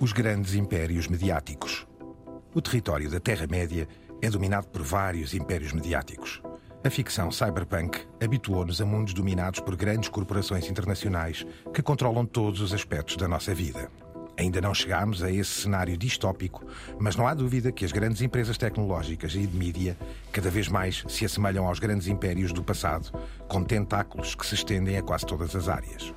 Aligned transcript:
os 0.00 0.12
grandes 0.12 0.54
impérios 0.54 1.08
mediáticos. 1.08 1.84
O 2.54 2.62
território 2.62 3.10
da 3.10 3.18
Terra-média 3.18 3.88
é 4.22 4.30
dominado 4.30 4.68
por 4.68 4.80
vários 4.80 5.34
impérios 5.34 5.72
mediáticos. 5.72 6.40
A 6.84 6.90
ficção 6.90 7.32
cyberpunk 7.32 8.06
habituou-nos 8.22 8.80
a 8.80 8.86
mundos 8.86 9.12
dominados 9.12 9.58
por 9.58 9.74
grandes 9.74 10.08
corporações 10.08 10.70
internacionais 10.70 11.44
que 11.74 11.82
controlam 11.82 12.24
todos 12.24 12.60
os 12.60 12.72
aspectos 12.72 13.16
da 13.16 13.26
nossa 13.26 13.52
vida. 13.52 13.90
Ainda 14.36 14.60
não 14.60 14.72
chegámos 14.72 15.20
a 15.20 15.32
esse 15.32 15.62
cenário 15.62 15.96
distópico, 15.96 16.64
mas 16.96 17.16
não 17.16 17.26
há 17.26 17.34
dúvida 17.34 17.72
que 17.72 17.84
as 17.84 17.90
grandes 17.90 18.22
empresas 18.22 18.56
tecnológicas 18.56 19.34
e 19.34 19.44
de 19.44 19.56
mídia 19.56 19.98
cada 20.30 20.48
vez 20.48 20.68
mais 20.68 21.02
se 21.08 21.24
assemelham 21.24 21.66
aos 21.66 21.80
grandes 21.80 22.06
impérios 22.06 22.52
do 22.52 22.62
passado, 22.62 23.10
com 23.48 23.64
tentáculos 23.64 24.36
que 24.36 24.46
se 24.46 24.54
estendem 24.54 24.96
a 24.96 25.02
quase 25.02 25.26
todas 25.26 25.56
as 25.56 25.68
áreas. 25.68 26.14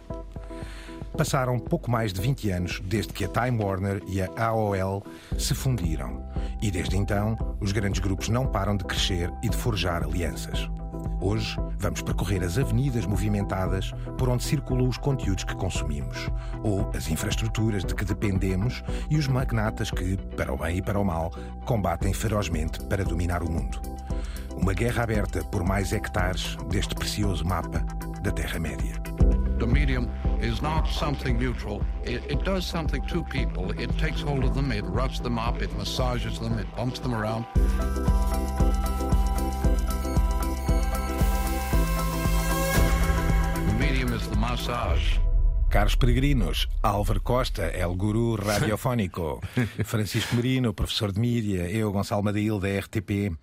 Passaram 1.18 1.60
pouco 1.60 1.92
mais 1.92 2.14
de 2.14 2.22
20 2.22 2.50
anos 2.52 2.82
desde 2.86 3.14
que 3.14 3.26
a 3.26 3.28
Time 3.28 3.62
Warner 3.62 4.02
e 4.08 4.22
a 4.22 4.30
AOL 4.38 5.04
se 5.38 5.54
fundiram. 5.54 6.24
E 6.62 6.72
desde 6.72 6.98
então, 6.98 7.38
os 7.60 7.72
grandes 7.72 8.00
grupos 8.00 8.30
não 8.30 8.48
param 8.48 8.78
de 8.78 8.86
crescer 8.86 9.32
e 9.44 9.50
de 9.50 9.56
forjar 9.56 10.04
alianças. 10.04 10.70
Hoje, 11.20 11.56
vamos 11.78 12.02
percorrer 12.02 12.44
as 12.44 12.58
avenidas 12.58 13.06
movimentadas 13.06 13.92
por 14.18 14.28
onde 14.30 14.44
circulam 14.44 14.88
os 14.88 14.98
conteúdos 14.98 15.44
que 15.44 15.56
consumimos, 15.56 16.30
ou 16.64 16.90
as 16.96 17.10
infraestruturas 17.10 17.86
de 17.86 17.94
que 17.94 18.04
dependemos 18.04 18.84
e 19.10 19.18
os 19.18 19.28
magnatas 19.28 19.92
que, 19.92 20.18
para 20.36 20.52
o 20.52 20.58
bem 20.58 20.78
e 20.78 20.82
para 20.82 21.00
o 21.00 21.06
mal, 21.06 21.32
combatem 21.66 22.12
ferozmente 22.14 22.84
para 22.86 23.04
dominar 23.04 23.44
o 23.44 23.52
mundo. 23.52 23.80
Uma 24.56 24.74
guerra 24.74 25.04
aberta 25.04 25.44
por 25.44 25.64
mais 25.64 25.94
hectares 25.94 26.56
deste 26.70 26.96
precioso 26.96 27.46
mapa 27.46 27.86
da 28.22 28.32
Terra-média. 28.32 28.96
The 29.58 29.68
medium 29.68 30.10
is 30.40 30.62
not 30.62 30.88
something 30.88 31.38
neutral. 31.38 31.84
It, 32.04 32.24
it, 32.30 32.44
does 32.44 32.66
something 32.66 33.06
to 33.08 33.24
people. 33.24 33.72
It 33.80 33.96
takes 33.98 34.22
hold 34.22 34.44
of 34.44 34.56
them, 34.56 34.72
it 34.72 34.84
roughs 34.86 35.20
them 35.20 35.38
up, 35.38 35.62
it 35.62 35.72
massages 35.78 36.40
them, 36.40 36.58
it 36.58 36.68
bumps 36.76 37.00
them 37.00 37.14
around. 37.14 37.46
The 43.68 43.76
medium 43.80 44.14
is 44.14 44.28
the 44.28 44.36
massage. 44.36 45.18
Caros 45.70 45.96
peregrinos, 45.96 46.68
Álvaro 46.82 47.22
Costa, 47.22 47.70
El 47.70 47.96
Guru 47.96 48.36
Radiofónico, 48.36 49.40
Francisco 49.86 50.36
Merino, 50.36 50.74
professor 50.74 51.14
de 51.14 51.20
mídia, 51.20 51.70
eu, 51.70 51.92
Gonçalo 51.94 52.24
Madail, 52.24 52.60
da 52.60 52.68
RTP. 52.80 53.38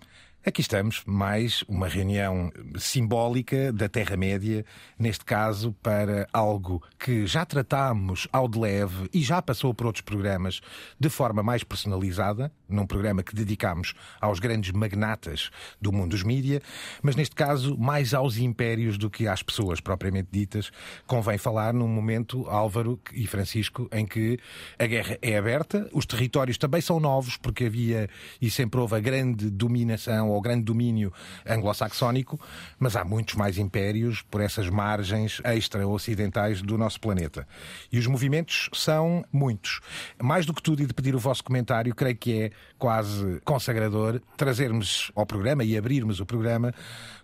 Aqui 0.47 0.61
estamos, 0.61 1.03
mais 1.05 1.65
uma 1.69 1.89
reunião 1.89 2.51
simbólica 2.79 3.73
da 3.73 3.89
Terra-média, 3.89 4.65
neste 4.97 5.25
caso 5.25 5.73
para 5.83 6.29
algo 6.33 6.81
que 6.97 7.27
já 7.27 7.45
tratámos 7.45 8.29
ao 8.33 8.49
de 8.49 8.57
leve 8.57 9.11
e 9.13 9.21
já 9.21 9.43
passou 9.43 9.75
por 9.75 9.87
outros 9.87 10.03
programas 10.03 10.61
de 10.99 11.09
forma 11.11 11.43
mais 11.43 11.65
personalizada, 11.65 12.53
num 12.69 12.87
programa 12.87 13.23
que 13.23 13.35
dedicámos 13.35 13.95
aos 14.21 14.39
grandes 14.39 14.71
magnatas 14.71 15.51
do 15.83 15.93
mundo 15.93 16.11
dos 16.11 16.23
mídia, 16.23 16.63
mas 17.03 17.17
neste 17.17 17.35
caso 17.35 17.77
mais 17.77 18.15
aos 18.15 18.39
impérios 18.39 18.97
do 18.97 19.11
que 19.11 19.27
às 19.27 19.43
pessoas 19.43 19.81
propriamente 19.81 20.29
ditas. 20.31 20.71
Convém 21.07 21.37
falar 21.37 21.75
num 21.75 21.89
momento, 21.89 22.47
Álvaro 22.49 23.01
e 23.13 23.27
Francisco, 23.27 23.89
em 23.91 24.07
que 24.07 24.39
a 24.79 24.87
guerra 24.87 25.19
é 25.21 25.37
aberta, 25.37 25.91
os 25.93 26.07
territórios 26.07 26.57
também 26.57 26.81
são 26.81 27.01
novos, 27.01 27.37
porque 27.37 27.65
havia 27.65 28.09
e 28.41 28.49
sempre 28.49 28.79
houve 28.81 28.95
a 28.95 29.01
grande 29.01 29.51
dominação 29.51 30.28
ao 30.33 30.41
grande 30.41 30.65
domínio 30.65 31.13
anglo-saxónico, 31.47 32.41
mas 32.79 32.97
há 32.97 33.05
muitos 33.05 33.35
mais 33.35 33.59
impérios 33.59 34.23
por 34.23 34.41
essas 34.41 34.69
margens 34.69 35.41
extra-ocidentais 35.45 36.63
do 36.63 36.77
nosso 36.79 37.01
planeta. 37.01 37.47
E 37.91 37.99
os 37.99 38.07
movimentos 38.07 38.69
são 38.73 39.25
muitos. 39.33 39.81
Mais 40.21 40.47
do 40.47 40.55
que 40.55 40.63
tudo, 40.63 40.83
e 40.83 40.87
de 40.87 40.95
pedir 40.95 41.15
o 41.15 41.19
vosso 41.19 41.43
comentário, 41.45 41.95
creio 41.95 42.17
que 42.17 42.43
é 42.43 42.51
quase 42.79 43.41
consagrador 43.45 44.21
trazermos 44.37 45.11
ao 45.15 45.27
programa 45.27 45.65
e 45.65 45.77
abrirmos 45.77 46.21
o 46.21 46.27
programa 46.27 46.73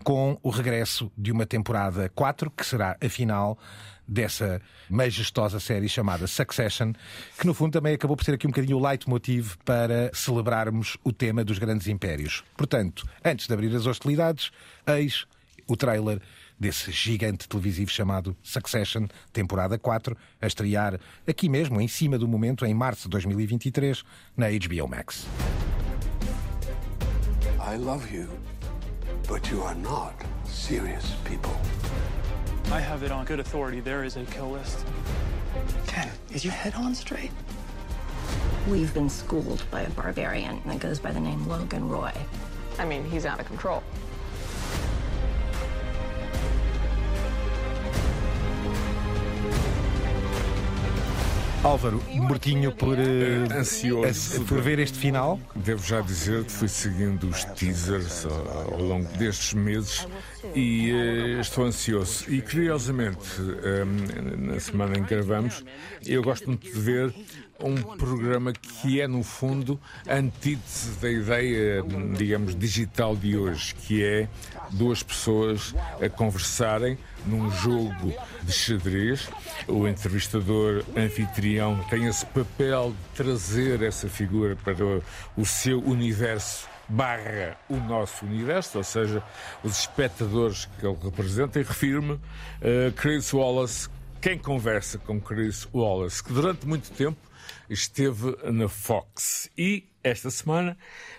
com 0.02 0.38
o 0.42 0.50
regresso 0.50 1.10
de 1.16 1.32
uma 1.32 1.46
temporada 1.46 2.10
4, 2.14 2.50
que 2.50 2.66
será 2.66 2.96
a 3.02 3.08
final 3.08 3.58
dessa 4.06 4.60
majestosa 4.88 5.58
série 5.58 5.88
chamada 5.88 6.26
Succession, 6.26 6.92
que 7.38 7.46
no 7.46 7.54
fundo 7.54 7.72
também 7.72 7.94
acabou 7.94 8.16
por 8.16 8.24
ser 8.24 8.34
aqui 8.34 8.46
um 8.46 8.50
bocadinho 8.50 8.78
o 8.78 8.86
leitmotiv 8.86 9.56
para 9.64 10.10
celebrarmos 10.12 10.96
o 11.02 11.12
tema 11.12 11.44
dos 11.44 11.58
grandes 11.58 11.86
impérios. 11.86 12.44
Portanto, 12.56 13.06
antes 13.24 13.46
de 13.46 13.54
abrir 13.54 13.74
as 13.74 13.86
hostilidades, 13.86 14.50
eis 14.86 15.26
o 15.66 15.76
trailer 15.76 16.20
desse 16.58 16.92
gigante 16.92 17.48
televisivo 17.48 17.90
chamado 17.90 18.36
Succession, 18.42 19.06
temporada 19.32 19.78
4, 19.78 20.16
a 20.40 20.46
estrear 20.46 21.00
aqui 21.26 21.48
mesmo, 21.48 21.80
em 21.80 21.88
cima 21.88 22.18
do 22.18 22.28
momento, 22.28 22.64
em 22.64 22.74
março 22.74 23.04
de 23.04 23.10
2023, 23.10 24.02
na 24.36 24.46
HBO 24.48 24.88
Max. 24.88 25.26
I 27.58 27.76
love 27.76 28.14
you, 28.14 28.28
but 29.26 29.50
you 29.50 29.64
are 29.64 29.78
not 29.78 30.14
serious 30.46 31.04
people. 31.24 31.54
I 32.70 32.80
have 32.80 33.02
it 33.02 33.12
on 33.12 33.24
good 33.24 33.40
authority. 33.40 33.80
There 33.80 34.04
is 34.04 34.16
a 34.16 34.24
kill 34.24 34.50
list. 34.50 34.84
Ken, 35.86 36.10
is 36.32 36.44
your 36.44 36.52
head 36.52 36.74
on 36.74 36.94
straight? 36.94 37.30
We've 38.68 38.92
been 38.94 39.10
schooled 39.10 39.62
by 39.70 39.82
a 39.82 39.90
barbarian 39.90 40.60
that 40.66 40.80
goes 40.80 40.98
by 40.98 41.12
the 41.12 41.20
name 41.20 41.46
Logan 41.46 41.88
Roy. 41.88 42.12
I 42.78 42.84
mean, 42.84 43.04
he's 43.04 43.26
out 43.26 43.38
of 43.38 43.46
control. 43.46 43.82
Álvaro, 51.64 51.98
mortinho 52.12 52.72
por, 52.72 52.98
uh, 52.98 53.58
ansioso 53.58 54.44
por 54.44 54.60
ver 54.60 54.78
este 54.78 54.98
final? 54.98 55.40
Devo 55.56 55.82
já 55.82 56.02
dizer 56.02 56.44
que 56.44 56.52
fui 56.52 56.68
seguindo 56.68 57.26
os 57.26 57.42
teasers 57.44 58.26
ao, 58.26 58.74
ao 58.74 58.82
longo 58.82 59.08
destes 59.16 59.54
meses 59.54 60.06
e 60.54 60.92
uh, 60.92 61.40
estou 61.40 61.64
ansioso. 61.64 62.30
E 62.30 62.42
curiosamente, 62.42 63.40
um, 63.40 64.52
na 64.52 64.60
semana 64.60 64.98
em 64.98 65.04
que 65.04 65.14
gravamos, 65.14 65.64
eu 66.04 66.22
gosto 66.22 66.48
muito 66.48 66.70
de 66.70 66.78
ver 66.78 67.14
um 67.58 67.76
programa 67.96 68.52
que 68.52 69.00
é, 69.00 69.08
no 69.08 69.22
fundo, 69.22 69.80
antítese 70.06 70.90
da 71.00 71.10
ideia, 71.10 71.82
digamos, 72.14 72.54
digital 72.54 73.16
de 73.16 73.38
hoje, 73.38 73.74
que 73.74 74.04
é 74.04 74.28
duas 74.70 75.02
pessoas 75.02 75.74
a 75.98 76.10
conversarem 76.10 76.98
num 77.26 77.50
jogo 77.50 78.12
de 78.42 78.52
xadrez. 78.52 79.28
O 79.66 79.86
entrevistador 79.86 80.84
anfitrião 80.96 81.82
tem 81.88 82.06
esse 82.06 82.24
papel 82.26 82.90
de 82.90 83.16
trazer 83.16 83.82
essa 83.82 84.08
figura 84.08 84.56
para 84.56 84.74
o 85.36 85.44
seu 85.44 85.80
universo 85.80 86.68
barra 86.88 87.56
o 87.68 87.76
nosso 87.76 88.26
universo, 88.26 88.78
ou 88.78 88.84
seja, 88.84 89.22
os 89.62 89.78
espectadores 89.80 90.68
que 90.78 90.86
ele 90.86 90.98
representa, 91.02 91.58
e 91.58 91.62
refiro-me 91.62 92.20
a 92.60 92.92
Chris 92.92 93.32
Wallace, 93.32 93.88
quem 94.20 94.38
conversa 94.38 94.98
com 94.98 95.20
Chris 95.20 95.66
Wallace, 95.72 96.22
que 96.22 96.32
durante 96.32 96.66
muito 96.66 96.90
tempo 96.90 97.18
esteve 97.68 98.36
na 98.50 98.68
Fox 98.68 99.50
e 99.56 99.88
esta 100.02 100.30
semana 100.30 100.76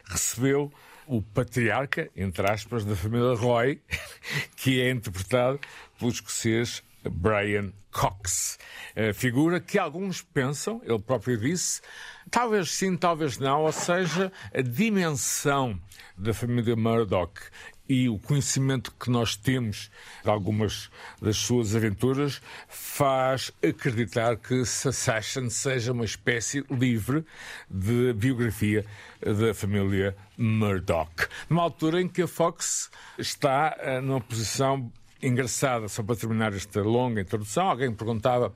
recebeu 0.07 0.72
o 1.07 1.21
patriarca, 1.21 2.09
entre 2.16 2.49
aspas, 2.51 2.85
da 2.85 2.95
família 2.95 3.35
Roy, 3.35 3.81
que 4.55 4.81
é 4.81 4.89
interpretado 4.89 5.59
pelo 5.97 6.11
escocês 6.11 6.83
Brian 7.09 7.71
Cox. 7.91 8.57
A 8.95 9.13
figura 9.13 9.59
que 9.59 9.77
alguns 9.77 10.21
pensam, 10.21 10.81
ele 10.83 10.99
próprio 10.99 11.38
disse, 11.38 11.81
talvez 12.29 12.71
sim, 12.71 12.97
talvez 12.97 13.38
não, 13.38 13.63
ou 13.63 13.71
seja, 13.71 14.31
a 14.53 14.61
dimensão 14.61 15.79
da 16.17 16.33
família 16.33 16.75
Murdoch 16.75 17.39
e 17.88 18.09
o 18.09 18.18
conhecimento 18.18 18.94
que 19.00 19.09
nós 19.09 19.35
temos 19.35 19.90
de 20.23 20.29
algumas 20.29 20.90
das 21.22 21.38
suas 21.38 21.75
aventuras 21.75 22.41
faz 22.68 23.51
acreditar 23.63 24.38
que 24.38 24.66
Succession 24.66 25.50
seja 25.50 25.91
uma 25.91 26.06
espécie 26.06 26.66
livre 26.70 27.26
de 27.70 28.14
biografia 28.14 28.85
da 29.22 29.53
família 29.53 30.16
Murdoch. 30.37 31.28
Numa 31.49 31.64
altura 31.64 32.02
em 32.02 32.08
que 32.08 32.22
a 32.22 32.28
Fox 32.28 32.90
está 33.17 33.76
eh, 33.79 34.02
numa 34.02 34.22
posição 34.22 34.91
engraçada, 35.27 35.87
só 35.87 36.03
para 36.03 36.16
terminar 36.16 36.53
esta 36.53 36.81
longa 36.81 37.22
introdução, 37.22 37.69
alguém 37.69 37.91
perguntava 37.91 38.53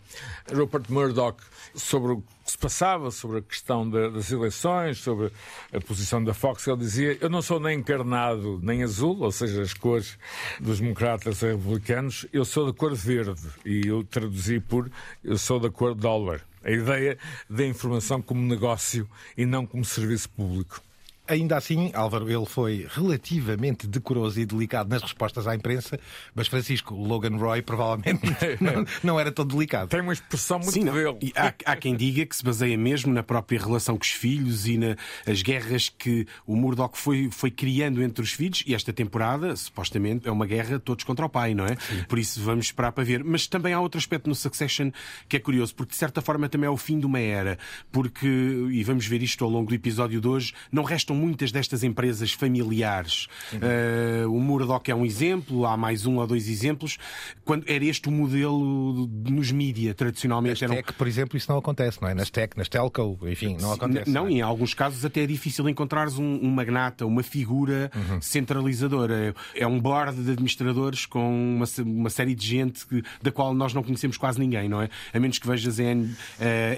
Rupert 0.54 0.86
Murdoch 0.90 1.42
sobre 1.74 2.14
o 2.14 2.22
que 2.22 2.52
se 2.52 2.58
passava, 2.58 3.12
sobre 3.12 3.40
a 3.40 3.42
questão 3.42 3.90
das 3.90 4.32
eleições, 4.32 5.00
sobre 5.00 5.32
a 5.74 5.80
posição 5.80 6.24
da 6.24 6.34
Fox. 6.34 6.68
Ele 6.68 6.78
dizia: 6.78 7.18
Eu 7.22 7.30
não 7.30 7.42
sou 7.42 7.60
nem 7.60 7.80
encarnado 7.80 8.60
nem 8.64 8.84
azul, 8.84 9.18
ou 9.20 9.32
seja, 9.32 9.62
as 9.62 9.74
cores 9.74 10.18
dos 10.60 10.80
democratas 10.80 11.42
e 11.42 11.48
republicanos, 11.48 12.26
eu 12.34 12.46
sou 12.46 12.66
da 12.66 12.74
cor 12.74 12.94
verde. 12.96 13.48
E 13.66 13.88
eu 13.88 14.04
traduzi 14.04 14.60
por: 14.60 14.90
Eu 15.24 15.38
sou 15.38 15.60
da 15.60 15.70
cor 15.70 15.94
dólar. 15.94 16.42
A 16.64 16.72
ideia 16.72 17.18
da 17.50 17.66
informação 17.66 18.22
como 18.22 18.42
negócio 18.42 19.10
e 19.38 19.46
não 19.46 19.66
como 19.66 19.86
serviço 19.86 20.30
público. 20.30 20.82
Ainda 21.30 21.58
assim, 21.58 21.92
Álvaro, 21.94 22.30
ele 22.30 22.46
foi 22.46 22.88
relativamente 22.90 23.88
decoroso 23.88 24.40
e 24.40 24.46
delicado 24.46 24.90
nas 24.90 25.02
respostas 25.02 25.48
à 25.48 25.56
imprensa, 25.56 26.00
mas 26.34 26.48
Francisco 26.48 26.96
Logan 26.96 27.38
Roy 27.38 27.62
provavelmente 27.62 28.22
não, 28.60 28.86
não 29.04 29.20
era 29.20 29.32
tão 29.32 29.46
delicado. 29.46 29.90
Tem 29.90 30.02
uma 30.02 30.14
expressão 30.14 30.58
muito 30.58 30.72
Sim, 30.72 30.86
dele. 30.86 31.18
E 31.22 31.34
há, 31.36 31.54
há 31.66 31.76
quem 31.76 31.96
diga 31.96 32.26
que 32.26 32.36
se 32.36 32.44
baseia 32.44 32.78
mesmo 32.78 33.14
na 33.14 33.24
própria 33.24 33.60
relação 33.60 33.96
com 33.96 34.04
os 34.04 34.12
filhos 34.12 34.68
e 34.68 34.78
nas 34.78 35.42
guerras 35.42 35.90
que 35.90 36.26
o 36.46 36.56
Murdoch 36.56 36.98
foi, 36.98 37.30
foi 37.32 37.52
criando 37.52 38.02
entre 38.02 38.24
os 38.24 38.32
filhos. 38.32 38.64
E 38.66 38.74
esta 38.74 38.92
temporada, 38.92 39.56
supostamente, 39.56 40.28
é 40.28 40.32
uma 40.32 40.46
guerra 40.46 40.80
todos 40.80 41.04
contra 41.04 41.26
o 41.26 41.30
pai, 41.30 41.54
não 41.54 41.66
é? 41.66 41.76
Por 42.08 42.18
isso 42.18 42.42
vamos 42.42 42.66
esperar 42.66 42.92
para 42.92 43.04
ver. 43.04 43.24
Mas 43.24 43.48
também 43.48 43.74
há 43.74 43.80
outro 43.80 44.00
aspecto 44.00 44.28
no 44.28 44.36
Succession 44.36 44.92
que 45.28 45.38
é 45.38 45.40
curioso, 45.40 45.76
porque 45.76 45.92
de 45.92 45.98
certa 45.98 46.22
forma 46.22 46.50
também 46.50 46.68
é 46.68 46.72
o 46.72 46.78
fim 46.78 47.00
de 47.00 47.06
uma 47.06 47.20
era. 47.20 47.58
Porque, 47.92 48.28
e 48.28 48.84
vamos 48.84 49.06
ver 49.06 49.22
isto 49.22 49.44
ao 49.44 49.50
longo 49.50 49.70
do 49.70 49.76
episódio 49.76 50.20
de 50.20 50.28
hoje, 50.28 50.54
não 50.72 50.84
restam 50.84 51.16
muitas 51.20 51.52
destas 51.52 51.84
empresas 51.84 52.32
familiares. 52.32 53.28
Uh, 53.54 54.32
o 54.32 54.40
Murdoch 54.42 54.90
é 54.90 54.96
um 54.96 55.06
exemplo, 55.06 55.66
há 55.66 55.76
mais 55.76 56.06
um 56.06 56.18
ou 56.18 56.26
dois 56.28 56.48
exemplos. 56.48 56.98
Quando 57.44 57.66
era 57.68 57.84
este 57.86 58.08
o 58.08 58.12
modelo 58.12 59.08
nos 59.28 59.52
mídia, 59.52 59.94
tradicionalmente. 59.94 60.62
Nas 60.62 60.72
eram... 60.72 60.76
tech, 60.76 60.94
por 60.94 61.08
exemplo, 61.08 61.38
isso 61.38 61.52
não 61.52 61.58
acontece, 61.60 62.02
não 62.02 62.10
é? 62.10 62.14
Nas 62.14 62.30
tech, 62.30 62.58
nas 62.58 62.70
telco, 62.70 63.18
enfim, 63.28 63.58
não 63.60 63.74
acontece. 63.74 64.10
Não, 64.10 64.28
é? 64.28 64.32
em 64.32 64.42
alguns 64.42 64.74
casos 64.74 65.04
até 65.04 65.22
é 65.24 65.28
difícil 65.28 65.68
encontrares 65.68 66.18
um, 66.18 66.40
um 66.42 66.50
magnata, 66.50 67.06
uma 67.06 67.24
figura 67.24 67.92
Uhum. 67.96 68.22
centralizadora. 68.22 69.34
É 69.56 69.66
um 69.68 69.80
board 69.80 70.16
de 70.24 70.32
administradores 70.32 71.06
com 71.06 71.56
uma, 71.56 71.66
uma 71.86 72.10
série 72.10 72.34
de 72.36 72.46
gente 72.46 72.86
que, 72.86 73.04
da 73.22 73.32
qual 73.32 73.54
nós 73.54 73.74
não 73.74 73.84
conhecemos 73.84 74.18
quase 74.18 74.40
ninguém, 74.40 74.70
não 74.70 74.82
é? 74.82 74.90
A 75.14 75.20
menos 75.20 75.40
que 75.40 75.48
vejas 75.48 75.80
em 75.80 76.10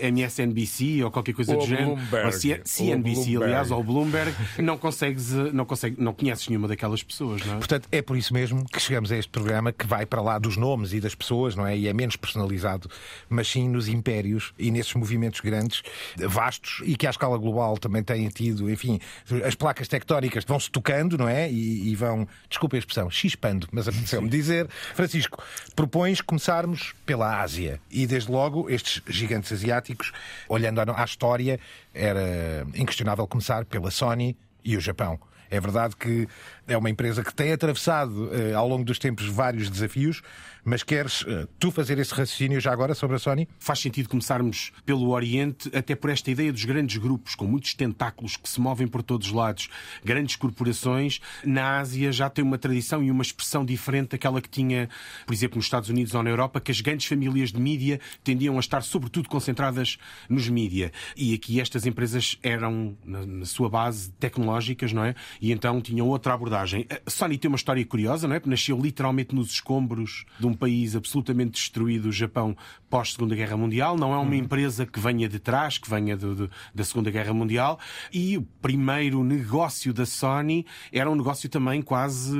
MSNBC 0.01 1.03
ou 1.03 1.11
qualquer 1.11 1.33
coisa 1.33 1.53
Ou 1.53 1.59
do 1.59 1.65
género. 1.67 1.95
Bloomberg. 1.95 2.25
Ou 2.25 2.31
C- 2.31 2.53
Ou 2.53 2.59
CNBC, 2.65 3.13
Bloomberg. 3.21 3.43
aliás, 3.43 3.71
ou 3.71 3.83
Bloomberg, 3.83 4.30
não 4.61 4.77
consegues, 4.77 5.33
eh, 5.33 5.51
não, 5.51 5.67
não 5.97 6.13
conheces 6.13 6.47
nenhuma 6.47 6.67
daquelas 6.67 7.03
pessoas, 7.03 7.45
não 7.45 7.55
é? 7.55 7.57
Portanto, 7.57 7.87
é 7.91 8.01
por 8.01 8.17
isso 8.17 8.33
mesmo 8.33 8.65
que 8.65 8.79
chegamos 8.79 9.11
a 9.11 9.17
este 9.17 9.29
programa 9.29 9.71
que 9.71 9.85
vai 9.85 10.05
para 10.05 10.21
lá 10.21 10.37
dos 10.37 10.57
nomes 10.57 10.93
e 10.93 10.99
das 10.99 11.15
pessoas, 11.15 11.55
não 11.55 11.65
é? 11.65 11.77
E 11.77 11.87
é 11.87 11.93
menos 11.93 12.15
personalizado, 12.15 12.89
mas 13.29 13.47
sim 13.47 13.67
nos 13.67 13.87
impérios 13.87 14.53
e 14.57 14.71
nesses 14.71 14.93
movimentos 14.93 15.39
grandes, 15.39 15.81
vastos 16.17 16.81
e 16.85 16.95
que 16.95 17.07
à 17.07 17.09
escala 17.09 17.37
global 17.37 17.77
também 17.77 18.03
têm 18.03 18.27
tido, 18.29 18.69
enfim, 18.69 18.99
as 19.45 19.55
placas 19.55 19.87
tectónicas 19.87 20.43
vão-se 20.45 20.69
tocando, 20.69 21.17
não 21.17 21.27
é? 21.27 21.51
E, 21.51 21.89
e 21.89 21.95
vão, 21.95 22.27
desculpa 22.49 22.75
a 22.75 22.79
expressão, 22.79 23.09
chispando, 23.09 23.67
mas 23.71 23.87
apeteceu-me 23.87 24.29
dizer. 24.29 24.67
Francisco, 24.93 25.43
propões 25.75 26.21
começarmos 26.21 26.93
pela 27.05 27.41
Ásia 27.41 27.79
e 27.89 28.05
desde 28.05 28.31
logo 28.31 28.69
estes 28.69 29.01
gigantes 29.07 29.51
asiáticos, 29.51 30.11
olhando 30.47 30.79
à 30.79 31.01
à 31.01 31.05
história, 31.05 31.59
era 31.93 32.65
inquestionável 32.75 33.27
começar 33.27 33.65
pela 33.65 33.91
Sony 33.91 34.37
e 34.63 34.77
o 34.77 34.81
Japão. 34.81 35.19
É 35.49 35.59
verdade 35.59 35.97
que 35.97 36.27
é 36.65 36.77
uma 36.77 36.89
empresa 36.89 37.21
que 37.23 37.33
tem 37.33 37.51
atravessado 37.51 38.29
eh, 38.33 38.53
ao 38.53 38.65
longo 38.65 38.85
dos 38.85 38.97
tempos 38.97 39.27
vários 39.27 39.69
desafios, 39.69 40.21
mas 40.63 40.83
queres 40.83 41.25
eh, 41.27 41.47
tu 41.59 41.71
fazer 41.71 41.97
esse 41.99 42.13
raciocínio 42.13 42.59
já 42.59 42.71
agora 42.71 42.93
sobre 42.93 43.15
a 43.15 43.19
Sony? 43.19 43.47
Faz 43.59 43.79
sentido 43.79 44.09
começarmos 44.09 44.71
pelo 44.85 45.09
Oriente, 45.09 45.69
até 45.75 45.95
por 45.95 46.09
esta 46.09 46.29
ideia 46.29 46.51
dos 46.51 46.65
grandes 46.65 46.97
grupos, 46.97 47.35
com 47.35 47.45
muitos 47.45 47.73
tentáculos 47.73 48.37
que 48.37 48.47
se 48.47 48.59
movem 48.59 48.87
por 48.87 49.01
todos 49.01 49.27
os 49.27 49.33
lados, 49.33 49.69
grandes 50.03 50.35
corporações. 50.35 51.19
Na 51.43 51.79
Ásia 51.79 52.11
já 52.11 52.29
tem 52.29 52.43
uma 52.43 52.57
tradição 52.57 53.03
e 53.03 53.09
uma 53.09 53.23
expressão 53.23 53.65
diferente 53.65 54.11
daquela 54.11 54.41
que 54.41 54.49
tinha, 54.49 54.89
por 55.25 55.33
exemplo, 55.33 55.57
nos 55.57 55.65
Estados 55.65 55.89
Unidos 55.89 56.13
ou 56.13 56.23
na 56.23 56.29
Europa, 56.29 56.59
que 56.59 56.71
as 56.71 56.81
grandes 56.81 57.07
famílias 57.07 57.51
de 57.51 57.59
mídia 57.59 57.99
tendiam 58.23 58.57
a 58.57 58.59
estar 58.59 58.81
sobretudo 58.83 59.29
concentradas 59.29 59.97
nos 60.29 60.47
mídia. 60.47 60.91
E 61.15 61.33
aqui 61.33 61.59
estas 61.59 61.85
empresas 61.85 62.37
eram, 62.43 62.95
na, 63.05 63.45
sua 63.45 63.69
base, 63.69 64.11
tecnológicas, 64.11 64.93
não 64.93 65.03
é? 65.03 65.15
E 65.41 65.51
então 65.51 65.81
tinham 65.81 66.07
outra 66.07 66.33
abordagem. 66.33 66.85
A 67.05 67.09
Sony 67.09 67.37
tem 67.37 67.49
uma 67.49 67.57
história 67.57 67.85
curiosa, 67.85 68.27
não 68.27 68.35
é? 68.35 68.41
Nasceu 68.45 68.79
literalmente 68.79 69.33
nos 69.33 69.51
escombros 69.51 70.25
de 70.39 70.45
um 70.45 70.50
país 70.53 70.95
absolutamente 70.95 71.53
destruído, 71.53 72.09
o 72.09 72.11
Japão, 72.11 72.55
pós-Segunda 72.91 73.33
Guerra 73.35 73.57
Mundial. 73.57 73.97
Não 73.97 74.13
é 74.13 74.17
uma 74.17 74.35
empresa 74.35 74.85
que 74.85 74.99
venha 74.99 75.27
de 75.27 75.39
trás, 75.39 75.77
que 75.79 75.89
venha 75.89 76.15
do- 76.15 76.35
do- 76.35 76.51
da 76.75 76.83
Segunda 76.83 77.09
Guerra 77.09 77.33
Mundial. 77.33 77.79
E 78.13 78.37
o 78.37 78.41
primeiro 78.61 79.23
negócio 79.23 79.93
da 79.93 80.05
Sony 80.05 80.65
era 80.91 81.09
um 81.09 81.15
negócio 81.15 81.49
também 81.49 81.81
quase 81.81 82.37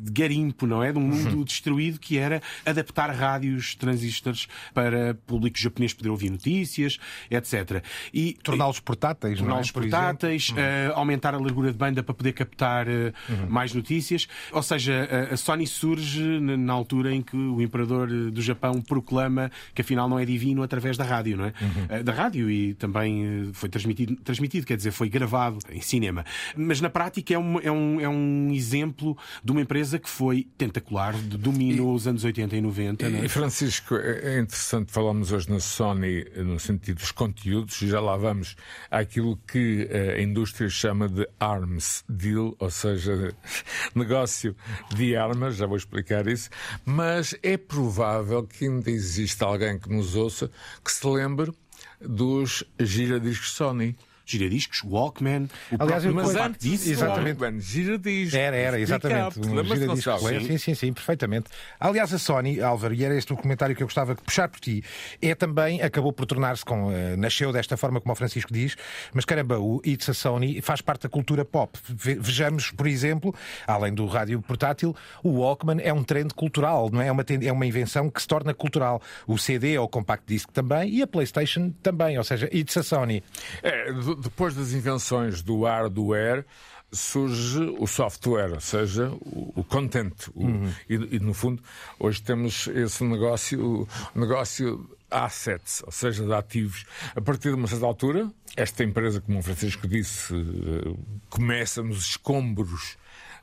de 0.00 0.12
garimpo, 0.12 0.66
não 0.66 0.82
é? 0.82 0.92
De 0.92 0.98
um 0.98 1.02
mundo 1.40 1.44
destruído 1.44 1.98
que 1.98 2.16
era 2.18 2.40
adaptar 2.64 3.10
rádios 3.10 3.74
transistores 3.74 4.46
para 4.72 5.14
público 5.26 5.58
japonês 5.58 5.92
poder 5.92 6.10
ouvir 6.10 6.30
notícias, 6.30 6.98
etc. 7.30 7.82
E 8.14 8.34
Torná-los 8.44 8.78
portáteis, 8.80 9.38
não 9.40 9.46
é? 9.46 9.48
torná-los 9.48 9.68
exemplo. 9.70 9.82
portáteis, 9.82 10.54
eh, 10.56 10.92
aumentar 10.94 11.34
a 11.34 11.38
largura 11.38 11.72
de 11.72 11.78
banda 11.78 12.02
para 12.02 12.14
poder 12.14 12.32
captar 12.32 12.86
eh, 12.88 13.12
mais 13.48 13.74
notícias. 13.74 14.28
Ou 14.52 14.62
seja, 14.62 15.08
a- 15.32 15.36
Sony 15.36 15.66
surge 15.66 16.22
na 16.40 16.72
altura 16.72 17.12
em 17.12 17.20
que 17.22 17.36
o 17.36 17.60
imperador 17.60 18.08
eh, 18.08 18.30
do 18.30 18.40
Japão 18.40 18.80
proclama 18.80 19.31
que 19.74 19.82
afinal 19.82 20.08
não 20.08 20.18
é 20.18 20.24
divino 20.24 20.62
através 20.62 20.96
da 20.96 21.04
rádio, 21.04 21.36
não 21.36 21.44
é? 21.46 21.52
Eh, 21.88 22.02
Da 22.02 22.12
rádio 22.12 22.50
e 22.50 22.74
também 22.74 23.24
eh, 23.24 23.50
foi 23.52 23.68
transmitido, 23.68 24.16
transmitido, 24.16 24.66
quer 24.66 24.76
dizer, 24.76 24.90
foi 24.92 25.08
gravado 25.08 25.58
em 25.70 25.80
cinema. 25.80 26.24
Mas 26.56 26.80
na 26.80 26.90
prática 26.90 27.32
é 27.34 27.38
um, 27.38 27.58
é 27.60 27.70
um, 27.70 28.00
é 28.00 28.08
um 28.08 28.50
exemplo 28.52 29.16
de 29.44 29.52
uma 29.52 29.60
empresa 29.60 29.98
que 29.98 30.08
foi 30.08 30.46
tentacular, 30.58 31.14
dominou 31.16 31.94
os 31.94 32.06
anos 32.06 32.24
80 32.24 32.56
e 32.56 32.60
90. 32.60 33.08
não 33.10 33.18
é? 33.20 33.24
E 33.24 33.28
Francisco, 33.28 33.94
é 33.96 34.32
é 34.36 34.38
interessante 34.40 34.92
falarmos 34.92 35.32
hoje 35.32 35.50
na 35.50 35.60
Sony 35.60 36.24
no 36.36 36.58
sentido 36.58 36.98
dos 36.98 37.10
conteúdos, 37.12 37.80
e 37.82 37.88
já 37.88 38.00
lá 38.00 38.16
vamos 38.16 38.56
àquilo 38.90 39.36
que 39.46 39.86
eh, 39.90 40.16
a 40.18 40.22
indústria 40.22 40.68
chama 40.68 41.08
de 41.08 41.26
arms 41.40 42.04
deal, 42.08 42.54
ou 42.58 42.70
seja, 42.70 43.34
negócio 43.94 44.54
de 44.94 45.16
armas, 45.16 45.56
já 45.56 45.66
vou 45.66 45.76
explicar 45.76 46.26
isso, 46.26 46.50
mas 46.84 47.34
é 47.42 47.56
provável 47.56 48.42
que 48.44 48.64
ainda 48.66 48.90
exista 48.90 49.21
alguém 49.44 49.78
que 49.78 49.88
nos 49.88 50.14
ouça 50.16 50.50
que 50.84 50.90
se 50.92 51.06
lembre 51.06 51.52
dos 52.00 52.64
giradiscos 52.78 53.52
Sony. 53.52 53.96
Giradiscos, 54.32 54.82
Walkman, 54.84 55.48
o 55.70 55.82
Aliás, 55.82 56.02
próprio 56.02 56.08
eu- 56.08 56.14
Mas 56.14 56.36
antes 56.36 56.58
disc, 56.70 56.86
exatamente. 56.88 57.40
Walkman, 57.40 57.60
giradiscos. 57.60 58.34
Era, 58.34 58.56
era, 58.56 58.80
exatamente. 58.80 59.38
Gonçalo? 59.86 60.20
play. 60.20 60.40
Sim, 60.44 60.58
sim, 60.58 60.74
sim, 60.74 60.92
perfeitamente. 60.92 61.46
Aliás, 61.78 62.12
a 62.12 62.18
Sony, 62.18 62.60
Álvaro, 62.60 62.94
e 62.94 63.04
era 63.04 63.14
este 63.16 63.32
o 63.32 63.36
comentário 63.36 63.74
que 63.76 63.82
eu 63.82 63.86
gostava 63.86 64.14
de 64.14 64.22
puxar 64.22 64.48
por 64.48 64.60
ti, 64.60 64.82
é 65.20 65.34
também, 65.34 65.82
acabou 65.82 66.12
por 66.12 66.26
tornar-se 66.26 66.64
com. 66.64 66.90
eh, 66.92 67.16
nasceu 67.16 67.52
desta 67.52 67.76
forma, 67.76 68.00
como 68.00 68.12
o 68.12 68.16
Francisco 68.16 68.52
diz, 68.52 68.76
mas 69.12 69.24
caramba, 69.24 69.58
o 69.58 69.80
It's 69.86 70.08
a 70.08 70.14
Sony 70.14 70.60
faz 70.60 70.80
parte 70.80 71.02
da 71.02 71.08
cultura 71.08 71.44
pop. 71.44 71.78
Ve- 71.88 72.14
Vejamos, 72.20 72.70
por 72.70 72.86
exemplo, 72.86 73.34
além 73.66 73.92
do 73.92 74.06
rádio 74.06 74.40
portátil, 74.40 74.94
o 75.22 75.40
Walkman 75.40 75.80
é 75.82 75.92
um 75.92 76.02
trend 76.02 76.32
cultural, 76.34 76.88
não 76.90 77.00
é? 77.00 77.08
É 77.08 77.12
uma, 77.12 77.24
é 77.42 77.52
uma 77.52 77.66
invenção 77.66 78.08
que 78.10 78.20
se 78.22 78.26
torna 78.28 78.54
cultural. 78.54 79.00
O 79.26 79.36
CD 79.38 79.76
ou 79.78 79.84
o 79.84 79.88
compact 79.88 80.24
disc 80.26 80.48
também 80.52 80.88
e 80.94 81.02
a 81.02 81.06
PlayStation 81.06 81.72
também, 81.82 82.16
ou 82.16 82.24
seja, 82.24 82.48
It's 82.52 82.76
a 82.76 82.82
Sony. 82.82 83.22
É, 83.62 83.92
depois 84.22 84.54
das 84.54 84.72
invenções 84.72 85.42
do 85.42 85.62
hardware 85.64 86.44
surge 86.90 87.60
o 87.78 87.86
software, 87.86 88.52
ou 88.52 88.60
seja, 88.60 89.08
o, 89.20 89.52
o 89.56 89.64
content. 89.64 90.12
O- 90.34 90.46
e, 90.88 91.16
e, 91.16 91.18
no 91.20 91.32
fundo, 91.34 91.62
hoje 91.98 92.20
temos 92.22 92.66
esse 92.68 93.02
negócio, 93.04 93.88
negócio 94.14 94.88
assets, 95.10 95.82
ou 95.84 95.92
seja, 95.92 96.24
de 96.24 96.32
ativos. 96.32 96.84
A 97.14 97.20
partir 97.20 97.48
de 97.48 97.54
uma 97.54 97.66
certa 97.66 97.86
altura, 97.86 98.30
esta 98.56 98.84
empresa, 98.84 99.20
como 99.20 99.38
o 99.38 99.42
Francisco 99.42 99.86
disse, 99.88 100.34
eh, 100.34 100.94
começa 101.30 101.82
nos 101.82 101.98
escombros 102.10 102.96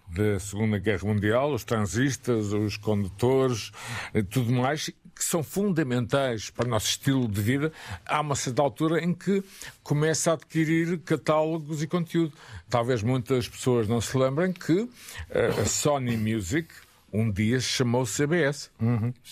da 0.10 0.40
Segunda 0.40 0.78
Guerra 0.80 1.08
Mundial, 1.08 1.54
os 1.54 1.64
transistas, 1.64 2.52
os 2.54 2.78
condutores, 2.78 3.72
eh, 4.14 4.24
tudo 4.24 4.52
mais, 4.52 4.92
que 5.16 5.24
são 5.24 5.44
fundamentais 5.44 6.50
para 6.50 6.66
o 6.66 6.70
nosso 6.70 6.88
estilo 6.88 7.28
de 7.28 7.42
vida, 7.42 7.72
há 8.06 8.22
uma 8.22 8.36
certa 8.36 8.62
altura 8.62 9.04
em 9.04 9.14
que 9.14 9.44
começa 9.84 10.32
a 10.32 10.34
adquirir 10.34 11.00
catálogos 11.00 11.84
e 11.84 11.88
conteúdo. 11.88 12.34
Talvez 12.70 13.04
muitas 13.04 13.48
pessoas 13.48 13.88
não 13.88 14.00
se 14.00 14.18
lembrem 14.18 14.54
que 14.54 14.90
eh, 15.30 15.48
a 15.48 15.66
Sony 15.66 16.16
Music 16.16 16.70
um 17.12 17.32
dia 17.32 17.60
chamou 17.60 18.06
CBS. 18.06 18.72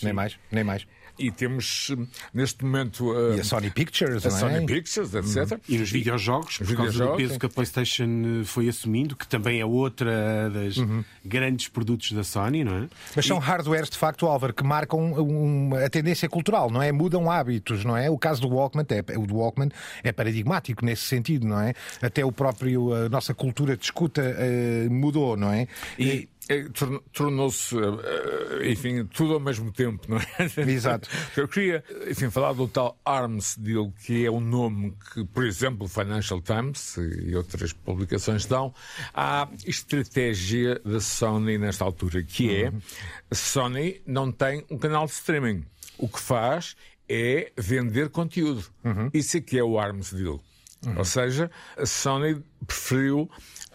Nem 0.02 0.12
mais, 0.12 0.38
nem 0.50 0.64
mais. 0.64 0.86
E 1.18 1.30
temos, 1.30 1.90
eh, 1.90 2.06
neste 2.32 2.64
momento, 2.64 3.12
eh, 3.32 3.36
E 3.36 3.40
a 3.40 3.44
Sony 3.44 3.70
Pictures, 3.70 4.24
a 4.24 4.28
não 4.28 4.36
é? 4.36 4.40
Sony 4.40 4.66
Pictures, 4.66 5.14
etc. 5.14 5.58
E 5.68 5.78
nos 5.78 5.90
videojogos, 5.90 6.58
por 6.58 6.66
Os 6.66 6.74
causa 6.74 7.06
do 7.06 7.16
peso 7.16 7.32
sim. 7.32 7.38
que 7.38 7.46
a 7.46 7.48
PlayStation 7.48 8.40
eh, 8.40 8.44
foi 8.44 8.68
assumindo, 8.68 9.16
que 9.16 9.26
também 9.26 9.60
é 9.60 9.64
outra 9.64 10.50
das 10.50 10.76
grandes 11.24 11.68
produtos 11.68 12.12
da 12.12 12.22
Sony, 12.24 12.64
não 12.64 12.84
é? 12.84 12.88
Mas 13.16 13.26
são 13.26 13.38
hardwares, 13.38 13.90
de 13.90 13.96
facto, 13.96 14.26
Álvaro, 14.26 14.52
que 14.54 14.62
marcam 14.64 15.14
a 15.84 15.88
tendência 15.90 16.28
cultural, 16.28 16.70
não 16.70 16.82
é? 16.82 16.92
Mudam 16.92 17.30
hábitos, 17.30 17.84
não 17.84 17.96
é? 17.96 18.08
O 18.10 18.18
caso 18.18 18.40
do 18.40 18.48
Walkman 18.48 18.86
é, 18.90 19.18
o 19.18 19.26
do 19.26 19.36
Walkman 19.36 19.70
é 20.02 20.12
paradigmático 20.12 20.84
nesse 20.84 21.02
sentido, 21.02 21.46
não 21.46 21.60
é? 21.60 21.74
Até 22.00 22.24
o 22.24 22.32
próprio, 22.32 22.92
a 22.94 23.08
nossa 23.08 23.34
cultura 23.34 23.76
de 23.76 23.84
escuta 23.84 24.22
eh, 24.22 24.88
mudou, 24.90 25.36
não 25.36 25.52
é? 25.52 25.66
E, 25.98 26.10
é, 26.10 26.37
tornou-se, 27.12 27.76
eh, 27.76 28.70
enfim, 28.70 29.04
tudo 29.04 29.34
ao 29.34 29.40
mesmo 29.40 29.70
tempo, 29.70 30.06
não 30.08 30.16
é? 30.18 30.24
Exato. 30.70 31.08
Eu 31.36 31.46
queria, 31.46 31.84
enfim, 32.10 32.30
falar 32.30 32.54
do 32.54 32.66
tal 32.66 32.98
ARMS 33.04 33.58
Deal, 33.58 33.92
que 34.04 34.24
é 34.24 34.30
o 34.30 34.40
nome 34.40 34.94
que, 35.12 35.24
por 35.24 35.44
exemplo, 35.44 35.84
o 35.86 35.88
Financial 35.88 36.40
Times 36.40 36.96
e 36.96 37.36
outras 37.36 37.72
publicações 37.72 38.46
dão 38.46 38.74
à 39.12 39.48
estratégia 39.66 40.80
da 40.84 41.00
Sony 41.00 41.58
nesta 41.58 41.84
altura, 41.84 42.22
que 42.22 42.54
é 42.54 42.72
a 43.30 43.34
Sony 43.34 44.00
não 44.06 44.32
tem 44.32 44.64
um 44.70 44.78
canal 44.78 45.06
de 45.06 45.12
streaming. 45.12 45.64
O 45.98 46.08
que 46.08 46.20
faz 46.20 46.76
é 47.08 47.52
vender 47.56 48.08
conteúdo. 48.10 48.64
Uhum. 48.84 49.10
Isso 49.12 49.36
é 49.36 49.40
que 49.40 49.58
é 49.58 49.62
o 49.62 49.78
ARMS 49.78 50.14
Deal. 50.14 50.40
Uhum. 50.86 50.98
Ou 50.98 51.04
seja, 51.04 51.50
a 51.76 51.86
Sony 51.86 52.42
preferiu 52.66 53.28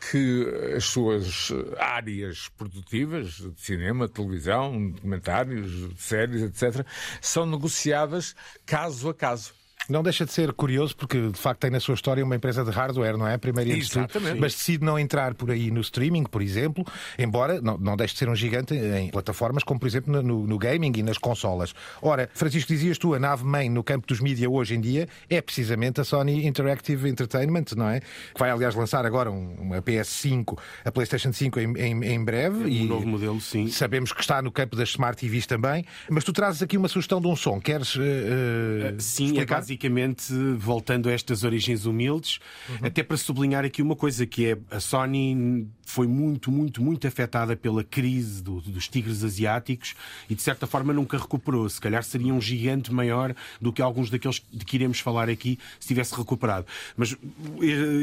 que 0.10 0.74
as 0.75 0.86
suas 0.86 1.51
áreas 1.79 2.50
produtivas, 2.50 3.33
de 3.33 3.53
cinema, 3.62 4.07
televisão, 4.07 4.91
documentários, 4.91 5.91
séries, 5.98 6.41
etc., 6.41 6.86
são 7.22 7.45
negociadas 7.45 8.36
caso 8.65 9.10
a 9.10 9.13
caso. 9.13 9.62
Não 9.89 10.01
deixa 10.01 10.25
de 10.25 10.31
ser 10.31 10.53
curioso 10.53 10.95
porque, 10.95 11.29
de 11.29 11.39
facto, 11.39 11.61
tem 11.61 11.71
na 11.71 11.79
sua 11.79 11.95
história 11.95 12.23
uma 12.23 12.35
empresa 12.35 12.63
de 12.63 12.71
hardware, 12.71 13.17
não 13.17 13.27
é? 13.27 13.37
Primeiro 13.37 13.71
Exatamente. 13.71 14.39
Mas 14.39 14.53
decide 14.53 14.83
não 14.83 14.97
entrar 14.97 15.33
por 15.33 15.51
aí 15.51 15.69
no 15.71 15.81
streaming, 15.81 16.23
por 16.23 16.41
exemplo, 16.41 16.85
embora 17.17 17.61
não, 17.61 17.77
não 17.77 17.97
deixe 17.97 18.13
de 18.13 18.19
ser 18.19 18.29
um 18.29 18.35
gigante 18.35 18.73
em 18.73 19.09
plataformas 19.09 19.63
como, 19.63 19.79
por 19.79 19.87
exemplo, 19.87 20.21
no, 20.21 20.47
no 20.47 20.57
gaming 20.57 20.93
e 20.95 21.03
nas 21.03 21.17
consolas. 21.17 21.73
Ora, 22.01 22.29
Francisco, 22.33 22.71
dizias 22.71 22.97
tu, 22.97 23.13
a 23.13 23.19
nave-mãe 23.19 23.69
no 23.69 23.83
campo 23.83 24.07
dos 24.07 24.19
mídia 24.19 24.49
hoje 24.49 24.75
em 24.75 24.81
dia 24.81 25.07
é 25.29 25.41
precisamente 25.41 25.99
a 26.01 26.03
Sony 26.03 26.45
Interactive 26.45 27.09
Entertainment, 27.09 27.65
não 27.75 27.89
é? 27.89 27.99
Que 27.99 28.39
vai, 28.39 28.49
aliás, 28.49 28.75
lançar 28.75 29.05
agora 29.05 29.29
uma 29.31 29.81
PS5, 29.81 30.57
a 30.85 30.91
PlayStation 30.91 31.33
5 31.33 31.59
em, 31.59 31.73
em, 31.77 32.03
em 32.05 32.23
breve. 32.23 32.63
Um 32.63 32.67
e 32.67 32.85
novo 32.85 33.07
modelo, 33.07 33.41
sim. 33.41 33.67
Sabemos 33.67 34.11
que 34.11 34.21
está 34.21 34.41
no 34.41 34.51
campo 34.51 34.75
das 34.75 34.89
Smart 34.89 35.17
TVs 35.17 35.45
também. 35.45 35.85
Mas 36.09 36.23
tu 36.23 36.31
trazes 36.31 36.61
aqui 36.61 36.77
uma 36.77 36.87
sugestão 36.87 37.19
de 37.19 37.27
um 37.27 37.35
som. 37.35 37.59
Queres 37.59 37.95
uh, 37.95 38.01
uh, 38.01 38.99
Sim, 38.99 39.25
explicar? 39.25 39.59
é 39.59 39.73
basicamente 39.74 40.32
voltando 40.58 41.10
a 41.10 41.12
estas 41.12 41.44
origens 41.44 41.86
humildes, 41.86 42.39
uhum. 42.70 42.88
até 42.88 43.01
para 43.01 43.18
sublinhar 43.18 43.65
aqui 43.65 43.82
uma 43.82 43.96
coisa 43.96 44.25
que 44.25 44.51
é 44.51 44.58
a 44.70 44.80
Sony 44.80 45.68
foi 45.86 46.08
muito, 46.08 46.51
muito, 46.51 46.82
muito 46.82 47.08
afetada 47.08 47.56
pela 47.56 47.84
crise 47.84 48.42
do, 48.42 48.62
dos 48.62 48.88
tigres 48.88 49.24
asiáticos 49.24 49.96
e 50.30 50.36
de 50.36 50.42
certa 50.42 50.65
forma 50.65 50.94
nunca 50.94 51.18
recuperou. 51.18 51.68
Se 51.68 51.82
calhar 51.82 52.03
seria 52.03 52.34
um 52.34 52.39
gigante 52.39 52.94
maior 52.94 53.36
do 53.60 53.74
que 53.74 53.82
alguns 53.82 54.10
daqueles 54.10 54.42
de 54.51 54.63
que 54.63 54.77
iremos 54.77 55.00
falar 55.00 55.30
aqui 55.30 55.60
se 55.80 55.88
tivesse 55.88 56.15
recuperado. 56.15 56.65
Mas 56.96 57.15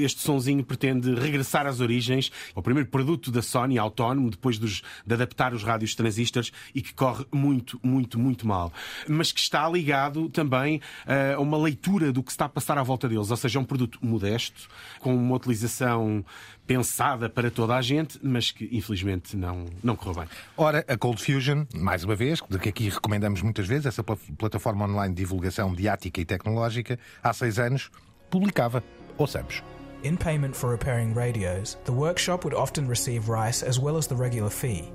este 0.02 0.20
sonzinho 0.20 0.62
pretende 0.64 1.14
regressar 1.14 1.66
às 1.66 1.80
origens, 1.80 2.30
ao 2.54 2.62
primeiro 2.62 2.88
produto 2.88 3.30
da 3.30 3.42
Sony 3.42 3.78
autónomo, 3.78 4.30
depois 4.30 4.58
dos, 4.58 4.82
de 5.06 5.14
adaptar 5.14 5.54
os 5.54 5.62
rádios 5.62 5.94
transistores 5.94 6.52
e 6.74 6.82
que 6.82 6.92
corre 6.92 7.24
muito, 7.32 7.80
muito, 7.82 8.18
muito 8.18 8.46
mal. 8.46 8.72
Mas 9.08 9.32
que 9.32 9.40
está 9.40 9.68
ligado 9.68 10.28
também 10.28 10.80
uh, 11.06 11.36
a 11.36 11.40
uma 11.40 11.56
leitura 11.60 12.12
do 12.12 12.22
que 12.22 12.30
se 12.30 12.34
está 12.34 12.46
a 12.46 12.48
passar 12.48 12.78
à 12.78 12.82
volta 12.82 13.08
deles. 13.08 13.30
Ou 13.30 13.36
seja, 13.36 13.58
é 13.58 13.62
um 13.62 13.64
produto 13.64 13.98
modesto, 14.02 14.68
com 15.00 15.14
uma 15.14 15.36
utilização 15.36 16.24
pensada 16.66 17.28
para 17.28 17.50
toda 17.50 17.76
a 17.76 17.82
gente, 17.82 18.18
mas 18.22 18.50
que 18.50 18.68
infelizmente 18.72 19.36
não, 19.36 19.66
não 19.82 19.96
correu 19.96 20.20
bem. 20.20 20.28
Ora, 20.56 20.84
a 20.88 20.96
Cold 20.96 21.22
Fusion, 21.22 21.64
mais 21.74 22.04
uma 22.04 22.14
vez, 22.14 22.40
de 22.48 22.58
que 22.58 22.68
aqui 22.68 22.88
recomendamos 22.88 23.42
muitas 23.42 23.66
vezes, 23.66 23.86
essa 23.86 24.02
plataforma 24.02 24.86
online 24.86 25.14
de 25.14 25.22
divulgação 25.22 25.70
mediática 25.70 26.20
e 26.20 26.24
tecnológica, 26.24 26.98
há 27.22 27.32
seis 27.32 27.58
anos, 27.58 27.90
publicava. 28.30 28.82
Ouçamos. 29.18 29.62
In 30.02 30.16
payment 30.16 30.54
for 30.54 30.70
repairing 30.70 31.12
radios, 31.12 31.76
the 31.84 31.92
workshop 31.92 32.44
would 32.44 32.54
often 32.54 32.88
receive 32.88 33.28
rice 33.28 33.62
as 33.62 33.78
well 33.78 33.98
as 33.98 34.06
the 34.06 34.14
regular 34.14 34.48
fee. 34.48 34.90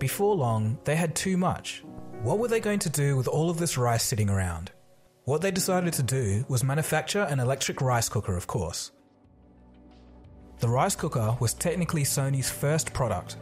Before 0.00 0.34
long, 0.34 0.78
they 0.82 0.96
had 0.96 1.14
too 1.14 1.36
much. 1.36 1.84
What 2.24 2.38
were 2.38 2.48
they 2.48 2.58
going 2.58 2.80
to 2.80 2.90
do 2.90 3.16
with 3.16 3.28
all 3.28 3.50
of 3.50 3.58
this 3.58 3.78
rice 3.78 4.02
sitting 4.02 4.28
around? 4.28 4.72
What 5.24 5.40
they 5.40 5.52
decided 5.52 5.92
to 5.94 6.02
do 6.02 6.44
was 6.48 6.64
manufacture 6.64 7.22
an 7.22 7.38
electric 7.38 7.80
rice 7.80 8.08
cooker, 8.08 8.36
of 8.36 8.48
course. 8.48 8.90
The 10.58 10.68
rice 10.68 10.96
cooker 10.96 11.36
was 11.38 11.54
technically 11.54 12.02
Sony's 12.02 12.50
first 12.50 12.92
product. 12.92 13.36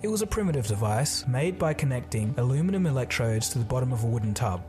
It 0.00 0.08
was 0.08 0.22
a 0.22 0.26
primitive 0.26 0.66
device 0.66 1.26
made 1.26 1.58
by 1.58 1.74
connecting 1.74 2.34
aluminum 2.38 2.86
electrodes 2.86 3.50
to 3.50 3.58
the 3.58 3.66
bottom 3.66 3.92
of 3.92 4.02
a 4.02 4.06
wooden 4.06 4.32
tub. 4.32 4.62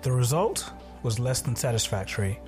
The 0.00 0.12
result 0.12 0.72
was 1.02 1.18
less 1.18 1.42
than 1.42 1.56
satisfactory. 1.56 2.40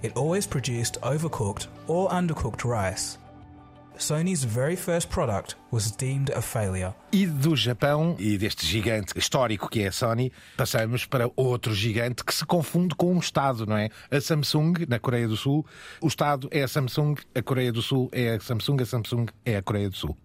It 0.00 0.16
always 0.16 0.46
produced 0.46 0.98
overcooked 1.02 1.66
or 1.88 2.08
undercooked 2.08 2.64
rice. 2.64 3.18
Sony's 3.98 4.44
very 4.44 4.76
first 4.76 5.08
product 5.08 5.56
was 5.70 5.90
deemed 5.90 6.30
a 6.32 6.40
failure. 6.40 6.94
E 7.12 7.26
do 7.26 7.54
Japão 7.54 8.16
e 8.18 8.38
deste 8.38 8.66
gigante 8.66 9.12
histórico 9.16 9.68
que 9.68 9.82
é 9.82 9.88
a 9.88 9.92
Sony, 9.92 10.32
passamos 10.56 11.04
para 11.04 11.30
outro 11.36 11.74
gigante 11.74 12.24
que 12.24 12.34
se 12.34 12.44
confunde 12.44 12.94
com 12.94 13.12
um 13.12 13.18
Estado, 13.18 13.66
não 13.66 13.76
é? 13.76 13.90
A 14.10 14.20
Samsung, 14.20 14.86
na 14.88 14.98
Coreia 14.98 15.28
do 15.28 15.36
Sul. 15.36 15.66
O 16.00 16.08
Estado 16.08 16.48
é 16.50 16.62
a 16.62 16.68
Samsung, 16.68 17.16
a 17.34 17.42
Coreia 17.42 17.72
do 17.72 17.82
Sul 17.82 18.08
é 18.12 18.36
a 18.36 18.40
Samsung, 18.40 18.82
a 18.82 18.86
Samsung 18.86 19.26
é 19.44 19.56
a 19.56 19.62
Coreia 19.62 19.90
do 19.90 19.96
Sul. 19.96 20.16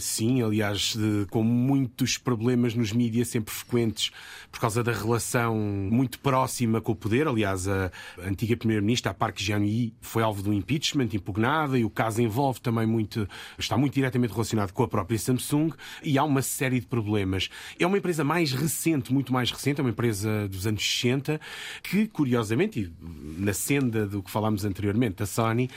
Sim, 0.00 0.42
aliás, 0.42 0.96
com 1.30 1.42
muitos 1.42 2.16
problemas 2.16 2.74
nos 2.74 2.90
mídias 2.90 3.28
sempre 3.28 3.52
frequentes 3.52 4.10
por 4.50 4.58
causa 4.58 4.82
da 4.82 4.92
relação 4.92 5.56
muito 5.56 6.18
próxima 6.20 6.80
com 6.80 6.92
o 6.92 6.96
poder. 6.96 7.28
Aliás, 7.28 7.68
a 7.68 7.90
antiga 8.24 8.56
Primeira-Ministra, 8.56 9.10
a 9.10 9.14
Park 9.14 9.38
Geun-hye, 9.40 9.92
foi 10.00 10.22
alvo 10.22 10.42
do 10.42 10.52
impeachment, 10.52 11.08
impugnada, 11.12 11.78
e 11.78 11.84
o 11.84 11.90
caso 11.90 12.22
envolve 12.22 12.60
também 12.60 12.86
muito, 12.86 13.28
está 13.58 13.76
muito 13.76 13.94
diretamente 13.94 14.32
relacionado 14.32 14.72
com 14.72 14.82
a 14.82 14.88
própria 14.88 15.18
Samsung, 15.18 15.70
e 16.02 16.16
há 16.16 16.24
uma 16.24 16.40
série 16.40 16.80
de 16.80 16.86
problemas. 16.86 17.50
É 17.78 17.86
uma 17.86 17.98
empresa 17.98 18.24
mais 18.24 18.52
recente, 18.52 19.12
muito 19.12 19.32
mais 19.32 19.50
recente, 19.50 19.80
é 19.80 19.82
uma 19.82 19.90
empresa 19.90 20.48
dos 20.48 20.66
anos 20.66 20.82
60, 20.82 21.40
que, 21.82 22.06
curiosamente, 22.06 22.80
e 22.80 22.92
na 23.38 23.52
senda 23.52 24.06
do 24.06 24.22
que 24.22 24.30
falámos 24.30 24.64
anteriormente, 24.64 25.16
da 25.16 25.26
Sony, 25.26 25.68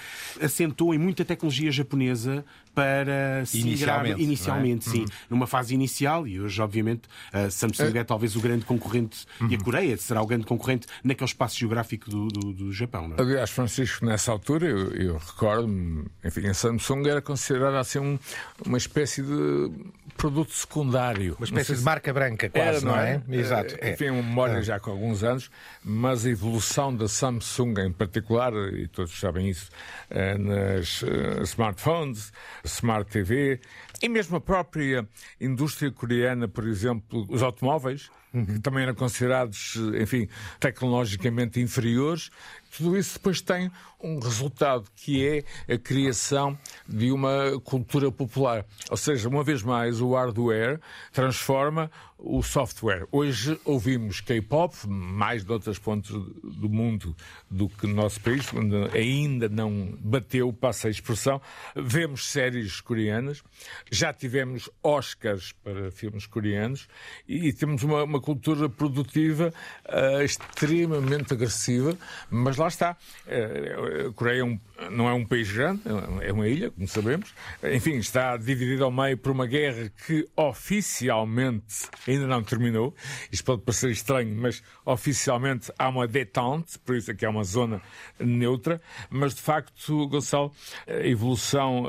assentou 0.41 0.93
em 0.93 0.97
muita 0.97 1.25
tecnologia 1.25 1.71
japonesa 1.71 2.45
para 2.77 3.43
se 3.43 3.59
inicialmente, 3.59 4.21
inicialmente 4.21 4.87
é? 4.87 4.91
sim, 4.91 4.99
uhum. 4.99 5.07
numa 5.31 5.47
fase 5.47 5.73
inicial 5.73 6.27
e 6.27 6.39
hoje 6.39 6.61
obviamente 6.61 7.09
a 7.33 7.49
Samsung 7.49 7.97
é, 7.97 8.01
é 8.01 8.03
talvez 8.03 8.35
o 8.35 8.39
grande 8.39 8.65
concorrente 8.65 9.25
uhum. 9.41 9.47
e 9.49 9.55
a 9.55 9.57
uhum. 9.57 9.63
Coreia 9.63 9.97
será 9.97 10.21
o 10.21 10.27
grande 10.27 10.45
concorrente 10.45 10.85
naquele 11.03 11.27
espaço 11.27 11.57
geográfico 11.57 12.07
do, 12.07 12.27
do, 12.27 12.53
do 12.53 12.71
Japão. 12.71 13.11
É? 13.17 13.21
Aliás, 13.21 13.49
Francisco, 13.49 14.05
nessa 14.05 14.31
altura 14.31 14.67
eu, 14.67 14.91
eu 14.91 15.17
recordo-me, 15.17 16.05
enfim, 16.23 16.45
a 16.45 16.53
Samsung 16.53 17.07
era 17.07 17.19
considerada 17.19 17.79
assim 17.79 17.97
um, 17.97 18.19
uma 18.63 18.77
espécie 18.77 19.23
de 19.23 19.71
produto 20.15 20.51
secundário. 20.51 21.35
Uma 21.39 21.45
espécie 21.45 21.75
de 21.75 21.83
marca 21.83 22.13
branca, 22.13 22.49
quase, 22.49 22.67
era, 22.67 22.81
não, 22.81 22.95
é? 22.95 23.21
é? 23.27 23.35
Exato. 23.35 23.75
É. 23.79 23.93
Enfim, 23.93 24.09
uma 24.09 24.21
memória 24.23 24.57
é. 24.57 24.61
já 24.61 24.79
com 24.79 24.91
alguns 24.91 25.23
anos, 25.23 25.49
mas 25.83 26.25
a 26.25 26.29
evolução 26.29 26.95
da 26.95 27.07
Samsung 27.07 27.73
em 27.79 27.91
particular, 27.91 28.53
e 28.73 28.87
todos 28.87 29.19
sabem 29.19 29.49
isso, 29.49 29.69
eh, 30.09 30.37
nas 30.37 31.03
eh, 31.03 31.43
smartphones, 31.43 32.31
Smart 32.67 33.09
TV 33.09 33.59
e 34.01 34.09
mesmo 34.09 34.37
a 34.37 34.41
própria 34.41 35.07
indústria 35.39 35.91
coreana, 35.91 36.47
por 36.47 36.67
exemplo, 36.67 37.25
os 37.29 37.41
automóveis, 37.41 38.09
que 38.31 38.59
também 38.59 38.83
eram 38.83 38.93
considerados, 38.93 39.75
enfim, 39.99 40.27
tecnologicamente 40.59 41.59
inferiores, 41.59 42.29
tudo 42.77 42.97
isso 42.97 43.15
depois 43.15 43.41
tem 43.41 43.71
um 44.01 44.19
resultado 44.19 44.85
que 44.95 45.27
é 45.27 45.73
a 45.73 45.77
criação 45.77 46.57
de 46.87 47.11
uma 47.11 47.59
cultura 47.63 48.11
popular. 48.11 48.65
Ou 48.89 48.97
seja, 48.97 49.27
uma 49.27 49.43
vez 49.43 49.63
mais, 49.63 49.99
o 49.99 50.13
hardware 50.13 50.79
transforma 51.11 51.89
o 52.17 52.41
software. 52.41 53.07
Hoje 53.11 53.59
ouvimos 53.63 54.21
K-pop, 54.21 54.75
mais 54.87 55.43
de 55.45 55.51
outras 55.51 55.77
pontos 55.77 56.11
do 56.11 56.67
mundo 56.67 57.15
do 57.49 57.69
que 57.69 57.85
no 57.85 57.93
nosso 57.93 58.19
país, 58.21 58.47
ainda 58.93 59.47
não 59.47 59.95
bateu, 59.99 60.51
passa 60.51 60.87
a 60.87 60.91
expressão. 60.91 61.39
Vemos 61.75 62.27
séries 62.27 62.81
coreanas, 62.81 63.43
já 63.91 64.11
tivemos 64.11 64.69
Oscars 64.81 65.51
para 65.63 65.91
filmes 65.91 66.25
coreanos 66.25 66.87
e 67.27 67.53
temos 67.53 67.83
uma, 67.83 68.03
uma 68.03 68.19
cultura 68.19 68.67
produtiva 68.67 69.53
uh, 69.85 70.21
extremamente 70.23 71.33
agressiva, 71.33 71.95
mas 72.31 72.57
lá 72.57 72.66
está. 72.67 72.97
Uh, 73.25 74.09
a 74.09 74.13
Coreia 74.13 74.43
é 74.43 74.59
não 74.91 75.09
é 75.09 75.13
um 75.13 75.25
país 75.25 75.51
grande, 75.51 75.81
é 76.21 76.31
uma 76.31 76.47
ilha, 76.47 76.69
como 76.69 76.87
sabemos. 76.87 77.33
Enfim, 77.63 77.97
está 77.97 78.37
dividido 78.37 78.83
ao 78.83 78.91
meio 78.91 79.17
por 79.17 79.31
uma 79.31 79.47
guerra 79.47 79.91
que 80.05 80.27
oficialmente 80.35 81.87
ainda 82.07 82.27
não 82.27 82.43
terminou. 82.43 82.93
Isto 83.31 83.43
pode 83.43 83.61
parecer 83.63 83.89
estranho, 83.91 84.35
mas 84.35 84.61
oficialmente 84.85 85.71
há 85.77 85.89
uma 85.89 86.07
détente, 86.07 86.77
por 86.79 86.95
isso 86.95 87.11
é 87.11 87.13
que 87.13 87.25
uma 87.25 87.43
zona 87.43 87.81
neutra. 88.19 88.81
Mas 89.09 89.33
de 89.33 89.41
facto, 89.41 90.07
Gonçalo, 90.07 90.51
a 90.87 91.07
evolução 91.07 91.85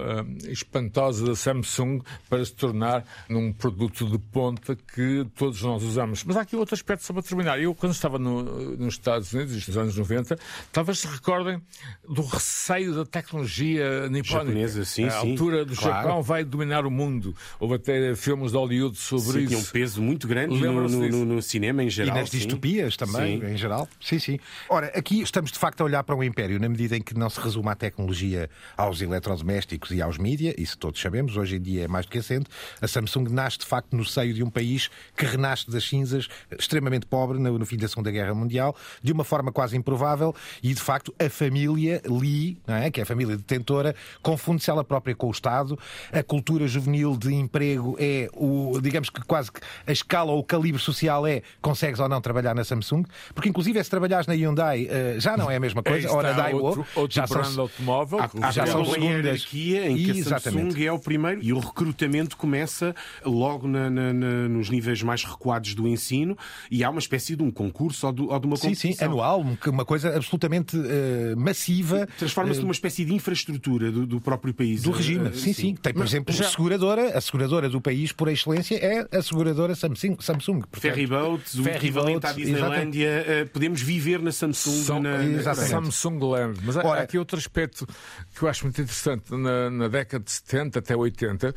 espantosa 0.48 1.26
da 1.26 1.36
Samsung 1.36 2.00
para 2.28 2.44
se 2.44 2.54
tornar 2.54 3.04
num 3.28 3.52
produto 3.52 4.08
de 4.08 4.18
ponta 4.18 4.76
que 4.76 5.26
todos 5.36 5.62
nós 5.62 5.82
usamos. 5.82 6.24
Mas 6.24 6.36
há 6.36 6.42
aqui 6.42 6.56
outro 6.56 6.74
aspecto 6.74 7.04
só 7.04 7.12
para 7.12 7.22
terminar. 7.22 7.60
Eu, 7.60 7.74
quando 7.74 7.92
estava 7.92 8.18
no, 8.18 8.42
nos 8.76 8.94
Estados 8.94 9.32
Unidos, 9.32 9.66
nos 9.66 9.76
anos 9.76 9.96
90, 9.96 10.38
talvez 10.72 10.98
se 11.00 11.06
recordem 11.06 11.60
do 12.08 12.22
receio 12.22 12.94
da 12.94 13.04
tecnologia 13.04 14.08
nipónica. 14.08 14.28
Japonesa, 14.46 14.84
sim, 14.84 15.04
a 15.04 15.10
sim. 15.10 15.30
altura 15.32 15.64
do 15.64 15.74
Claro. 15.76 15.94
Japão 16.06 16.22
vai 16.22 16.44
dominar 16.44 16.84
o 16.86 16.90
mundo. 16.90 17.34
Houve 17.58 17.74
até 17.74 18.14
filmes 18.14 18.52
de 18.52 18.56
Hollywood 18.58 18.96
sobre 18.96 19.40
Sim, 19.40 19.46
tinha 19.46 19.58
um 19.58 19.62
isso. 19.62 19.72
peso 19.72 20.02
muito 20.02 20.26
grande 20.26 20.54
no, 20.58 20.88
no- 20.88 21.08
no- 21.08 21.24
no 21.24 21.42
cinema 21.42 21.82
em 21.82 21.86
E 21.86 21.90
geral. 21.90 22.16
nas 22.16 22.30
sim. 22.30 22.38
distopias 22.38 22.96
também, 22.96 23.40
Sim. 23.40 23.46
em 23.46 23.56
geral. 23.56 23.88
Sim, 24.00 24.18
sim. 24.18 24.38
Ora, 24.68 24.86
aqui 24.94 25.20
estamos 25.20 25.50
de 25.52 25.58
facto 25.58 25.80
a 25.80 25.84
olhar 25.84 26.02
para 26.04 26.14
um 26.16 26.22
império, 26.22 26.58
na 26.60 26.68
medida 26.68 26.96
em 26.96 27.02
que 27.02 27.14
não 27.16 27.28
se 27.30 27.40
resume 27.40 27.68
à 27.68 27.74
tecnologia, 27.74 28.48
aos 28.76 29.00
eletrodomésticos 29.00 29.90
e 29.90 30.00
aos 30.02 30.18
mídia, 30.18 30.54
isso 30.58 30.76
todos 30.78 31.00
sabemos, 31.00 31.36
hoje 31.36 31.56
em 31.56 31.60
dia 31.60 31.84
é 31.84 31.88
mais 31.88 32.06
do 32.06 32.10
que 32.12 32.18
assente. 32.18 32.46
A 32.80 32.88
Samsung 32.88 33.28
nasce 33.30 33.58
de 33.58 33.66
facto 33.66 33.94
no 33.96 34.04
seio 34.04 34.32
de 34.34 34.42
um 34.42 34.50
país 34.50 34.88
que 35.16 35.24
renasce 35.24 35.70
das 35.70 35.84
cinzas, 35.84 36.28
extremamente 36.58 37.06
pobre 37.06 37.38
no, 37.38 37.58
no 37.58 37.66
fim 37.66 37.76
da 37.76 37.88
Segunda 37.88 38.10
Guerra 38.10 38.34
Mundial, 38.34 38.74
de 39.02 39.12
uma 39.12 39.24
forma 39.24 39.52
quase 39.52 39.76
improvável, 39.76 40.34
e 40.62 40.72
de 40.74 40.80
facto 40.80 41.14
a 41.18 41.28
família 41.28 42.02
Lee, 42.06 42.58
é? 42.66 42.90
que 42.90 43.00
é 43.00 43.02
a 43.02 43.06
família 43.06 43.36
detentora, 43.36 43.94
confunde-se 44.22 44.70
ela 44.70 44.84
própria 44.84 45.14
com 45.14 45.28
o 45.28 45.30
Estado. 45.30 45.78
A 46.12 46.22
cultura 46.22 46.66
juvenil 46.66 47.16
de 47.16 47.34
emprego 47.34 47.96
é 47.98 48.28
o, 48.34 48.78
digamos 48.80 49.10
que 49.10 49.20
quase 49.22 49.50
que 49.52 49.60
a 49.86 49.92
escala 49.92 50.32
ou 50.32 50.38
o 50.40 50.44
calibre 50.44 50.80
social 50.80 51.26
é 51.26 51.42
consegues 51.60 52.00
ou 52.00 52.08
não 52.08 52.20
trabalhar 52.20 52.54
na 52.54 52.64
Samsung, 52.64 53.04
porque 53.34 53.48
inclusive 53.48 53.82
se 53.82 53.90
trabalhares 53.90 54.26
na 54.26 54.34
Hyundai 54.34 54.86
eh, 54.90 55.16
já 55.18 55.36
não 55.36 55.50
é 55.50 55.56
a 55.56 55.60
mesma 55.60 55.82
coisa, 55.82 56.08
Aí 56.08 56.14
ou 56.14 56.22
na 56.22 56.32
Daewoo, 56.32 56.62
outro, 56.64 56.86
outro 56.94 57.14
já 57.14 57.26
brand 57.26 57.44
são, 57.46 57.62
automóvel. 57.62 58.18
Há, 58.42 58.50
já 58.50 58.66
são 58.66 58.82
uma 58.82 58.92
segundas. 58.94 59.24
hierarquia 59.24 59.88
em 59.90 59.96
que 59.96 60.10
a 60.10 60.14
Exatamente. 60.14 60.72
Samsung 60.72 60.84
é 60.86 60.92
o 60.92 60.98
primeiro 60.98 61.42
e 61.42 61.52
o 61.52 61.58
recrutamento 61.58 62.36
começa 62.36 62.94
logo 63.24 63.66
na- 63.68 63.90
na- 63.90 64.12
na- 64.12 64.48
nos 64.48 64.68
níveis 64.70 65.02
mais 65.02 65.24
recuados 65.24 65.74
do 65.74 65.86
ensino 65.88 66.36
e 66.70 66.82
há 66.84 66.90
uma 66.90 66.98
espécie 66.98 67.36
de 67.36 67.42
um 67.42 67.50
concurso 67.50 68.06
ou 68.06 68.12
de, 68.12 68.22
ou 68.22 68.38
de 68.38 68.46
uma 68.46 68.56
Sim, 68.56 68.74
sim, 68.74 68.88
competição. 68.88 69.08
anual, 69.08 69.40
um- 69.40 69.56
uma 69.70 69.84
coisa 69.84 70.08
absolutamente 70.16 70.37
eh, 70.76 71.34
massiva. 71.36 72.06
Transforma-se 72.18 72.58
eh, 72.60 72.62
numa 72.62 72.72
espécie 72.72 73.04
de 73.04 73.12
infraestrutura 73.14 73.90
do, 73.90 74.06
do 74.06 74.20
próprio 74.20 74.54
país. 74.54 74.82
do 74.82 74.90
regime. 74.90 75.28
eh, 75.28 75.32
Sim, 75.32 75.52
sim. 75.52 75.74
Tem, 75.74 75.92
por 75.92 76.00
Mas 76.00 76.10
exemplo, 76.10 76.34
já- 76.34 76.46
a 76.46 76.48
seguradora, 76.48 77.16
a 77.18 77.20
seguradora 77.20 77.68
do 77.68 77.80
país 77.80 78.12
por 78.12 78.28
excelência 78.28 78.76
é 78.76 79.06
a 79.16 79.22
seguradora 79.22 79.74
Samsung. 79.74 80.16
Samsung 80.20 80.60
portanto, 80.60 80.80
Ferryboats, 80.80 81.54
o 81.54 81.68
equivalente 81.68 82.26
à 82.26 82.30
exatamente. 82.30 82.44
Disneylandia, 82.52 83.50
podemos 83.52 83.80
viver 83.82 84.20
na 84.22 84.32
Samsung. 84.32 84.82
São- 84.84 85.00
na. 85.02 85.54
Samsung 85.54 86.18
Land. 86.20 86.60
Mas 86.62 86.76
há, 86.76 86.84
Ora- 86.86 87.00
há 87.00 87.02
aqui 87.04 87.18
outro 87.18 87.38
aspecto 87.38 87.86
que 88.34 88.42
eu 88.42 88.48
acho 88.48 88.64
muito 88.64 88.80
interessante. 88.80 89.30
Na, 89.34 89.70
na 89.70 89.88
década 89.88 90.24
de 90.24 90.30
70 90.30 90.78
até 90.78 90.96
80, 90.96 91.54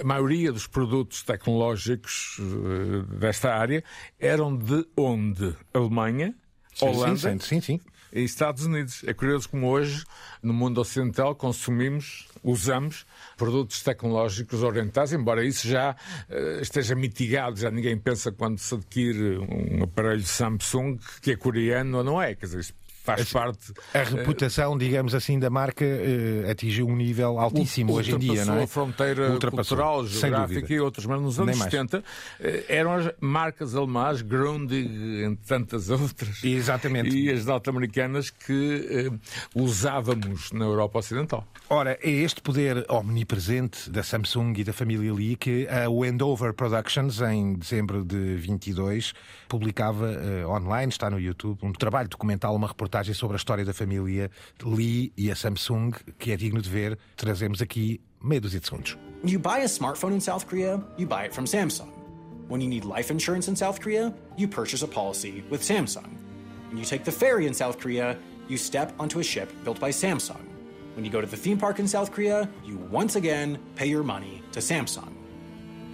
a 0.00 0.04
maioria 0.04 0.52
dos 0.52 0.66
produtos 0.66 1.22
tecnológicos 1.22 2.38
desta 3.18 3.54
área 3.54 3.82
eram 4.18 4.56
de 4.56 4.84
onde? 4.96 5.54
Alemanha, 5.72 6.34
Sim, 6.74 6.86
Holanda 6.86 7.16
sim, 7.18 7.38
sim, 7.40 7.60
sim. 7.60 7.80
E 8.14 8.22
Estados 8.22 8.64
Unidos. 8.64 9.02
É 9.04 9.12
curioso 9.12 9.48
como 9.48 9.68
hoje, 9.68 10.04
no 10.40 10.54
mundo 10.54 10.80
ocidental, 10.80 11.34
consumimos, 11.34 12.28
usamos 12.42 13.04
produtos 13.36 13.82
tecnológicos 13.82 14.62
orientais, 14.62 15.12
embora 15.12 15.44
isso 15.44 15.66
já 15.66 15.96
eh, 16.30 16.60
esteja 16.62 16.94
mitigado, 16.94 17.56
já 17.56 17.70
ninguém 17.70 17.98
pensa 17.98 18.30
quando 18.30 18.58
se 18.58 18.74
adquire 18.74 19.38
um 19.38 19.82
aparelho 19.82 20.22
Samsung 20.22 20.98
que 21.20 21.32
é 21.32 21.36
coreano 21.36 21.98
ou 21.98 22.04
não 22.04 22.22
é. 22.22 22.34
Quer 22.34 22.46
dizer, 22.46 22.74
faz 23.04 23.30
parte. 23.30 23.72
A 23.92 24.02
reputação, 24.02 24.76
digamos 24.78 25.14
assim, 25.14 25.38
da 25.38 25.50
marca 25.50 25.84
eh, 25.84 26.50
atingiu 26.50 26.86
um 26.88 26.96
nível 26.96 27.38
altíssimo 27.38 27.92
hoje 27.92 28.12
em 28.12 28.18
dia, 28.18 28.46
não 28.46 28.58
é? 28.58 28.62
a 28.62 28.66
fronteira 28.66 29.38
cultural, 29.38 30.06
geográfica 30.06 30.72
e 30.72 30.80
outros, 30.80 31.04
mas 31.04 31.20
nos 31.20 31.38
anos 31.38 31.50
Nem 31.50 31.58
mais. 31.58 31.70
70 31.70 32.02
eh, 32.40 32.64
eram 32.66 32.94
as 32.94 33.12
marcas 33.20 33.74
alemãs, 33.74 34.22
Grundig, 34.22 35.22
entre 35.22 35.46
tantas 35.46 35.90
outras, 35.90 36.42
Exatamente. 36.42 37.14
e 37.14 37.30
as 37.30 37.44
norte-americanas 37.44 38.30
que 38.30 39.10
eh, 39.12 39.12
usávamos 39.54 40.50
na 40.52 40.64
Europa 40.64 40.98
Ocidental. 41.00 41.46
Ora, 41.68 41.98
é 42.02 42.10
este 42.10 42.40
poder 42.40 42.86
omnipresente 42.88 43.90
da 43.90 44.02
Samsung 44.02 44.54
e 44.56 44.64
da 44.64 44.72
família 44.72 45.12
Lee 45.12 45.36
que 45.36 45.68
a 45.68 45.90
Wendover 45.90 46.54
Productions, 46.54 47.20
em 47.20 47.54
dezembro 47.54 48.02
de 48.02 48.36
22, 48.36 49.12
publicava 49.46 50.10
eh, 50.10 50.46
online, 50.46 50.90
está 50.90 51.10
no 51.10 51.20
YouTube, 51.20 51.58
um 51.62 51.72
trabalho 51.72 52.08
documental, 52.08 52.54
uma 52.54 52.68
reportagem 52.68 52.93
sobre 53.14 53.34
a 53.34 53.38
história 53.38 53.64
da 53.64 53.72
família 53.72 54.30
Lee 54.62 55.12
e 55.16 55.30
a 55.30 55.34
Samsung, 55.34 55.92
que 56.18 56.30
é 56.32 56.36
digno 56.36 56.60
de 56.60 56.68
ver. 56.68 56.98
Trazemos 57.16 57.60
aqui 57.60 58.00
meia 58.22 58.40
dúzia 58.40 58.60
de 58.60 58.66
segundos. 58.66 58.96
You 59.24 59.38
buy 59.38 59.62
a 59.62 59.68
smartphone 59.68 60.14
in 60.14 60.20
South 60.20 60.46
Korea, 60.46 60.80
you 60.96 61.06
buy 61.06 61.24
it 61.24 61.34
from 61.34 61.46
Samsung. 61.46 61.88
When 62.48 62.60
you 62.60 62.68
need 62.68 62.84
life 62.84 63.10
insurance 63.10 63.48
in 63.48 63.56
South 63.56 63.80
Korea, 63.80 64.12
you 64.36 64.46
purchase 64.46 64.82
a 64.82 64.86
policy 64.86 65.42
with 65.48 65.62
Samsung. 65.62 66.10
When 66.68 66.78
you 66.78 66.84
take 66.84 67.04
the 67.04 67.12
ferry 67.12 67.46
in 67.46 67.54
South 67.54 67.78
Korea, 67.78 68.18
you 68.48 68.58
step 68.58 68.92
onto 68.98 69.20
a 69.20 69.24
ship 69.24 69.50
built 69.64 69.80
by 69.80 69.90
Samsung. 69.90 70.44
When 70.94 71.04
you 71.04 71.10
go 71.10 71.20
to 71.20 71.26
the 71.26 71.36
theme 71.36 71.56
park 71.56 71.78
in 71.78 71.88
South 71.88 72.12
Korea, 72.12 72.48
you 72.64 72.76
once 72.90 73.16
again 73.16 73.58
pay 73.76 73.86
your 73.86 74.02
money 74.02 74.42
to 74.52 74.60
Samsung. 74.60 75.13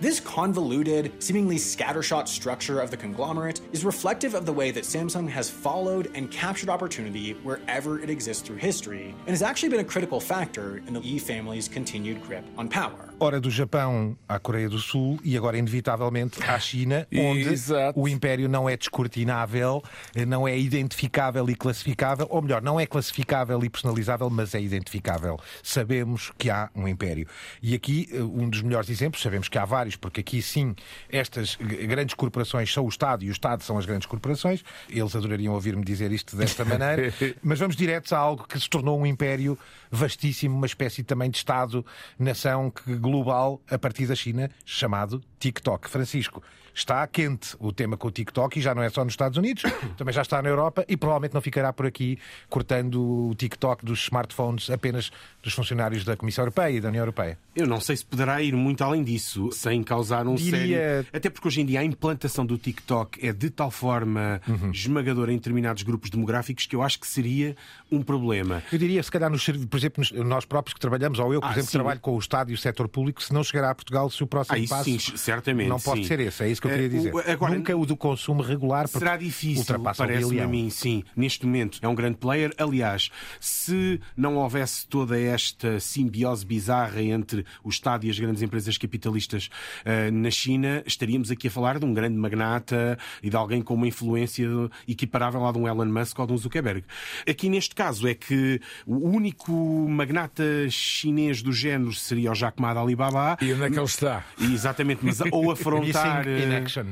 This 0.00 0.18
convoluted, 0.18 1.22
seemingly 1.22 1.56
scattershot 1.56 2.26
structure 2.26 2.80
of 2.80 2.90
the 2.90 2.96
conglomerate 2.96 3.60
is 3.70 3.84
reflective 3.84 4.32
of 4.32 4.46
the 4.46 4.52
way 4.52 4.70
that 4.70 4.84
Samsung 4.84 5.28
has 5.28 5.50
followed 5.50 6.10
and 6.14 6.30
captured 6.30 6.70
opportunity 6.70 7.32
wherever 7.42 8.00
it 8.00 8.08
exists 8.08 8.42
through 8.42 8.56
history, 8.56 9.14
and 9.18 9.28
has 9.28 9.42
actually 9.42 9.68
been 9.68 9.80
a 9.80 9.84
critical 9.84 10.18
factor 10.18 10.78
in 10.86 10.94
the 10.94 11.00
Yi 11.00 11.18
family's 11.18 11.68
continued 11.68 12.22
grip 12.22 12.46
on 12.56 12.66
power. 12.66 13.09
Ora, 13.22 13.38
do 13.38 13.50
Japão 13.50 14.16
à 14.26 14.38
Coreia 14.38 14.66
do 14.66 14.78
Sul 14.78 15.20
e 15.22 15.36
agora, 15.36 15.58
inevitavelmente, 15.58 16.42
à 16.42 16.58
China, 16.58 17.06
onde 17.14 17.50
Exato. 17.52 18.00
o 18.00 18.08
império 18.08 18.48
não 18.48 18.66
é 18.66 18.78
descortinável, 18.78 19.82
não 20.26 20.48
é 20.48 20.58
identificável 20.58 21.48
e 21.50 21.54
classificável, 21.54 22.26
ou 22.30 22.40
melhor, 22.40 22.62
não 22.62 22.80
é 22.80 22.86
classificável 22.86 23.62
e 23.62 23.68
personalizável, 23.68 24.30
mas 24.30 24.54
é 24.54 24.60
identificável. 24.62 25.38
Sabemos 25.62 26.32
que 26.38 26.48
há 26.48 26.70
um 26.74 26.88
império. 26.88 27.26
E 27.62 27.74
aqui, 27.74 28.08
eh, 28.10 28.22
um 28.22 28.48
dos 28.48 28.62
melhores 28.62 28.88
exemplos, 28.88 29.22
sabemos 29.22 29.48
que 29.50 29.58
há 29.58 29.66
vários, 29.66 29.96
porque 29.96 30.20
aqui 30.20 30.40
sim, 30.40 30.74
estas 31.10 31.56
grandes 31.56 32.14
corporações 32.14 32.72
são 32.72 32.86
o 32.86 32.88
Estado 32.88 33.22
e 33.22 33.28
o 33.28 33.32
Estado 33.32 33.62
são 33.62 33.76
as 33.76 33.84
grandes 33.84 34.06
corporações. 34.06 34.64
Eles 34.88 35.14
adorariam 35.14 35.52
ouvir-me 35.52 35.84
dizer 35.84 36.10
isto 36.10 36.36
desta 36.36 36.64
maneira, 36.64 37.12
mas 37.44 37.58
vamos 37.58 37.76
diretos 37.76 38.14
a 38.14 38.18
algo 38.18 38.46
que 38.48 38.58
se 38.58 38.70
tornou 38.70 38.98
um 38.98 39.04
império 39.04 39.58
vastíssimo, 39.90 40.56
uma 40.56 40.66
espécie 40.66 41.02
também 41.02 41.28
de 41.28 41.36
Estado-nação 41.36 42.70
que- 42.70 42.94
global 43.10 43.60
a 43.68 43.78
partir 43.78 44.06
da 44.06 44.14
China, 44.14 44.48
chamado 44.64 45.20
TikTok. 45.38 45.88
Francisco, 45.88 46.42
está 46.74 47.06
quente 47.06 47.56
o 47.58 47.72
tema 47.72 47.96
com 47.96 48.08
o 48.08 48.10
TikTok 48.10 48.58
e 48.58 48.62
já 48.62 48.74
não 48.74 48.82
é 48.82 48.88
só 48.90 49.04
nos 49.04 49.12
Estados 49.12 49.36
Unidos, 49.38 49.62
também 49.96 50.12
já 50.14 50.22
está 50.22 50.40
na 50.42 50.48
Europa 50.48 50.84
e 50.88 50.96
provavelmente 50.96 51.34
não 51.34 51.40
ficará 51.40 51.72
por 51.72 51.86
aqui 51.86 52.18
cortando 52.48 53.28
o 53.30 53.34
TikTok 53.34 53.84
dos 53.84 54.02
smartphones 54.04 54.70
apenas 54.70 55.10
dos 55.42 55.52
funcionários 55.54 56.04
da 56.04 56.16
Comissão 56.16 56.42
Europeia 56.42 56.76
e 56.76 56.80
da 56.80 56.88
União 56.88 57.02
Europeia. 57.02 57.38
Eu 57.54 57.66
não 57.66 57.80
sei 57.80 57.96
se 57.96 58.04
poderá 58.04 58.40
ir 58.42 58.54
muito 58.54 58.82
além 58.82 59.02
disso, 59.02 59.50
sem 59.52 59.82
causar 59.82 60.26
um 60.26 60.34
Diria- 60.34 60.76
sério. 60.78 61.06
Até 61.12 61.30
porque 61.30 61.48
hoje 61.48 61.60
em 61.60 61.66
dia 61.66 61.80
a 61.80 61.84
implantação 61.84 62.44
do 62.46 62.56
TikTok 62.58 63.26
é 63.26 63.32
de 63.32 63.50
tal 63.50 63.70
forma 63.70 64.40
Uhum. 64.48 64.70
esmagadora 64.70 65.32
em 65.32 65.36
determinados 65.36 65.82
grupos 65.82 66.10
demográficos 66.10 66.66
que 66.66 66.74
eu 66.76 66.82
acho 66.82 66.98
que 67.00 67.06
seria 67.06 67.56
um 67.90 68.02
problema. 68.02 68.62
Eu 68.72 68.78
diria, 68.78 69.02
se 69.02 69.10
calhar, 69.10 69.30
nos, 69.30 69.44
por 69.46 69.76
exemplo, 69.76 70.04
nós 70.24 70.44
próprios 70.44 70.74
que 70.74 70.80
trabalhamos, 70.80 71.18
ou 71.18 71.32
eu, 71.32 71.40
por 71.40 71.48
Ah, 71.48 71.52
exemplo, 71.52 71.66
sim. 71.68 71.72
trabalho 71.78 72.00
com 72.00 72.14
o 72.14 72.18
Estado 72.18 72.50
e 72.50 72.54
o 72.54 72.58
setor 72.58 72.88
público, 72.88 73.22
se 73.22 73.32
não 73.32 73.42
chegará 73.42 73.70
a 73.70 73.74
Portugal, 73.74 74.08
se 74.10 74.22
o 74.22 74.26
próximo 74.26 74.58
Ah, 74.64 74.68
passo 74.68 74.84
sim, 74.84 74.98
certamente, 75.16 75.68
não 75.68 75.78
pode 75.80 76.02
sim. 76.02 76.06
ser 76.08 76.20
esse. 76.20 76.42
É 76.44 76.48
isso 76.48 76.59
que 76.60 76.66
eu 76.66 76.70
queria 76.70 76.86
Eh, 76.86 76.88
dizer. 76.88 77.14
o- 77.14 77.18
agora- 77.18 77.54
Nunca 77.54 77.76
o 77.76 77.84
do 77.86 77.96
consumo 77.96 78.42
regular, 78.42 78.84
porque 78.84 78.98
Será 78.98 79.16
difícil, 79.16 79.58
ultrapassa 79.60 80.02
o 80.04 80.06
parece-me 80.06 80.40
a 80.40 80.46
mim, 80.46 80.70
sim. 80.70 81.02
Neste 81.16 81.44
momento 81.46 81.78
é 81.82 81.88
um 81.88 81.94
grande 81.94 82.16
player. 82.18 82.52
Aliás, 82.58 83.10
se 83.40 84.00
não 84.16 84.36
houvesse 84.36 84.86
toda 84.86 85.18
esta 85.18 85.80
simbiose 85.80 86.44
bizarra 86.44 87.02
entre 87.02 87.44
o 87.64 87.68
Estado 87.68 88.04
e 88.06 88.10
as 88.10 88.18
grandes 88.18 88.42
empresas 88.42 88.76
capitalistas 88.78 89.48
eh, 89.84 90.10
na 90.10 90.30
China, 90.30 90.82
estaríamos 90.86 91.30
aqui 91.30 91.48
a 91.48 91.50
falar 91.50 91.78
de 91.78 91.84
um 91.84 91.92
grande 91.94 92.16
magnata 92.16 92.98
e 93.22 93.30
de 93.30 93.36
alguém 93.36 93.62
com 93.62 93.74
uma 93.74 93.86
influência 93.88 94.46
equiparável 94.86 95.46
à 95.46 95.52
de 95.52 95.58
um 95.58 95.66
Elon 95.66 95.86
Musk 95.86 96.18
ou 96.18 96.26
de 96.26 96.32
um 96.32 96.36
Zuckerberg. 96.38 96.84
Aqui 97.28 97.48
neste 97.48 97.74
caso 97.74 98.06
é 98.06 98.14
que 98.14 98.60
o 98.86 99.08
único 99.08 99.52
magnata 99.88 100.42
chinês 100.70 101.42
do 101.42 101.52
género 101.52 101.92
seria 101.92 102.30
o 102.30 102.34
Jack 102.34 102.60
Ma 102.60 102.74
da 102.74 102.80
Alibaba. 102.80 103.36
E 103.40 103.52
onde 103.52 103.64
é 103.64 103.70
que 103.70 103.76
ele 103.78 103.84
está? 103.84 104.24
Exatamente, 104.40 105.00
mas 105.04 105.20
ou 105.32 105.50
afrontar 105.52 106.24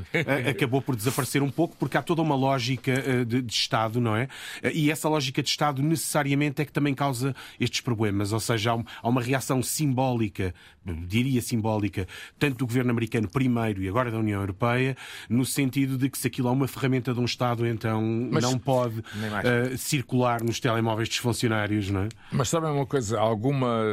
Eh, 0.13 0.49
acabou 0.49 0.81
por 0.81 0.95
desaparecer 0.95 1.41
um 1.41 1.49
pouco 1.49 1.75
porque 1.77 1.97
há 1.97 2.01
toda 2.01 2.21
uma 2.21 2.35
lógica 2.35 2.91
eh, 2.91 3.23
de, 3.25 3.41
de 3.41 3.53
Estado, 3.53 3.99
não 4.01 4.15
é? 4.15 4.27
Eh, 4.61 4.71
E 4.73 4.91
essa 4.91 5.07
lógica 5.09 5.41
de 5.43 5.49
Estado 5.49 5.81
necessariamente 5.81 6.61
é 6.61 6.65
que 6.65 6.71
também 6.71 6.93
causa 6.93 7.35
estes 7.59 7.81
problemas, 7.81 8.31
ou 8.33 8.39
seja, 8.39 8.71
há 8.71 8.75
um- 8.75 8.83
há 9.01 9.07
uma 9.09 9.21
reação 9.21 9.61
simbólica, 9.63 10.53
diria 11.07 11.41
simbólica, 11.41 12.07
tanto 12.37 12.57
do 12.59 12.65
governo 12.67 12.91
americano 12.91 13.27
primeiro 13.27 13.81
e 13.83 13.87
agora 13.89 14.09
da 14.11 14.17
União 14.17 14.39
Europeia, 14.41 14.95
no 15.29 15.45
sentido 15.45 15.97
de 15.97 16.09
que 16.09 16.17
se 16.17 16.27
aquilo 16.27 16.47
é 16.47 16.51
uma 16.51 16.67
ferramenta 16.67 17.13
de 17.13 17.19
um 17.19 17.25
Estado, 17.25 17.65
então 17.67 18.01
Mas- 18.31 18.43
não 18.43 18.57
pode 18.57 19.03
eh, 19.47 19.77
circular 19.77 20.41
nos 20.43 20.59
telemóveis 20.59 21.07
dos 21.09 21.17
funcionários, 21.17 21.89
não 21.89 22.01
é? 22.03 22.09
Mas 22.31 22.49
sabem 22.49 22.71
uma 22.71 22.85
coisa, 22.85 23.19
alguma, 23.19 23.83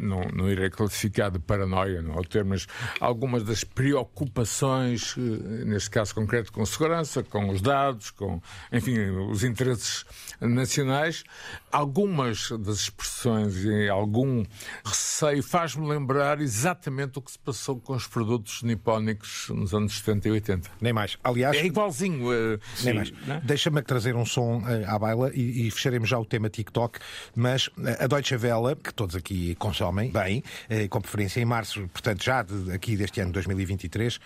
não, 0.00 0.22
não 0.34 0.50
irei 0.50 0.70
classificar 0.70 1.30
de 1.30 1.38
paranoia, 1.38 2.00
não 2.02 2.14
é 2.14 2.18
o 2.20 2.24
termo, 2.24 2.50
mas 2.50 2.66
algumas 3.00 3.42
das 3.44 3.64
preocupações, 3.64 4.91
eh, 5.16 5.64
neste 5.64 5.90
caso 5.90 6.14
concreto, 6.14 6.52
com 6.52 6.64
segurança, 6.64 7.22
com 7.22 7.48
os 7.48 7.60
dados, 7.60 8.10
com, 8.10 8.40
enfim, 8.72 8.98
os 9.30 9.44
interesses 9.44 10.04
nacionais. 10.40 11.24
Algumas 11.70 12.50
das 12.50 12.80
expressões 12.80 13.64
e 13.64 13.88
algum 13.88 14.44
receio 14.84 15.42
faz-me 15.42 15.86
lembrar 15.88 16.40
exatamente 16.40 17.18
o 17.18 17.22
que 17.22 17.32
se 17.32 17.38
passou 17.38 17.80
com 17.80 17.94
os 17.94 18.06
produtos 18.06 18.62
nipónicos 18.62 19.48
nos 19.50 19.74
anos 19.74 19.98
70 19.98 20.28
e 20.28 20.30
80. 20.32 20.70
Nem 20.80 20.92
mais. 20.92 21.16
Aliás, 21.22 21.56
é 21.56 21.64
igualzinho. 21.64 22.28
Uh, 22.28 22.60
nem 22.84 22.94
mais. 22.94 23.12
É? 23.28 23.40
Deixa-me 23.42 23.82
trazer 23.82 24.14
um 24.14 24.24
som 24.24 24.58
uh, 24.58 24.64
à 24.86 24.98
baila 24.98 25.30
e, 25.34 25.66
e, 25.66 25.70
fecharemos 25.70 26.08
já 26.08 26.18
o 26.18 26.24
tema 26.24 26.48
TikTok, 26.48 26.98
mas 27.34 27.68
uh, 27.68 27.72
a 28.00 28.06
Deutsche 28.06 28.36
Welle, 28.36 28.76
que 28.76 28.92
todos 28.92 29.16
aqui 29.16 29.54
consomem 29.56 30.10
bem, 30.10 30.42
com 30.88 31.00
preferência 31.00 31.40
em 31.40 31.44
março, 31.44 31.88
portanto 31.88 32.22
já 32.22 32.42
de, 32.42 32.72
aqui 32.72 32.96
deste 32.96 33.20
ano 33.20 33.32
2023, 33.32 34.18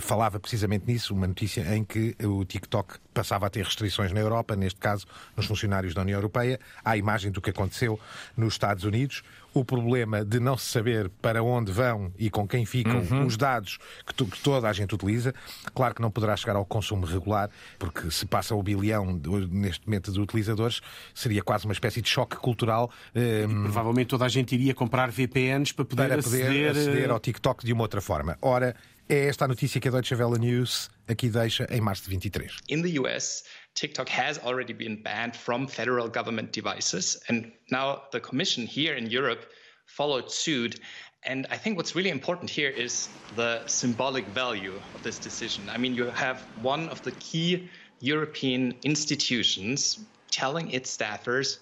falava 0.00 0.40
precisamente 0.40 0.86
nisso, 0.86 1.14
uma 1.14 1.26
notícia 1.26 1.62
em 1.74 1.84
que 1.84 2.16
o 2.22 2.44
TikTok 2.44 2.98
passava 3.12 3.46
a 3.46 3.50
ter 3.50 3.64
restrições 3.64 4.12
na 4.12 4.20
Europa, 4.20 4.56
neste 4.56 4.80
caso 4.80 5.06
nos 5.36 5.46
funcionários 5.46 5.94
da 5.94 6.02
União 6.02 6.18
Europeia, 6.18 6.58
à 6.84 6.96
imagem 6.96 7.30
do 7.30 7.40
que 7.40 7.50
aconteceu 7.50 7.98
nos 8.36 8.54
Estados 8.54 8.84
Unidos. 8.84 9.22
O 9.54 9.64
problema 9.64 10.24
de 10.24 10.40
não 10.40 10.56
se 10.56 10.66
saber 10.66 11.08
para 11.22 11.40
onde 11.40 11.70
vão 11.70 12.12
e 12.18 12.28
com 12.28 12.46
quem 12.46 12.66
ficam 12.66 12.98
uhum. 12.98 13.24
os 13.24 13.36
dados 13.36 13.78
que, 14.04 14.12
tu, 14.12 14.26
que, 14.26 14.40
toda 14.40 14.68
a 14.68 14.72
gente 14.72 14.92
utiliza. 14.92 15.32
Claro 15.72 15.94
que 15.94 16.02
não 16.02 16.10
poderá 16.10 16.36
chegar 16.36 16.56
ao 16.56 16.64
consumo 16.64 17.06
regular, 17.06 17.48
porque 17.78 18.10
se 18.10 18.26
passa 18.26 18.52
o 18.56 18.62
bilhão 18.62 19.20
neste 19.48 19.86
momento 19.86 20.10
de 20.10 20.20
utilizadores, 20.20 20.80
seria 21.14 21.40
quase 21.40 21.66
uma 21.66 21.72
espécie 21.72 22.02
de 22.02 22.08
choque 22.08 22.36
cultural. 22.36 22.90
Um, 23.14 23.62
provavelmente 23.62 24.08
toda 24.08 24.24
a 24.24 24.28
gente 24.28 24.56
iria 24.56 24.74
comprar 24.74 25.12
VPNs 25.12 25.72
para 25.72 25.84
poder, 25.84 26.08
para 26.08 26.22
poder 26.22 26.42
aceder, 26.42 26.70
aceder 26.72 27.10
ao 27.12 27.20
TikTok 27.20 27.64
de 27.64 27.72
uma 27.72 27.82
outra 27.82 28.00
forma. 28.00 28.36
Ora, 28.42 28.74
É 29.06 29.26
esta 29.26 29.44
a 29.44 29.48
notícia 29.48 29.78
que 29.78 29.88
a 29.88 29.90
Deutsche 29.90 30.14
Welle 30.14 30.38
News 30.38 30.88
aqui 31.06 31.28
deixa 31.28 31.66
em 31.70 31.80
março 31.80 32.04
de 32.04 32.10
23. 32.10 32.56
In 32.68 32.80
the 32.80 32.98
US, 33.00 33.44
TikTok 33.74 34.10
has 34.10 34.38
already 34.38 34.72
been 34.72 34.96
banned 35.02 35.36
from 35.36 35.68
federal 35.68 36.08
government 36.08 36.52
devices 36.52 37.20
and 37.28 37.52
now 37.70 38.02
the 38.12 38.20
commission 38.20 38.66
here 38.66 38.96
in 38.96 39.10
Europe 39.10 39.46
followed 39.86 40.30
suit 40.30 40.80
and 41.26 41.46
I 41.50 41.58
think 41.58 41.76
what's 41.76 41.94
really 41.94 42.08
important 42.08 42.50
here 42.50 42.70
is 42.70 43.08
the 43.36 43.66
symbolic 43.66 44.26
value 44.28 44.80
of 44.94 45.02
this 45.02 45.18
decision. 45.18 45.68
I 45.68 45.78
mean, 45.78 45.94
you 45.94 46.06
have 46.06 46.42
one 46.62 46.88
of 46.88 47.02
the 47.02 47.12
key 47.12 47.68
European 48.00 48.74
institutions 48.84 49.98
telling 50.30 50.70
its 50.70 50.94
staffers, 50.96 51.58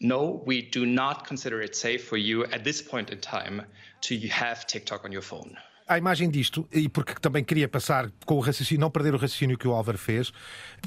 no, 0.00 0.42
we 0.46 0.62
do 0.62 0.86
not 0.86 1.26
consider 1.26 1.60
it 1.62 1.76
safe 1.76 2.04
for 2.04 2.16
you 2.16 2.44
at 2.46 2.64
this 2.64 2.80
point 2.82 3.10
in 3.10 3.20
time 3.20 3.62
to 4.02 4.18
have 4.28 4.66
TikTok 4.66 5.04
on 5.04 5.12
your 5.12 5.22
phone. 5.22 5.56
À 5.90 5.98
imagem 5.98 6.30
disto, 6.30 6.68
e 6.72 6.88
porque 6.88 7.14
também 7.14 7.42
queria 7.42 7.68
passar 7.68 8.12
com 8.24 8.36
o 8.36 8.40
raciocínio, 8.40 8.80
não 8.80 8.90
perder 8.92 9.12
o 9.12 9.16
raciocínio 9.16 9.58
que 9.58 9.66
o 9.66 9.72
Álvaro 9.72 9.98
fez, 9.98 10.32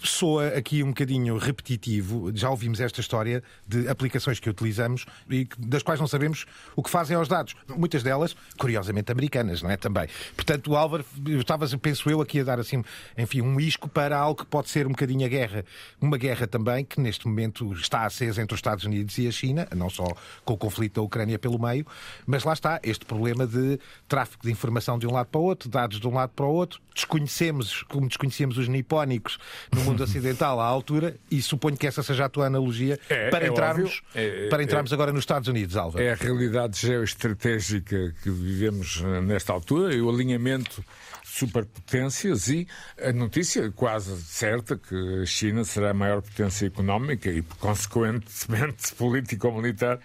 soa 0.01 0.47
aqui 0.47 0.81
um 0.81 0.87
bocadinho 0.87 1.37
repetitivo. 1.37 2.31
Já 2.33 2.49
ouvimos 2.49 2.79
esta 2.79 3.01
história 3.01 3.43
de 3.67 3.89
aplicações 3.89 4.39
que 4.39 4.49
utilizamos 4.49 5.05
e 5.29 5.45
das 5.59 5.83
quais 5.83 5.99
não 5.99 6.07
sabemos 6.07 6.45
o 6.73 6.81
que 6.81 6.89
fazem 6.89 7.17
aos 7.17 7.27
dados. 7.27 7.53
Muitas 7.67 8.01
delas, 8.01 8.33
curiosamente, 8.57 9.11
americanas, 9.11 9.61
não 9.61 9.69
é? 9.69 9.75
Também. 9.75 10.07
Portanto, 10.37 10.71
o 10.71 10.77
Álvaro, 10.77 11.05
estava, 11.27 11.67
penso 11.77 12.09
eu, 12.09 12.21
aqui 12.21 12.39
a 12.39 12.43
dar 12.45 12.57
assim, 12.57 12.81
enfim, 13.17 13.41
um 13.41 13.59
isco 13.59 13.89
para 13.89 14.17
algo 14.17 14.39
que 14.39 14.45
pode 14.45 14.69
ser 14.69 14.87
um 14.87 14.91
bocadinho 14.91 15.25
a 15.25 15.29
guerra. 15.29 15.65
Uma 15.99 16.17
guerra 16.17 16.47
também 16.47 16.85
que 16.85 17.01
neste 17.01 17.27
momento 17.27 17.73
está 17.73 18.05
acesa 18.05 18.41
entre 18.41 18.53
os 18.53 18.59
Estados 18.59 18.85
Unidos 18.85 19.17
e 19.17 19.27
a 19.27 19.31
China, 19.31 19.67
não 19.75 19.89
só 19.89 20.07
com 20.45 20.53
o 20.53 20.57
conflito 20.57 20.95
da 20.95 21.01
Ucrânia 21.01 21.37
pelo 21.37 21.59
meio, 21.59 21.85
mas 22.25 22.45
lá 22.45 22.53
está 22.53 22.79
este 22.83 23.05
problema 23.05 23.45
de 23.45 23.77
tráfico 24.07 24.45
de 24.45 24.51
informação 24.51 24.92
informação 24.93 24.97
de 24.97 25.07
um 25.07 25.11
lado 25.11 25.27
para 25.27 25.39
o 25.39 25.43
outro, 25.43 25.69
dados 25.69 25.99
de 25.99 26.07
um 26.07 26.13
lado 26.13 26.31
para 26.35 26.45
o 26.45 26.53
outro. 26.53 26.79
Desconhecemos, 26.93 27.83
como 27.83 28.07
desconhecíamos 28.07 28.57
os 28.57 28.67
nipónicos 28.67 29.37
no 29.71 29.81
mundo 29.81 30.03
ocidental 30.03 30.59
à 30.59 30.65
altura, 30.65 31.15
e 31.29 31.41
suponho 31.41 31.77
que 31.77 31.87
essa 31.87 32.03
seja 32.03 32.25
a 32.25 32.29
tua 32.29 32.47
analogia 32.47 32.99
é, 33.09 33.29
para, 33.29 33.45
é 33.45 33.49
entrarmos, 33.49 34.01
é, 34.13 34.47
para 34.49 34.63
entrarmos 34.63 34.91
é, 34.91 34.95
agora 34.95 35.11
nos 35.11 35.21
Estados 35.21 35.47
Unidos, 35.47 35.75
Álvaro. 35.75 36.03
É 36.03 36.11
a 36.11 36.15
realidade 36.15 36.79
geoestratégica 36.79 38.13
que 38.21 38.29
vivemos 38.29 39.01
nesta 39.23 39.53
altura 39.53 39.93
e 39.93 40.01
o 40.01 40.09
alinhamento 40.09 40.83
superpotências 41.33 42.47
e 42.47 42.67
a 43.01 43.11
notícia 43.11 43.71
quase 43.71 44.21
certa 44.21 44.77
que 44.77 45.21
a 45.23 45.25
China 45.25 45.63
será 45.63 45.89
a 45.89 45.93
maior 45.93 46.21
potência 46.21 46.67
económica 46.67 47.29
e, 47.29 47.41
consequentemente, 47.59 48.93
político-militar 48.95 49.99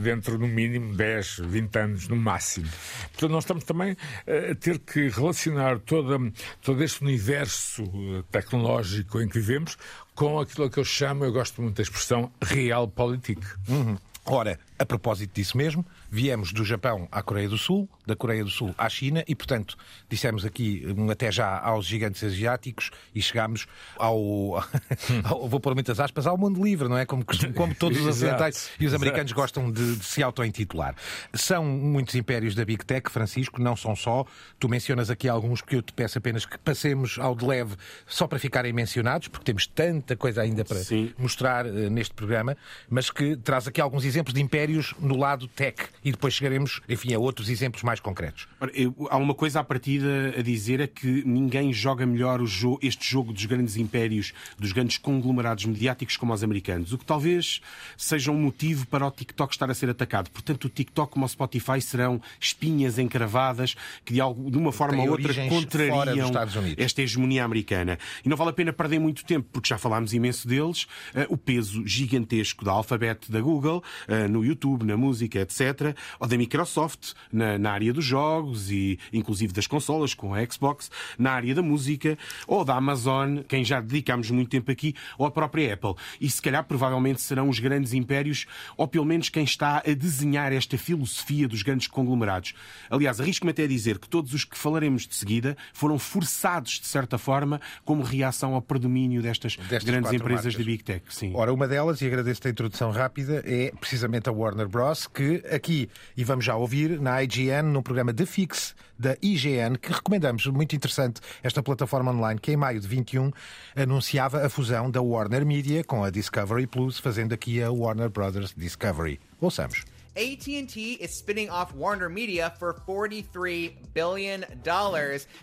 dentro, 0.00 0.38
no 0.38 0.46
mínimo, 0.46 0.94
10, 0.94 1.40
20 1.40 1.78
anos, 1.78 2.08
no 2.08 2.16
máximo. 2.16 2.68
Portanto, 3.10 3.30
nós 3.30 3.44
estamos 3.44 3.64
também 3.64 3.96
a 4.26 4.54
ter 4.54 4.78
que 4.78 5.08
relacionar 5.08 5.80
toda, 5.80 6.16
todo 6.62 6.82
este 6.84 7.02
universo 7.02 7.82
eh, 7.82 8.22
tecnológico 8.30 9.20
em 9.20 9.28
que 9.28 9.40
vivemos 9.40 9.76
com 10.14 10.38
aquilo 10.38 10.70
que 10.70 10.78
eu 10.78 10.84
chamo, 10.84 11.24
eu 11.24 11.32
gosto 11.32 11.60
muito 11.60 11.76
da 11.76 11.82
expressão, 11.82 12.30
realpolitik. 12.40 13.40
Uhum. 13.68 13.96
Ora, 14.24 14.58
a 14.78 14.86
propósito 14.86 15.34
disso 15.34 15.56
mesmo, 15.56 15.84
viemos 16.08 16.52
do 16.52 16.64
Japão 16.64 17.08
à 17.10 17.22
Coreia 17.22 17.48
do 17.48 17.58
Sul, 17.58 17.88
da 18.06 18.14
Coreia 18.14 18.44
do 18.44 18.50
Sul 18.50 18.74
à 18.78 18.88
China 18.88 19.24
e, 19.26 19.34
portanto, 19.34 19.76
dissemos 20.08 20.44
aqui 20.44 20.86
um 20.96 21.10
até 21.10 21.32
já 21.32 21.58
aos 21.58 21.84
gigantes 21.84 22.22
asiáticos 22.22 22.90
e 23.14 23.20
chegámos 23.20 23.66
ao, 23.96 24.62
ao 25.24 25.48
vou 25.48 25.58
pôr 25.58 25.74
muitas 25.74 25.98
aspas, 25.98 26.26
ao 26.26 26.38
mundo 26.38 26.62
livre, 26.62 26.88
não 26.88 26.96
é? 26.96 27.04
Como, 27.04 27.24
como 27.54 27.74
todos 27.74 27.98
os 27.98 28.06
ocidentais 28.08 28.70
e 28.78 28.86
os 28.86 28.94
americanos 28.94 29.32
Exato. 29.32 29.40
gostam 29.40 29.72
de, 29.72 29.96
de 29.96 30.04
se 30.04 30.22
auto-intitular. 30.22 30.94
São 31.34 31.64
muitos 31.64 32.14
impérios 32.14 32.54
da 32.54 32.64
Big 32.64 32.84
Tech, 32.84 33.10
Francisco, 33.10 33.60
não 33.60 33.74
são 33.74 33.96
só. 33.96 34.24
Tu 34.60 34.68
mencionas 34.68 35.10
aqui 35.10 35.28
alguns 35.28 35.60
que 35.60 35.74
eu 35.76 35.82
te 35.82 35.92
peço 35.92 36.18
apenas 36.18 36.46
que 36.46 36.56
passemos 36.58 37.18
ao 37.18 37.34
de 37.34 37.44
leve 37.44 37.74
só 38.06 38.26
para 38.28 38.38
ficarem 38.38 38.72
mencionados, 38.72 39.26
porque 39.26 39.44
temos 39.44 39.66
tanta 39.66 40.14
coisa 40.16 40.42
ainda 40.42 40.64
para 40.64 40.78
Sim. 40.78 41.12
mostrar 41.18 41.66
uh, 41.66 41.90
neste 41.90 42.14
programa, 42.14 42.56
mas 42.88 43.10
que 43.10 43.36
traz 43.36 43.66
aqui 43.66 43.80
alguns 43.80 44.04
exemplos 44.04 44.32
de 44.32 44.40
impérios 44.40 44.67
no 45.00 45.16
lado 45.16 45.48
tech 45.48 45.82
e 46.04 46.10
depois 46.10 46.34
chegaremos, 46.34 46.80
enfim, 46.88 47.14
a 47.14 47.18
outros 47.18 47.48
exemplos 47.48 47.82
mais 47.82 48.00
concretos. 48.00 48.46
Eu, 48.74 48.94
há 49.10 49.16
uma 49.16 49.34
coisa 49.34 49.60
à 49.60 49.64
partida 49.64 50.34
a 50.36 50.42
dizer 50.42 50.80
é 50.80 50.86
que 50.86 51.22
ninguém 51.24 51.72
joga 51.72 52.06
melhor 52.06 52.44
jogo, 52.44 52.78
este 52.82 53.08
jogo 53.08 53.32
dos 53.32 53.44
grandes 53.44 53.76
impérios, 53.76 54.32
dos 54.58 54.72
grandes 54.72 54.98
conglomerados 54.98 55.64
mediáticos 55.64 56.16
como 56.16 56.32
os 56.32 56.42
americanos, 56.42 56.92
o 56.92 56.98
que 56.98 57.04
talvez 57.04 57.60
seja 57.96 58.30
um 58.30 58.38
motivo 58.38 58.86
para 58.86 59.06
o 59.06 59.10
TikTok 59.10 59.52
estar 59.52 59.70
a 59.70 59.74
ser 59.74 59.90
atacado. 59.90 60.30
Portanto, 60.30 60.64
o 60.64 60.68
TikTok 60.68 61.12
como 61.12 61.24
o 61.24 61.28
Spotify 61.28 61.80
serão 61.80 62.20
espinhas 62.40 62.98
encravadas 62.98 63.74
que 64.04 64.12
de, 64.12 64.20
algo, 64.20 64.50
de 64.50 64.58
uma 64.58 64.72
forma 64.72 65.02
ou 65.02 65.10
outra 65.10 65.34
contrariam 65.48 66.30
esta 66.76 67.02
hegemonia 67.02 67.44
americana. 67.44 67.98
E 68.24 68.28
não 68.28 68.36
vale 68.36 68.50
a 68.50 68.52
pena 68.52 68.72
perder 68.72 68.98
muito 68.98 69.24
tempo, 69.24 69.48
porque 69.52 69.68
já 69.68 69.78
falámos 69.78 70.12
imenso 70.12 70.46
deles, 70.46 70.84
uh, 71.14 71.26
o 71.28 71.36
peso 71.36 71.86
gigantesco 71.86 72.64
da 72.64 72.72
Alphabet, 72.72 73.30
da 73.30 73.40
Google, 73.40 73.82
uh, 74.08 74.28
no 74.28 74.44
YouTube, 74.44 74.57
na 74.84 74.96
música, 74.96 75.40
etc 75.40 75.78
ou 76.18 76.26
da 76.26 76.36
Microsoft 76.36 77.12
na, 77.32 77.58
na, 77.58 77.72
área 77.72 77.92
dos 77.92 78.04
jogos 78.04 78.70
e 78.70 78.98
inclusive 79.12 79.52
das 79.52 79.66
consolas 79.66 80.14
com 80.14 80.34
a 80.34 80.44
Xbox, 80.44 80.90
na 81.18 81.32
área 81.32 81.54
da 81.54 81.62
música, 81.62 82.18
ou 82.46 82.64
da 82.64 82.74
Amazon, 82.74 83.38
quem 83.48 83.64
já 83.64 83.80
dedicámos 83.80 84.30
muito 84.30 84.50
tempo 84.50 84.70
aqui, 84.70 84.94
ou 85.16 85.26
a 85.26 85.30
própria 85.30 85.74
Apple. 85.74 85.94
E 86.20 86.28
se 86.28 86.40
calhar 86.40 86.64
provavelmente 86.64 87.20
serão 87.20 87.48
os 87.48 87.58
grandes 87.58 87.92
impérios, 87.92 88.46
ou 88.76 88.88
pelo 88.88 89.04
menos 89.04 89.28
quem 89.28 89.44
está 89.44 89.78
a 89.78 89.94
desenhar 89.94 90.52
esta 90.52 90.76
filosofia 90.76 91.48
dos 91.48 91.62
grandes 91.62 91.86
conglomerados. 91.86 92.54
Aliás, 92.90 93.20
arrisco-me 93.20 93.50
até 93.50 93.64
a 93.64 93.68
dizer 93.68 93.98
que 93.98 94.08
todos 94.08 94.34
os 94.34 94.44
que 94.44 94.56
falaremos 94.56 95.06
de 95.06 95.14
seguida 95.14 95.56
foram 95.72 95.98
forçados, 95.98 96.80
de 96.80 96.86
certa 96.86 97.18
forma, 97.18 97.60
como 97.84 98.02
reação 98.02 98.54
ao 98.54 98.62
predomínio 98.62 99.22
destas, 99.22 99.56
destas 99.56 99.84
grandes 99.84 100.12
empresas 100.12 100.44
marcas. 100.46 100.56
de 100.56 100.64
Big 100.64 100.82
Tech. 100.82 101.04
Sim. 101.08 101.32
Ora, 101.34 101.52
uma 101.52 101.68
delas, 101.68 102.00
e 102.00 102.06
agradeço-te 102.06 102.48
a 102.48 102.50
introdução 102.50 102.90
rápida, 102.90 103.42
é 103.44 103.72
precisamente 103.78 104.28
a 104.28 104.32
Warner 104.32 104.47
Bros., 104.68 105.06
que 105.06 105.42
aqui 105.50 105.88
e 106.16 106.24
vamos 106.24 106.44
já 106.44 106.56
ouvir 106.56 107.00
na 107.00 107.22
IGN, 107.22 107.62
num 107.62 107.82
programa 107.82 108.12
de 108.12 108.24
Fix 108.26 108.74
da 108.98 109.16
IGN, 109.22 109.76
que 109.76 109.92
recomendamos, 109.92 110.46
muito 110.46 110.74
interessante, 110.74 111.20
esta 111.42 111.62
plataforma 111.62 112.10
online 112.10 112.40
que 112.40 112.52
em 112.52 112.56
maio 112.56 112.80
de 112.80 112.88
21 112.88 113.30
anunciava 113.76 114.44
a 114.44 114.48
fusão 114.48 114.90
da 114.90 115.00
Warner 115.00 115.46
Media 115.46 115.84
com 115.84 116.02
a 116.04 116.10
Discovery 116.10 116.66
Plus, 116.66 116.98
fazendo 116.98 117.32
aqui 117.32 117.62
a 117.62 117.70
Warner 117.70 118.08
Brothers 118.08 118.54
Discovery. 118.56 119.20
Ouçamos. 119.40 119.97
AT&T 120.18 120.94
is 120.94 121.14
spinning 121.14 121.48
off 121.48 121.72
Warner 121.72 122.08
Media 122.08 122.52
for 122.58 122.74
$43 122.88 123.72
billion 123.94 124.44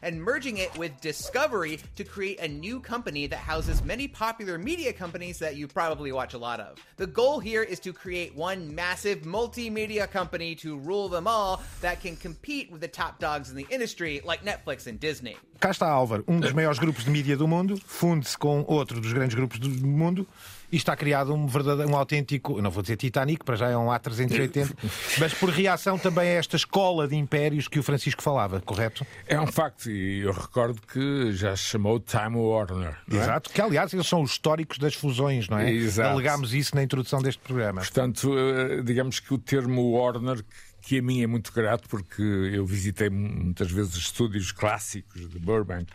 and 0.02 0.22
merging 0.22 0.58
it 0.58 0.78
with 0.78 1.00
Discovery 1.00 1.80
to 1.96 2.04
create 2.04 2.42
a 2.42 2.48
new 2.50 2.82
company 2.82 3.26
that 3.28 3.38
houses 3.38 3.82
many 3.86 4.10
popular 4.10 4.58
media 4.58 4.92
companies 4.92 5.40
that 5.40 5.56
you 5.56 5.70
probably 5.70 6.12
watch 6.12 6.34
a 6.34 6.38
lot 6.38 6.60
of. 6.60 6.78
The 6.98 7.08
goal 7.08 7.40
here 7.40 7.64
is 7.64 7.80
to 7.80 7.94
create 7.94 8.36
one 8.36 8.76
massive 8.76 9.22
multimedia 9.22 10.12
company 10.12 10.56
to 10.56 10.78
rule 10.78 11.08
them 11.08 11.26
all 11.26 11.64
that 11.80 12.02
can 12.02 12.18
compete 12.18 12.70
with 12.70 12.82
the 12.82 12.90
top 12.90 13.18
dogs 13.18 13.50
in 13.50 13.56
the 13.56 13.68
industry 13.70 14.20
like 14.26 14.44
Netflix 14.44 14.88
and 14.88 15.00
Disney. 15.00 15.38
Cá 15.58 15.70
está 15.70 15.88
Álvaro, 15.88 16.26
um 16.28 16.42
dos 16.42 16.52
maiores 16.52 16.78
grupos 16.78 17.06
de 17.06 17.10
mídia 17.10 17.38
do 17.38 17.48
mundo, 17.48 17.78
funde-se 17.86 18.38
com 18.38 18.66
outro 18.68 19.00
dos 19.00 19.14
grandes 19.14 19.36
grupos 19.36 19.58
do 19.58 19.70
mundo 19.88 20.28
e 20.72 20.78
está 20.78 20.96
criado 20.96 21.34
um 21.34 21.48
verdadeiro, 21.48 21.92
um 21.92 21.96
autêntico, 21.96 22.62
não 22.62 22.70
vou 22.70 22.82
dizer 22.82 22.98
Titanic, 22.98 23.44
para 23.44 23.56
já 23.56 23.70
é 23.70 23.78
um 23.78 23.88
A380, 23.88 24.74
mas 25.20 25.34
por 25.34 25.50
reação 25.50 25.98
também 25.98 26.30
a 26.30 26.34
esta 26.34 26.56
escola 26.56 27.08
de 27.08 27.16
impérios 27.16 27.68
que 27.68 27.80
o 27.80 27.84
Francisco 27.84 28.22
falava, 28.22 28.62
correto? 28.62 29.06
É 29.28 29.40
um 29.40 29.48
facto, 29.48 29.90
e 29.90 30.22
eu 30.22 30.32
recordo 30.32 30.82
que 30.82 31.32
já 31.34 31.56
se 31.56 31.64
chamou 31.64 32.00
Time 32.00 32.38
Warner. 32.38 32.98
É? 33.12 33.16
Exato, 33.16 33.50
que 33.50 33.62
aliás 33.62 33.94
eles 33.94 34.08
são 34.08 34.22
os 34.22 34.32
históricos 34.32 34.78
das 34.78 34.94
fusões, 34.94 35.48
não 35.50 35.58
é? 35.58 35.72
Exato. 35.72 36.10
Alegámos 36.10 36.54
isso 36.54 36.76
na 36.76 36.84
introdução 36.84 37.22
deste 37.22 37.42
programa. 37.42 37.82
Portanto, 37.82 38.34
eh, 38.38 38.82
digamos 38.84 39.20
que 39.20 39.34
o 39.34 39.38
termo 39.38 39.92
Warner 39.92 40.44
que 40.86 41.00
a 41.00 41.02
mim 41.02 41.24
é 41.24 41.28
muito 41.28 41.52
grato 41.52 41.90
porque 41.90 42.22
eu 42.22 42.64
visitei 42.64 43.10
muitas 43.10 43.72
vezes 43.72 43.96
estúdios 43.96 44.52
clássicos 44.52 45.28
de 45.30 45.40
Burbank 45.40 45.92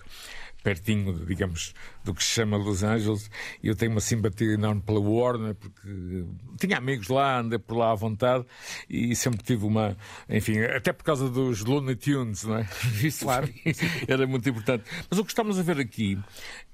pertinho, 0.63 1.25
digamos, 1.27 1.75
do 2.05 2.15
que 2.15 2.23
se 2.23 2.31
chama 2.31 2.57
Los 2.57 2.83
Angeles, 2.83 3.31
e 3.63 3.69
eu 3.69 3.75
tenho 3.75 3.93
uma 3.93 4.01
simpatia 4.01 4.55
enorme 4.55 4.81
pela 4.83 5.01
Warner, 5.01 5.55
porque 5.55 6.25
tinha 6.59 6.79
amigos 6.79 7.09
lá, 7.09 7.41
andei 7.41 7.59
por 7.59 7.77
lá 7.77 7.93
à 7.93 7.95
vontade, 7.95 8.45
e 8.89 9.15
sempre 9.15 9.43
tive 9.43 9.65
uma, 9.65 9.97
enfim, 10.29 10.61
até 10.61 10.93
por 10.93 11.05
causa 11.05 11.29
dos 11.29 11.65
Looney 11.65 11.97
Tunes, 11.97 12.45
não 12.45 12.59
é? 12.59 12.69
Isso 13.03 13.25
claro. 13.25 13.49
era 14.09 14.27
muito 14.27 14.49
importante. 14.49 14.85
Mas 15.09 15.19
o 15.19 15.25
que 15.25 15.31
estamos 15.31 15.59
a 15.59 15.63
ver 15.63 15.79
aqui, 15.79 16.19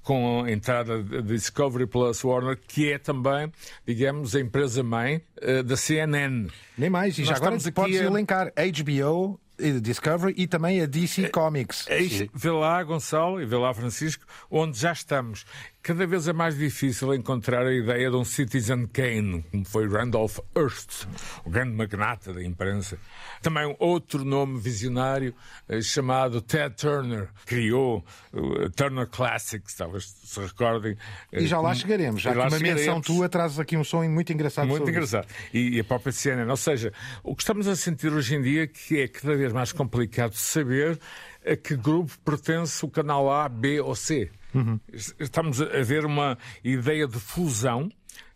com 0.03 0.43
a 0.43 0.51
entrada 0.51 1.03
da 1.03 1.21
Discovery 1.21 1.87
Plus 1.87 2.23
Warner, 2.23 2.57
que 2.67 2.91
é 2.91 2.97
também, 2.97 3.51
digamos, 3.85 4.35
a 4.35 4.39
empresa-mãe 4.39 5.21
uh, 5.41 5.63
da 5.63 5.75
CNN. 5.75 6.47
Nem 6.77 6.89
mais, 6.89 7.17
e 7.17 7.21
Nós 7.21 7.29
já 7.29 7.35
agora 7.35 7.57
podes 7.73 7.99
a... 7.99 8.03
elencar 8.03 8.53
HBO, 8.55 9.39
Discovery 9.81 10.33
e 10.37 10.47
também 10.47 10.81
a 10.81 10.85
DC 10.85 11.25
é, 11.25 11.29
Comics. 11.29 11.85
É, 11.87 12.03
é, 12.03 12.29
vê 12.33 12.51
lá, 12.51 12.81
Gonçalo, 12.83 13.41
e 13.41 13.45
vê 13.45 13.55
lá, 13.55 13.73
Francisco, 13.73 14.25
onde 14.49 14.77
já 14.77 14.91
estamos. 14.91 15.45
Cada 15.87 16.05
vez 16.05 16.27
é 16.27 16.33
mais 16.33 16.57
difícil 16.57 17.13
encontrar 17.13 17.65
a 17.65 17.73
ideia 17.73 18.09
de 18.09 18.15
um 18.17 18.25
Citizen 18.25 18.87
Kane, 18.87 19.41
como 19.49 19.63
foi 19.63 19.87
Randolph 19.87 20.37
Hearst, 20.53 21.07
o 21.45 21.49
grande 21.49 21.71
magnata 21.71 22.33
da 22.33 22.43
imprensa. 22.43 22.97
Também 23.41 23.73
outro 23.79 24.25
nome 24.25 24.59
visionário 24.59 25.33
eh, 25.69 25.79
chamado 25.79 26.41
Ted 26.41 26.75
Turner, 26.75 27.29
criou 27.45 28.03
uh, 28.33 28.69
Turner 28.71 29.07
Classics, 29.07 29.75
talvez 29.75 30.09
se 30.09 30.41
recordem. 30.41 30.97
E 31.31 31.47
já 31.47 31.61
lá 31.61 31.73
chegaremos, 31.73 32.21
já 32.21 32.33
que 32.33 32.37
uma 32.37 32.59
menção 32.59 32.99
tua 32.99 33.29
trazes 33.29 33.57
aqui 33.57 33.77
um 33.77 33.83
sonho 33.85 34.11
muito 34.11 34.33
engraçado. 34.33 34.67
Muito 34.67 34.89
engraçado. 34.89 35.25
E, 35.53 35.77
e, 35.77 35.79
a 35.79 35.85
própria 35.85 36.11
CNN. 36.11 36.51
Ou 36.51 36.57
seja, 36.57 36.91
o 37.23 37.33
que 37.33 37.43
estamos 37.43 37.65
a 37.65 37.77
sentir 37.77 38.11
hoje 38.11 38.35
em 38.35 38.41
dia 38.41 38.63
é 38.63 38.67
que 38.67 38.99
é 38.99 39.07
cada 39.07 39.37
vez 39.37 39.53
mais 39.53 39.71
complicado 39.71 40.33
saber 40.33 40.99
a 41.45 41.55
que 41.55 41.77
grupo 41.77 42.11
pertence 42.25 42.83
o 42.83 42.89
canal 42.89 43.31
A, 43.31 43.47
B 43.47 43.79
ou 43.79 43.95
C. 43.95 44.29
Uhum. 44.53 44.79
Estamos 45.19 45.61
a 45.61 45.83
ver 45.83 46.05
uma 46.05 46.37
ideia 46.63 47.07
de 47.07 47.19
fusão 47.19 47.89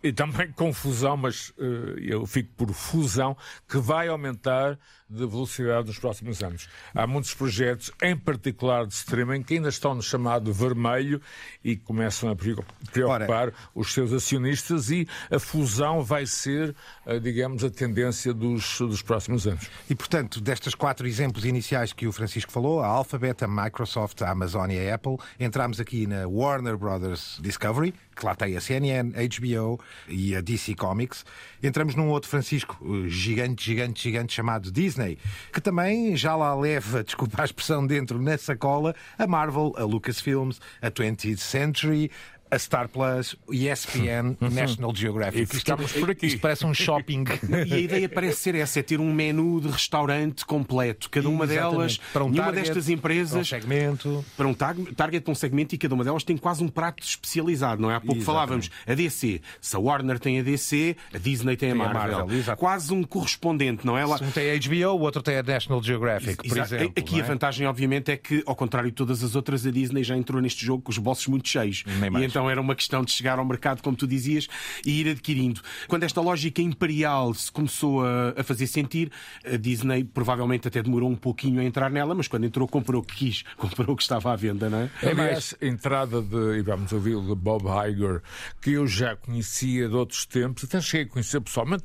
e 0.03 0.11
também 0.11 0.51
confusão, 0.51 1.15
mas 1.15 1.49
uh, 1.49 1.99
eu 1.99 2.25
fico 2.25 2.49
por 2.55 2.73
fusão, 2.73 3.35
que 3.67 3.77
vai 3.77 4.07
aumentar 4.07 4.77
de 5.09 5.25
velocidade 5.25 5.87
nos 5.87 5.99
próximos 5.99 6.41
anos. 6.41 6.69
Há 6.95 7.05
muitos 7.05 7.33
projetos, 7.33 7.91
em 8.01 8.15
particular 8.15 8.85
de 8.87 8.93
streaming, 8.93 9.43
que 9.43 9.55
ainda 9.55 9.67
estão 9.67 9.93
no 9.93 10.01
chamado 10.01 10.53
vermelho 10.53 11.21
e 11.63 11.75
começam 11.75 12.29
a 12.29 12.35
preocupar 12.35 13.47
Ora, 13.49 13.53
os 13.75 13.91
seus 13.93 14.13
acionistas 14.13 14.89
e 14.89 15.05
a 15.29 15.37
fusão 15.37 16.01
vai 16.01 16.25
ser, 16.25 16.73
uh, 17.05 17.19
digamos, 17.19 17.63
a 17.63 17.69
tendência 17.69 18.33
dos, 18.33 18.79
dos 18.79 19.01
próximos 19.01 19.45
anos. 19.45 19.69
E, 19.89 19.95
portanto, 19.95 20.39
destes 20.39 20.73
quatro 20.73 21.05
exemplos 21.05 21.45
iniciais 21.45 21.91
que 21.91 22.07
o 22.07 22.11
Francisco 22.11 22.51
falou, 22.51 22.81
a 22.81 22.87
Alphabet, 22.87 23.43
a 23.43 23.47
Microsoft, 23.47 24.21
a 24.21 24.31
Amazon 24.31 24.71
e 24.71 24.79
a 24.79 24.95
Apple, 24.95 25.17
entramos 25.39 25.79
aqui 25.79 26.07
na 26.07 26.27
Warner 26.27 26.77
Brothers 26.77 27.37
Discovery, 27.41 27.93
que 28.15 28.25
lá 28.25 28.33
tem 28.33 28.55
a 28.55 28.61
CNN, 28.61 29.13
a 29.15 29.21
HBO 29.23 29.79
e 30.07 30.35
a 30.35 30.41
DC 30.41 30.75
Comics. 30.75 31.25
Entramos 31.61 31.95
num 31.95 32.09
outro 32.09 32.29
Francisco 32.29 32.77
gigante, 33.07 33.65
gigante, 33.65 34.03
gigante 34.03 34.33
chamado 34.33 34.71
Disney, 34.71 35.17
que 35.51 35.61
também 35.61 36.15
já 36.15 36.35
lá 36.35 36.55
leva, 36.55 37.03
desculpa 37.05 37.41
a 37.41 37.45
expressão, 37.45 37.85
dentro 37.85 38.21
na 38.21 38.37
sacola 38.37 38.95
a 39.17 39.27
Marvel, 39.27 39.73
a 39.77 39.83
Lucasfilms, 39.83 40.59
a 40.81 40.89
20th 40.89 41.37
Century, 41.37 42.11
a 42.51 42.59
Star 42.59 42.89
Plus, 42.89 43.35
ESPN, 43.49 44.35
uhum. 44.41 44.49
National 44.49 44.93
Geographic. 44.93 45.43
E 45.43 45.45
ficamos 45.45 45.91
por 45.93 46.11
aqui. 46.11 46.27
Isto 46.27 46.39
parece 46.39 46.65
um 46.65 46.73
shopping. 46.73 47.23
e 47.67 47.73
a 47.73 47.79
ideia 47.79 48.09
parece 48.09 48.37
ser 48.37 48.55
essa, 48.55 48.79
é 48.79 48.83
ter 48.83 48.99
um 48.99 49.11
menu 49.13 49.61
de 49.61 49.69
restaurante 49.69 50.45
completo. 50.45 51.09
Cada 51.09 51.29
uma 51.29 51.45
Exatamente. 51.45 51.71
delas, 51.71 51.97
para 52.11 52.23
um 52.23 52.29
nenhuma 52.29 52.51
target, 52.51 52.65
destas 52.65 52.89
empresas... 52.89 53.49
Para 53.49 53.57
um 53.57 53.61
segmento. 53.61 54.25
Para 54.35 54.47
um 54.47 54.53
target, 54.53 55.21
para 55.21 55.31
um 55.31 55.35
segmento 55.35 55.75
e 55.75 55.77
cada 55.77 55.95
uma 55.95 56.03
delas 56.03 56.23
tem 56.23 56.37
quase 56.37 56.63
um 56.63 56.67
prato 56.67 57.03
especializado, 57.03 57.81
não 57.81 57.89
é? 57.89 57.95
Há 57.95 57.99
pouco 57.99 58.21
Exatamente. 58.21 58.25
falávamos, 58.25 58.71
a 58.85 58.93
DC. 58.93 59.41
Se 59.59 59.75
a 59.75 59.79
Warner 59.79 60.19
tem 60.19 60.39
a 60.39 60.43
DC, 60.43 60.95
a 61.13 61.17
Disney 61.17 61.55
tem, 61.55 61.69
tem 61.69 61.71
a 61.71 61.75
Marvel. 61.75 62.19
A 62.19 62.25
Marvel 62.25 62.55
quase 62.57 62.93
um 62.93 63.03
correspondente, 63.03 63.85
não 63.85 63.97
é? 63.97 64.05
Se 64.17 64.23
um 64.23 64.31
tem 64.31 64.51
a 64.51 64.59
HBO, 64.59 64.99
o 64.99 65.01
outro 65.01 65.21
tem 65.21 65.37
a 65.37 65.43
National 65.43 65.81
Geographic, 65.81 66.37
por 66.37 66.57
Exato. 66.57 66.75
exemplo. 66.75 66.93
Aqui 66.97 67.19
é? 67.19 67.23
a 67.23 67.25
vantagem, 67.25 67.67
obviamente, 67.67 68.11
é 68.11 68.17
que, 68.17 68.43
ao 68.45 68.55
contrário 68.55 68.89
de 68.89 68.95
todas 68.95 69.23
as 69.23 69.35
outras, 69.35 69.65
a 69.65 69.71
Disney 69.71 70.03
já 70.03 70.15
entrou 70.15 70.41
neste 70.41 70.65
jogo 70.65 70.83
com 70.83 70.91
os 70.91 70.97
bolsos 70.97 71.27
muito 71.27 71.47
cheios. 71.47 71.83
Nem 71.99 72.09
mais. 72.09 72.23
Então 72.41 72.49
era 72.49 72.59
uma 72.59 72.73
questão 72.73 73.03
de 73.03 73.11
chegar 73.11 73.37
ao 73.37 73.45
mercado, 73.45 73.83
como 73.83 73.95
tu 73.95 74.07
dizias, 74.07 74.47
e 74.83 74.99
ir 74.99 75.09
adquirindo. 75.09 75.61
Quando 75.87 76.05
esta 76.05 76.19
lógica 76.21 76.59
imperial 76.59 77.35
se 77.35 77.51
começou 77.51 78.03
a, 78.03 78.33
a 78.35 78.43
fazer 78.43 78.65
sentir, 78.65 79.11
a 79.45 79.57
Disney 79.57 80.03
provavelmente 80.03 80.67
até 80.67 80.81
demorou 80.81 81.07
um 81.07 81.15
pouquinho 81.15 81.61
a 81.61 81.63
entrar 81.63 81.91
nela, 81.91 82.15
mas 82.15 82.27
quando 82.27 82.45
entrou, 82.45 82.67
comprou 82.67 83.03
o 83.03 83.05
que 83.05 83.15
quis, 83.15 83.43
comprou 83.55 83.91
o 83.91 83.95
que 83.95 84.01
estava 84.01 84.33
à 84.33 84.35
venda, 84.35 84.71
não 84.71 84.79
é? 84.79 84.89
Aliás, 85.07 85.53
a 85.61 85.65
entrada 85.67 86.19
de, 86.19 86.57
e 86.57 86.61
vamos 86.63 86.91
ouvir 86.91 87.21
de 87.21 87.35
Bob 87.35 87.65
Iger, 87.87 88.23
que 88.59 88.71
eu 88.71 88.87
já 88.87 89.15
conhecia 89.15 89.87
de 89.87 89.93
outros 89.93 90.25
tempos, 90.25 90.63
até 90.63 90.81
cheguei 90.81 91.05
a 91.05 91.09
conhecer 91.09 91.41
pessoalmente, 91.41 91.83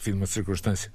enfim, 0.00 0.12
numa 0.12 0.26
circunstância 0.26 0.90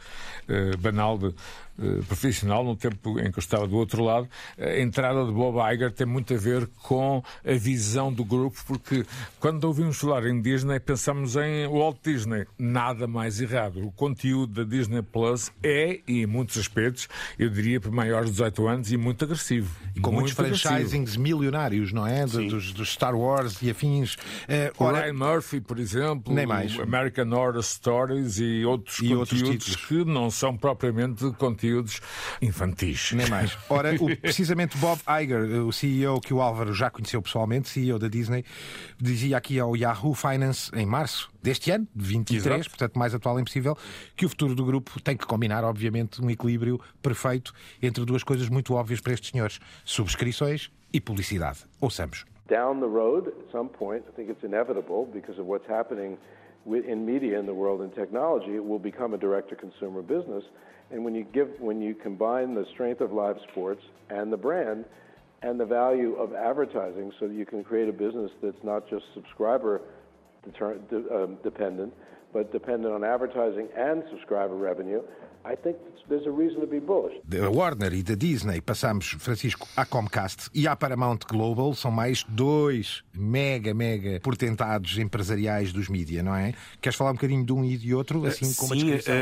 uh, 0.50 0.78
banal 0.78 1.18
de 1.18 1.34
eh, 1.78 2.02
profissional, 2.08 2.64
no 2.64 2.74
tempo 2.74 3.20
em 3.20 3.30
que 3.30 3.38
eu 3.38 3.42
estava 3.42 3.68
do 3.68 3.76
outro 3.76 4.02
lado, 4.02 4.30
a 4.58 4.80
entrada 4.80 5.26
de 5.26 5.32
Bob 5.34 5.58
Iger 5.74 5.92
tem 5.92 6.08
muito 6.08 6.34
a 6.34 6.38
ver 6.38 6.70
com 6.82 7.22
a 7.46 7.54
visão 7.54 8.14
do 8.14 8.24
grupo, 8.24 8.58
porque 8.66 9.06
quando 9.42 9.66
ouvimos 9.66 9.98
falar 9.98 10.26
em 10.26 10.42
Disney, 10.42 10.80
pensamos 10.80 11.36
em 11.36 11.68
Walt 11.68 11.98
Disney. 12.02 12.46
Nada 12.58 13.08
mais 13.08 13.42
errado. 13.42 13.86
O 13.86 13.92
conteúdo 13.92 14.54
da 14.54 14.64
Disney 14.64 15.02
Plus 15.02 15.52
é, 15.62 16.00
e 16.08 16.22
em 16.22 16.26
muitos 16.26 16.58
aspectos, 16.58 17.10
eu 17.38 17.50
diria 17.50 17.82
para 17.82 17.92
maiores 17.92 18.28
de 18.28 18.38
18 18.38 18.68
anos, 18.68 18.92
e 18.94 18.98
muito 18.98 19.26
agressivo. 19.26 19.70
E 19.94 20.00
com 20.00 20.14
muitos 20.14 20.32
franchisings 20.32 21.18
milionários, 21.18 21.92
não 21.92 22.08
é? 22.08 22.26
Dos, 22.26 22.72
dos, 22.72 22.90
Star 22.90 23.16
Wars 23.16 23.62
e 23.62 23.70
afins. 23.70 24.16
Uh, 24.16 24.72
ora... 24.80 25.02
Ryan 25.02 25.14
Murphy, 25.14 25.60
por 25.60 25.78
exemplo, 25.78 26.34
Nem 26.34 26.46
mais. 26.46 26.80
American 26.80 27.34
Horror 27.34 27.62
Stories 27.62 28.40
e 28.40 28.64
outros 28.64 28.95
e 29.02 29.10
conteúdos 29.10 29.50
outros 29.50 29.76
que 29.76 30.06
não 30.06 30.30
são 30.30 30.56
propriamente 30.56 31.24
conteúdos 31.34 31.56
conteúdos 31.66 32.02
infantis. 32.42 33.12
Nem 33.14 33.30
mais. 33.30 33.58
Ora, 33.70 33.94
o, 33.96 34.16
precisamente 34.18 34.78
Bob 34.78 35.00
Iger, 35.22 35.66
o 35.66 35.72
CEO 35.72 36.20
que 36.22 36.34
o 36.34 36.42
Álvaro 36.42 36.74
já 36.74 36.90
conheceu 36.90 37.22
pessoalmente, 37.22 37.70
CEO 37.70 38.00
da 38.00 38.08
Disney, 38.08 38.44
dizia 39.00 39.38
aqui 39.38 39.60
ao 39.60 39.76
Yahoo 39.76 40.14
Finance 40.14 40.72
em 40.76 40.86
março 40.86 41.32
deste 41.42 41.72
ano, 41.72 41.88
de 41.96 42.06
23, 42.06 42.56
Exato. 42.56 42.70
portanto 42.70 42.98
mais 42.98 43.14
atual 43.14 43.40
impossível, 43.40 43.78
que 44.16 44.26
o 44.26 44.30
futuro 44.30 44.56
do 44.56 44.66
grupo 44.66 45.00
tem 45.02 45.16
que 45.16 45.26
combinar, 45.26 45.64
obviamente, 45.64 46.22
um 46.22 46.30
equilíbrio 46.30 46.80
perfeito 47.02 47.54
entre 47.82 48.04
duas 48.06 48.24
coisas 48.24 48.50
muito 48.50 48.74
óbvias 48.74 49.00
para 49.00 49.14
estes 49.14 49.32
senhores: 49.32 49.60
subscrições 49.84 50.72
e 50.92 51.00
publicidade. 51.00 51.60
Ouçamos. 51.80 52.26
Down 52.48 52.80
the 52.80 52.86
road, 52.86 53.28
at 53.28 53.52
some 53.52 53.70
point, 53.70 54.04
I 54.08 54.12
think 54.16 54.30
it's 54.30 54.44
inevitable 54.44 55.08
because 55.12 55.40
of 55.40 55.50
what's 55.50 55.68
happening 55.68 56.18
in 56.66 57.06
media 57.06 57.40
in 57.40 57.46
the 57.46 57.54
world 57.54 57.82
and 57.82 57.94
technology, 57.94 58.56
it 58.56 58.66
will 58.66 58.80
become 58.80 59.14
a 59.14 59.18
direct 59.18 59.50
to 59.50 59.56
consumer 59.56 60.02
business. 60.02 60.44
And 60.92 61.04
when 61.04 61.16
you 61.16 61.26
give, 61.34 61.50
when 61.60 61.82
you 61.82 61.96
combine 61.96 62.54
the 62.54 62.66
strength 62.74 63.02
of 63.02 63.12
live 63.12 63.38
sports 63.52 63.82
and 64.10 64.32
the 64.32 64.38
brand 64.38 64.86
and 65.42 65.60
the 65.60 65.66
value 65.66 66.16
of 66.16 66.34
advertising, 66.34 67.12
so 67.20 67.28
that 67.28 67.34
you 67.34 67.46
can 67.46 67.64
create 67.64 67.90
a 67.90 67.94
business 67.94 68.32
that's 68.42 68.64
not 68.64 68.90
just 68.90 69.04
subscriber 69.14 69.82
um, 70.62 71.38
dependent, 71.44 71.94
but 72.36 72.52
dependent 72.52 72.94
on 72.94 73.02
advertising 73.06 73.70
and 73.78 74.04
subscriber 74.10 74.56
revenue, 74.56 75.02
I 75.46 75.56
think 75.56 75.78
there's 76.10 76.26
a 76.26 76.32
reason 76.32 76.60
to 76.62 76.68
be 76.68 76.80
bullish. 76.80 77.16
Da 77.24 77.50
Warner 77.50 77.94
e 77.94 78.02
da 78.02 78.16
Disney 78.16 78.60
passamos, 78.62 79.16
Francisco, 79.20 79.68
à 79.78 79.86
Comcast 79.86 80.50
e 80.54 80.68
à 80.68 80.76
Paramount 80.76 81.20
Global. 81.30 81.74
São 81.76 81.92
mais 81.92 82.26
dois 82.28 83.04
mega, 83.14 83.74
mega 83.74 84.20
portentados 84.20 84.98
empresariais 84.98 85.72
dos 85.72 85.88
mídia, 85.88 86.24
não 86.24 86.36
é? 86.36 86.54
Queres 86.82 86.98
falar 86.98 87.12
um 87.12 87.14
bocadinho 87.14 87.46
de 87.46 87.54
um 87.54 87.64
e 87.64 87.78
de 87.78 87.94
outro, 87.94 88.26
assim 88.26 88.52
como 88.56 88.74
Sim, 88.74 88.92
a 88.92 88.96
descrição? 88.96 89.16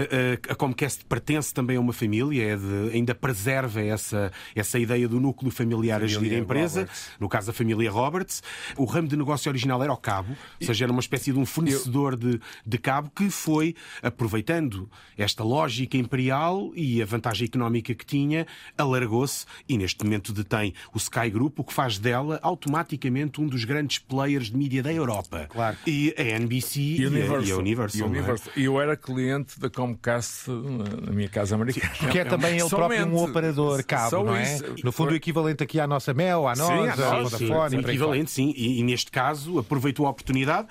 A, 0.49 0.53
a, 0.53 0.55
Comcast 0.55 1.05
pertence 1.05 1.53
também 1.53 1.75
a 1.75 1.79
uma 1.81 1.93
família, 1.93 2.53
é 2.53 2.55
de, 2.55 2.95
ainda 2.95 3.13
preserva 3.13 3.81
essa, 3.81 4.31
essa 4.55 4.79
ideia 4.79 5.07
do 5.09 5.19
núcleo 5.19 5.51
familiar 5.51 5.99
família 5.99 6.17
a 6.17 6.21
gerir 6.21 6.37
a 6.37 6.41
empresa. 6.41 6.79
Roberts. 6.81 7.09
No 7.19 7.27
caso 7.29 7.47
da 7.47 7.53
família 7.53 7.91
Roberts. 7.91 8.41
O 8.77 8.85
ramo 8.85 9.09
de 9.09 9.17
negócio 9.17 9.49
original 9.49 9.83
era 9.83 9.91
o 9.91 9.97
cabo, 9.97 10.31
ou 10.31 10.65
seja, 10.65 10.85
era 10.85 10.91
uma 10.91 11.01
espécie 11.01 11.33
de 11.33 11.37
um 11.37 11.45
fornecedor 11.45 12.13
Eu... 12.13 12.17
de, 12.17 12.41
de 12.65 12.77
cabos 12.77 13.02
cabo 13.03 13.11
que 13.15 13.29
foi 13.29 13.75
aproveitando 14.01 14.89
esta 15.17 15.43
lógica 15.43 15.97
imperial 15.97 16.71
e 16.75 17.01
a 17.01 17.05
vantagem 17.05 17.47
económica 17.47 17.93
que 17.93 18.05
tinha, 18.05 18.47
alargou-se 18.77 19.45
e 19.67 19.77
neste 19.77 20.03
momento 20.03 20.31
detém 20.31 20.73
o 20.93 20.97
Sky 20.97 21.29
Group, 21.29 21.59
o 21.59 21.63
que 21.63 21.73
faz 21.73 21.97
dela 21.97 22.39
automaticamente 22.41 23.41
um 23.41 23.47
dos 23.47 23.63
grandes 23.65 23.99
players 23.99 24.47
de 24.47 24.57
mídia 24.57 24.81
da 24.81 24.93
Europa. 24.93 25.47
Claro. 25.49 25.77
E 25.85 26.13
a 26.17 26.21
NBC 26.21 26.79
e, 26.79 27.05
Universal. 27.07 27.37
a, 27.37 27.43
e 27.43 27.51
a 27.51 27.57
Universal. 27.57 27.99
E 27.99 28.03
é? 28.03 28.05
Universal. 28.05 28.53
E 28.55 28.63
eu 28.63 28.81
era 28.81 28.95
cliente 28.95 29.59
da 29.59 29.69
Comcast 29.69 30.49
na 30.49 31.11
minha 31.11 31.29
casa 31.29 31.55
americana. 31.55 31.93
Porque 31.99 32.19
é 32.19 32.25
também 32.25 32.59
ele 32.59 32.69
próprio 32.69 33.07
um 33.07 33.23
operador 33.23 33.83
cabo, 33.83 34.23
não 34.23 34.35
é? 34.35 34.43
isso. 34.43 34.75
No 34.83 34.91
fundo, 34.91 35.11
o 35.11 35.15
equivalente 35.15 35.63
aqui 35.63 35.79
à 35.79 35.87
nossa 35.87 36.13
Mel, 36.13 36.47
à 36.47 36.55
Sim, 36.55 36.61
nossa, 36.61 37.05
à 37.05 37.13
à 37.13 37.21
nossa, 37.21 37.37
Vodafone. 37.37 37.83
Equivalente, 37.83 38.31
sim. 38.31 38.53
E, 38.55 38.79
e 38.79 38.83
neste 38.83 39.11
caso 39.11 39.59
aproveitou 39.59 40.05
a 40.05 40.09
oportunidade. 40.09 40.67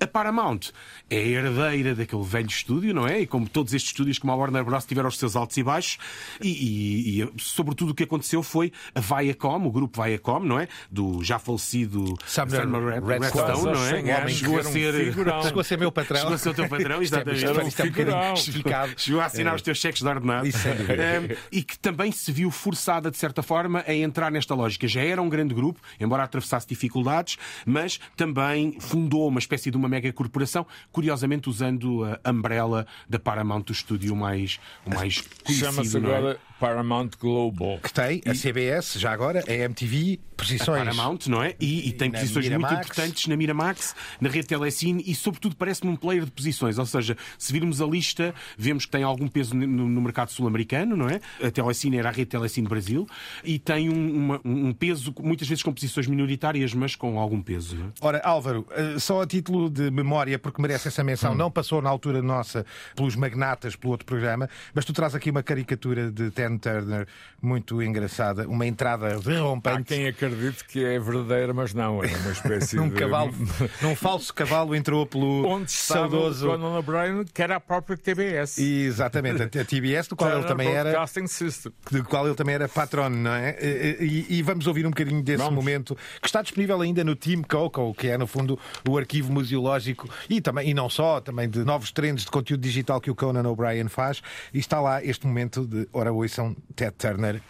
A 0.00 0.06
Paramount 0.06 0.60
é 1.08 1.36
a 1.36 1.75
herdeira 1.76 1.94
daquele 1.94 2.22
velho 2.24 2.48
estúdio, 2.48 2.94
não 2.94 3.06
é? 3.06 3.20
E 3.20 3.26
como 3.26 3.48
todos 3.48 3.72
estes 3.74 3.90
estúdios, 3.92 4.18
como 4.18 4.32
a 4.32 4.36
Warner 4.36 4.64
Bros. 4.64 4.84
tiveram 4.84 5.08
os 5.08 5.18
seus 5.18 5.36
altos 5.36 5.56
e 5.56 5.62
baixos. 5.62 5.98
E, 6.42 6.48
e, 6.48 7.22
e, 7.22 7.32
sobretudo 7.38 7.90
o 7.90 7.94
que 7.94 8.02
aconteceu 8.04 8.42
foi 8.42 8.72
a 8.94 9.00
Viacom, 9.00 9.64
o 9.66 9.70
grupo 9.70 10.02
Viacom, 10.02 10.40
não 10.40 10.58
é? 10.58 10.68
Do 10.90 11.22
já 11.22 11.38
falecido 11.38 12.04
Red- 12.04 13.18
Redstone, 13.18 13.62
não 13.64 13.70
é? 13.72 13.76
aos 13.76 13.88
100 13.88 14.10
anos, 14.10 14.32
Chegou 14.32 14.56
a 14.56 14.60
um 14.60 14.64
ser. 14.64 15.04
figurão. 15.06 15.42
Chegou 15.42 15.60
a 15.60 15.64
ser 15.64 15.78
meu 15.78 15.92
patrão. 15.92 16.18
Chegou 16.20 16.34
a 16.34 16.38
ser 16.38 16.48
o 16.50 16.54
teu 16.54 16.68
patrão, 16.68 17.02
Isto 17.02 17.14
é- 17.16 17.18
exatamente. 17.18 17.38
isto 17.68 17.82
é- 17.82 17.86
isto 17.86 18.68
é 18.68 18.84
um. 18.84 18.96
Chegou 18.96 19.20
a 19.20 19.24
assinar 19.26 19.54
os 19.54 19.62
teus 19.62 19.78
cheques 19.78 20.02
de 20.02 20.08
ordenado. 20.08 20.46
Um, 20.46 21.36
e 21.52 21.62
que 21.62 21.78
também 21.78 22.10
se 22.12 22.30
viu 22.32 22.50
forçada, 22.50 23.10
de 23.10 23.16
certa 23.16 23.42
forma, 23.42 23.84
a 23.86 23.94
entrar 23.94 24.30
nesta 24.30 24.54
lógica. 24.54 24.86
Já 24.88 25.02
era 25.02 25.20
um 25.20 25.28
grande 25.28 25.54
grupo, 25.54 25.80
embora 26.00 26.22
atravessasse 26.22 26.66
dificuldades, 26.66 27.36
mas 27.64 27.98
também 28.16 28.76
fundou 28.80 29.28
uma 29.28 29.38
espécie 29.38 29.70
de 29.70 29.76
uma 29.76 29.88
mega 29.88 30.12
corporação, 30.12 30.66
curiosamente 30.92 31.48
usando 31.56 32.04
a 32.22 32.30
umbrella 32.30 32.86
da 33.08 33.18
Paramount, 33.18 33.64
o 33.68 33.72
estúdio 33.72 34.14
mais, 34.14 34.60
o 34.84 34.90
mais 34.94 35.14
Chama-se 35.48 35.76
conhecido. 35.76 36.00
não 36.00 36.10
é? 36.10 36.16
agora 36.18 36.40
Paramount 36.60 37.10
Global. 37.20 37.78
Que 37.82 37.92
tem 37.92 38.22
a 38.26 38.32
CBS, 38.34 38.98
já 38.98 39.12
agora, 39.12 39.44
a 39.46 39.52
MTV, 39.52 40.18
a 40.38 40.42
posições. 40.42 40.78
Paramount, 40.84 41.18
não 41.28 41.42
é? 41.42 41.54
E, 41.60 41.88
e 41.88 41.92
tem 41.92 42.10
posições 42.10 42.48
muito 42.48 42.72
importantes 42.74 43.26
na 43.26 43.36
Miramax, 43.36 43.94
na 44.20 44.28
rede 44.28 44.46
Telecine 44.46 45.02
e, 45.06 45.14
sobretudo, 45.14 45.56
parece-me 45.56 45.90
um 45.90 45.96
player 45.96 46.24
de 46.24 46.30
posições. 46.30 46.78
Ou 46.78 46.86
seja, 46.86 47.16
se 47.38 47.52
virmos 47.52 47.80
a 47.80 47.86
lista, 47.86 48.34
vemos 48.56 48.84
que 48.86 48.90
tem 48.92 49.02
algum 49.02 49.28
peso 49.28 49.54
no, 49.54 49.66
no 49.66 50.00
mercado 50.00 50.30
sul-americano, 50.30 50.96
não 50.96 51.08
é? 51.08 51.20
A 51.42 51.50
Telecine 51.50 51.98
era 51.98 52.08
a 52.08 52.12
rede 52.12 52.26
Telecine 52.30 52.68
Brasil 52.68 53.06
e 53.44 53.58
tem 53.58 53.88
um, 53.90 54.16
uma- 54.16 54.40
um 54.44 54.72
peso, 54.72 55.14
muitas 55.20 55.48
vezes 55.48 55.62
com 55.62 55.72
posições 55.72 56.06
minoritárias, 56.06 56.72
mas 56.74 56.94
com 56.96 57.18
algum 57.18 57.40
peso. 57.42 57.76
Não 57.76 57.86
é? 57.86 57.90
Ora, 58.00 58.20
Álvaro, 58.24 58.66
eh, 58.70 58.98
só 58.98 59.22
a 59.22 59.26
título 59.26 59.68
de 59.70 59.90
memória, 59.90 60.38
porque 60.38 60.60
merece 60.60 60.88
essa 60.88 61.02
menção, 61.04 61.32
Hum. 61.32 61.36
não 61.36 61.50
passou 61.50 61.80
na 61.82 61.88
altura 61.90 62.20
nossa 62.22 62.64
pelos 62.94 63.16
magnatas, 63.16 63.74
pelo 63.76 63.92
outro 63.92 64.06
programa, 64.06 64.48
mas 64.74 64.84
tu 64.84 64.92
traz 64.92 65.14
aqui 65.14 65.30
uma 65.30 65.42
caricatura 65.42 66.10
de 66.10 66.30
Ken 66.46 66.58
Turner, 66.58 67.06
muito 67.42 67.82
engraçada, 67.82 68.48
uma 68.48 68.66
entrada 68.66 69.18
derrompante. 69.18 69.94
Há 69.94 69.96
quem 69.96 70.06
acredite 70.06 70.64
que 70.64 70.84
é 70.84 70.98
verdadeira, 70.98 71.52
mas 71.52 71.74
não, 71.74 72.02
é 72.02 72.08
uma 72.16 72.32
espécie 72.32 72.78
um 72.78 72.88
de... 72.88 72.94
Cavalo, 72.94 73.32
um 73.82 73.96
falso 73.96 74.32
cavalo 74.32 74.74
entrou 74.74 75.06
pelo 75.06 75.46
Onde 75.46 75.70
saudoso... 75.70 76.48
Onde 76.50 76.62
Conan 76.62 76.78
O'Brien, 76.78 77.24
que 77.24 77.42
era 77.42 77.56
a 77.56 77.60
própria 77.60 77.96
TBS. 77.96 78.58
E, 78.58 78.84
exatamente, 78.84 79.42
a 79.42 79.64
TBS, 79.64 80.08
do 80.08 80.16
qual 80.16 80.30
ele 80.30 80.44
também 80.44 80.68
era... 80.68 81.06
System. 81.26 81.72
Do 81.90 82.04
qual 82.04 82.26
ele 82.26 82.34
também 82.34 82.54
era 82.54 82.68
patrono, 82.68 83.16
não 83.16 83.32
é? 83.32 83.56
E, 84.00 84.26
e, 84.28 84.42
vamos 84.42 84.66
ouvir 84.66 84.86
um 84.86 84.90
bocadinho 84.90 85.22
desse 85.22 85.42
vamos. 85.42 85.54
momento, 85.54 85.96
que 86.20 86.26
está 86.26 86.42
disponível 86.42 86.80
ainda 86.80 87.02
no 87.02 87.16
Team 87.16 87.42
Coco, 87.42 87.94
que 87.94 88.08
é, 88.08 88.18
no 88.18 88.26
fundo, 88.26 88.58
o 88.86 88.98
arquivo 88.98 89.32
museológico 89.32 90.08
e 90.28 90.40
também, 90.40 90.70
e 90.70 90.74
não 90.74 90.90
só, 90.90 91.20
também 91.20 91.48
de 91.48 91.64
novos 91.64 91.90
trendes 91.90 92.24
de 92.24 92.30
conteúdo 92.30 92.60
digital 92.60 93.00
que 93.00 93.10
o 93.10 93.14
Conan 93.14 93.48
O'Brien 93.48 93.88
faz. 93.88 94.22
E 94.52 94.58
está 94.58 94.80
lá 94.80 95.02
este 95.02 95.26
momento 95.26 95.66
de 95.66 95.88
Hora 95.92 96.12
8 96.12 96.35
edição 96.36 96.56
Ted 96.76 96.98
Turner. 96.98 97.40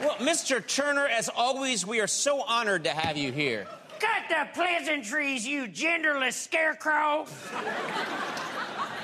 Well, 0.00 0.16
Mr. 0.16 0.66
Turner, 0.66 1.06
as 1.06 1.28
always, 1.28 1.86
we 1.86 2.00
are 2.00 2.06
so 2.06 2.42
honored 2.42 2.84
to 2.84 2.90
have 2.90 3.16
you 3.16 3.32
here. 3.32 3.66
Cut 4.00 4.28
the 4.28 4.48
pleasantries, 4.52 5.46
you 5.46 5.68
genderless 5.68 6.32
scarecrow. 6.32 7.26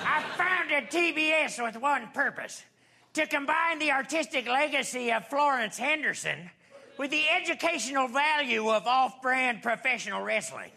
I 0.04 0.24
founded 0.36 0.90
TBS 0.90 1.62
with 1.62 1.80
one 1.80 2.08
purpose 2.12 2.64
to 3.14 3.26
combine 3.26 3.78
the 3.78 3.92
artistic 3.92 4.48
legacy 4.48 5.12
of 5.12 5.26
Florence 5.28 5.78
Henderson 5.78 6.50
with 6.98 7.10
the 7.10 7.22
educational 7.28 8.08
value 8.08 8.68
of 8.68 8.86
off 8.86 9.22
brand 9.22 9.62
professional 9.62 10.22
wrestling. 10.22 10.70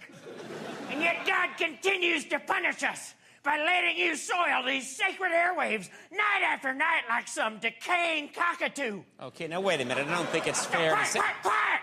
And 0.92 1.02
yet 1.02 1.26
God 1.26 1.50
continues 1.58 2.26
to 2.26 2.40
punish 2.40 2.84
us 2.84 3.16
by 3.44 3.58
letting 3.58 3.98
you 3.98 4.16
soil 4.16 4.64
these 4.66 4.88
sacred 4.96 5.32
airwaves 5.32 5.90
night 6.12 6.44
after 6.46 6.74
night 6.74 7.04
like 7.10 7.28
some 7.28 7.58
decaying 7.60 8.30
cockatoo. 8.34 9.02
Okay, 9.22 9.48
now 9.48 9.62
wait 9.62 9.82
a 9.82 9.86
minute. 9.86 10.08
I 10.08 10.16
don't 10.16 10.30
think 10.30 10.48
it's 10.48 10.66
fair 10.66 10.90
to 10.92 10.96
Quiet, 10.96 11.08
say. 11.08 11.20
quiet, 11.20 11.36
quiet! 11.42 11.82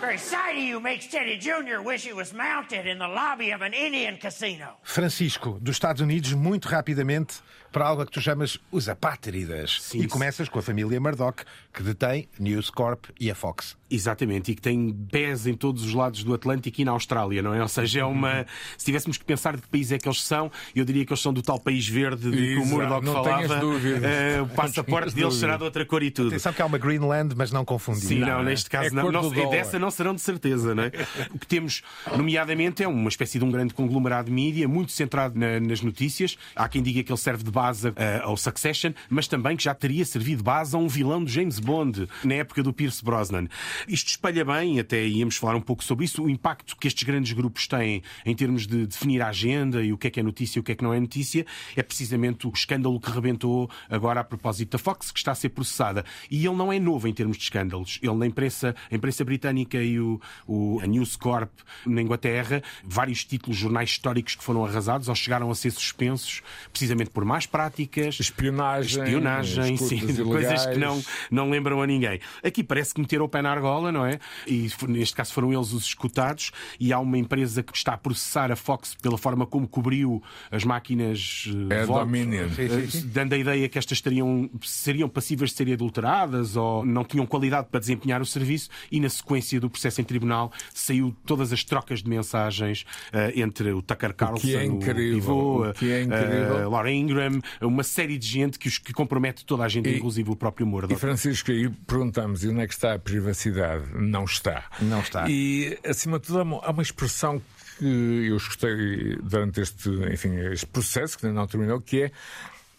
Very 0.00 0.18
sight 0.18 0.56
of 0.56 0.62
you 0.62 0.80
makes 0.80 1.06
Teddy 1.06 1.38
Jr. 1.38 1.80
wish 1.82 2.04
he 2.04 2.12
was 2.12 2.32
mounted 2.34 2.86
in 2.86 2.98
the 2.98 3.06
lobby 3.08 3.52
of 3.52 3.62
an 3.62 3.72
Indian 3.72 4.16
casino. 4.18 4.76
Francisco, 4.82 5.58
dos 5.62 5.76
Estados 5.76 6.00
Unidos, 6.02 6.32
muito 6.34 6.68
rapidamente, 6.68 7.40
para 7.72 7.86
algo 7.86 8.04
que 8.04 8.12
tu 8.12 8.20
chamas 8.20 8.58
os 8.72 8.88
apátridas. 8.88 9.92
e 9.94 10.06
começas 10.08 10.48
com 10.48 10.58
a 10.58 10.62
família 10.62 11.00
Murdoch, 11.00 11.44
que 11.72 11.82
detém 11.82 12.28
News 12.38 12.70
Corp 12.70 13.06
e 13.20 13.30
a 13.30 13.34
Fox. 13.34 13.76
Exatamente, 13.90 14.50
e 14.50 14.54
que 14.54 14.62
tem 14.62 14.92
pés 15.10 15.46
em 15.46 15.54
todos 15.54 15.84
os 15.84 15.92
lados 15.94 16.24
do 16.24 16.32
Atlântico 16.34 16.80
e 16.80 16.84
na 16.84 16.92
Austrália, 16.92 17.42
não 17.42 17.54
é? 17.54 17.60
Ou 17.62 17.68
seja, 17.68 18.00
é 18.00 18.04
uma. 18.04 18.46
Se 18.78 18.84
tivéssemos 18.86 19.18
que 19.18 19.24
pensar 19.24 19.54
de 19.56 19.62
que 19.62 19.68
país 19.68 19.92
é 19.92 19.98
que 19.98 20.08
eles 20.08 20.22
são, 20.22 20.50
eu 20.74 20.84
diria 20.84 21.04
que 21.04 21.12
eles 21.12 21.20
são 21.20 21.32
do 21.32 21.42
tal 21.42 21.60
país 21.60 21.86
verde 21.86 22.30
de 22.30 22.36
que 22.36 22.56
o 22.56 22.66
Murdoch 22.66 23.04
não 23.04 23.12
falava. 23.12 23.54
Eh, 23.54 24.40
o 24.40 24.46
Não 24.46 24.48
passaporte 24.48 25.08
deles 25.14 25.14
dúvidas. 25.14 25.34
será 25.36 25.56
de 25.56 25.64
outra 25.64 25.84
cor 25.84 26.02
e 26.02 26.10
tudo. 26.10 26.28
Atenção 26.28 26.52
que 26.52 26.62
há 26.62 26.66
uma 26.66 26.78
Greenland, 26.78 27.34
mas 27.36 27.52
não 27.52 27.64
confundir. 27.64 28.00
Sim, 28.08 28.18
não, 28.20 28.42
neste 28.42 28.68
caso 28.70 28.88
É 28.88 28.90
não. 28.90 29.04
do 29.06 29.12
não 29.12 29.30
dessa 29.50 29.78
não 29.78 29.90
serão 29.90 30.14
de 30.14 30.20
certeza, 30.20 30.74
não 30.74 30.84
é? 30.84 30.90
O 31.34 31.38
que 31.38 31.46
temos, 31.46 31.82
nomeadamente, 32.16 32.82
é 32.82 32.88
uma 32.88 33.08
espécie 33.08 33.38
de 33.38 33.44
um 33.44 33.50
grande 33.50 33.74
conglomerado 33.74 34.26
de 34.28 34.32
mídia, 34.32 34.66
muito 34.68 34.92
centrado 34.92 35.38
na- 35.38 35.60
nas 35.60 35.80
notícias. 35.82 36.36
Há 36.56 36.68
quem 36.68 36.82
diga 36.82 37.02
que 37.02 37.10
ele 37.12 37.18
serve 37.18 37.42
de 37.44 37.50
base 37.50 37.92
eh, 37.96 38.20
ao 38.22 38.36
Succession, 38.36 38.92
mas 39.08 39.26
também 39.28 39.56
que 39.56 39.64
já 39.64 39.74
teria 39.74 40.04
servido 40.04 40.38
de 40.38 40.42
base 40.44 40.74
a 40.74 40.78
um 40.78 40.88
vilão 40.88 41.24
de 41.24 41.32
James 41.32 41.58
Bond, 41.58 42.08
na 42.24 42.34
época 42.34 42.62
do 42.62 42.72
Pierce 42.72 43.04
Brosnan. 43.04 43.46
Isto 43.88 44.08
espelha 44.08 44.44
bem, 44.44 44.78
até 44.80 45.06
íamos 45.06 45.36
falar 45.36 45.56
um 45.56 45.60
pouco 45.60 45.82
sobre 45.84 46.04
isso, 46.04 46.22
o 46.22 46.30
impacto 46.30 46.76
que 46.76 46.86
estes 46.88 47.02
grandes 47.04 47.32
grupos 47.32 47.66
têm 47.66 48.02
em 48.24 48.34
termos 48.34 48.66
de 48.66 48.86
definir 48.86 49.22
a 49.22 49.28
agenda 49.28 49.82
e 49.82 49.92
o 49.92 49.98
que 49.98 50.06
é 50.08 50.10
que 50.10 50.20
é 50.20 50.22
notícia 50.22 50.58
e 50.58 50.60
o 50.60 50.62
que 50.62 50.72
é 50.72 50.74
que 50.74 50.82
não 50.84 50.92
é 50.94 51.00
notícia, 51.00 51.44
é 51.76 51.82
precisamente 51.82 52.46
o 52.46 52.52
escândalo 52.54 52.98
que 53.00 53.10
rebentou 53.10 53.70
agora 53.88 54.20
a 54.20 54.24
propósito 54.24 54.72
da 54.72 54.78
Fox, 54.78 55.10
que 55.10 55.18
está 55.18 55.32
a 55.32 55.34
ser 55.34 55.48
processada. 55.50 56.04
E 56.30 56.44
ele 56.46 56.54
não 56.56 56.72
é 56.72 56.78
novo 56.78 57.06
em 57.08 57.12
termos 57.12 57.36
de 57.36 57.44
escândalos. 57.44 57.98
Ele 58.02 58.14
na 58.14 58.26
imprensa, 58.26 58.74
a 58.90 58.94
imprensa 58.94 59.24
britânica 59.24 59.82
e 59.82 59.98
o, 60.00 60.20
o- 60.46 60.80
a 60.82 60.86
News 60.86 61.16
Corp 61.16 61.50
na 61.86 62.00
Inglaterra, 62.02 62.62
vários 62.84 63.24
títulos, 63.24 63.56
jornais 63.58 63.90
históricos 63.90 64.34
que 64.34 64.44
foram 64.44 64.64
arrasados 64.64 65.08
ou 65.08 65.14
chegaram 65.14 65.50
a 65.50 65.54
ser 65.54 65.70
suspensos 65.70 66.42
precisamente 66.72 67.10
por 67.10 67.24
más 67.24 67.46
práticas. 67.46 68.18
Espionagem. 68.20 69.02
Espionagem, 69.04 69.76
sim, 69.76 70.00
coisas 70.24 70.66
que 70.66 70.76
não, 70.78 71.02
não 71.30 71.50
lembram 71.50 71.80
a 71.82 71.86
ninguém. 71.86 72.20
Aqui 72.42 72.62
parece 72.62 72.94
que 72.94 73.00
meteram 73.00 73.24
o 73.24 73.28
pé 73.28 73.42
na 73.42 73.50
argola, 73.64 73.90
não 73.90 74.04
é? 74.04 74.18
E 74.46 74.68
neste 74.88 75.14
caso 75.16 75.32
foram 75.32 75.52
eles 75.52 75.72
os 75.72 75.84
escutados. 75.84 76.50
E 76.78 76.92
há 76.92 76.98
uma 76.98 77.16
empresa 77.16 77.62
que 77.62 77.76
está 77.76 77.94
a 77.94 77.96
processar 77.96 78.52
a 78.52 78.56
Fox 78.56 78.94
pela 79.00 79.16
forma 79.16 79.46
como 79.46 79.66
cobriu 79.66 80.22
as 80.50 80.64
máquinas 80.64 81.48
eh, 81.70 81.82
É 81.82 81.86
Dominion. 81.86 82.48
eh, 82.58 82.86
dando 83.06 83.32
a 83.32 83.38
ideia 83.38 83.68
que 83.68 83.78
estas 83.78 83.98
estariam, 83.98 84.50
seriam 84.62 85.08
passíveis 85.08 85.50
de 85.50 85.56
serem 85.56 85.74
adulteradas 85.74 86.56
ou 86.56 86.84
não 86.84 87.04
tinham 87.04 87.26
qualidade 87.26 87.68
para 87.70 87.80
desempenhar 87.80 88.20
o 88.20 88.26
serviço. 88.26 88.68
E 88.92 89.00
na 89.00 89.08
sequência 89.08 89.58
do 89.60 89.70
processo 89.70 90.00
em 90.00 90.04
tribunal 90.04 90.52
saiu 90.72 91.14
todas 91.24 91.52
as 91.52 91.64
trocas 91.64 92.02
de 92.02 92.08
mensagens 92.10 92.84
eh, 93.12 93.32
entre 93.36 93.72
o 93.72 93.80
Tucker 93.80 94.14
Carlson, 94.14 94.46
que 94.46 94.56
é 94.56 94.64
incrível, 94.64 95.14
pivô, 95.14 95.68
o 95.70 95.72
que 95.72 95.90
é 95.90 96.02
incrível. 96.02 96.70
Laura 96.70 96.92
Ingram, 96.92 97.40
uma 97.62 97.82
série 97.82 98.18
de 98.18 98.26
gente 98.26 98.58
que, 98.58 98.68
os, 98.68 98.78
que 98.78 98.92
compromete 98.92 99.44
toda 99.44 99.64
a 99.64 99.68
gente, 99.68 99.88
E- 99.88 99.96
inclusive 99.96 100.30
o 100.30 100.36
próprio 100.36 100.66
Murdoch. 100.66 100.92
E 100.92 100.96
Francisco, 100.96 101.50
aí 101.50 101.68
perguntamos 101.86 102.44
e 102.44 102.48
onde 102.48 102.60
é 102.60 102.66
que 102.66 102.74
está 102.74 102.94
a 102.94 102.98
privacidade? 102.98 103.53
Não 103.94 104.24
está. 104.24 104.64
Não 104.80 105.00
está. 105.00 105.28
E, 105.28 105.78
acima 105.86 106.18
de 106.18 106.26
tudo, 106.26 106.40
há 106.62 106.70
uma, 106.70 106.82
expressão 106.82 107.40
que 107.78 107.84
eu 108.28 108.36
escutei 108.36 109.16
durante 109.22 109.60
este, 109.60 109.88
enfim, 110.12 110.36
este 110.52 110.66
processo, 110.66 111.18
que 111.18 111.26
ainda 111.26 111.38
não 111.40 111.46
terminou, 111.46 111.80
que 111.80 112.02
é 112.04 112.12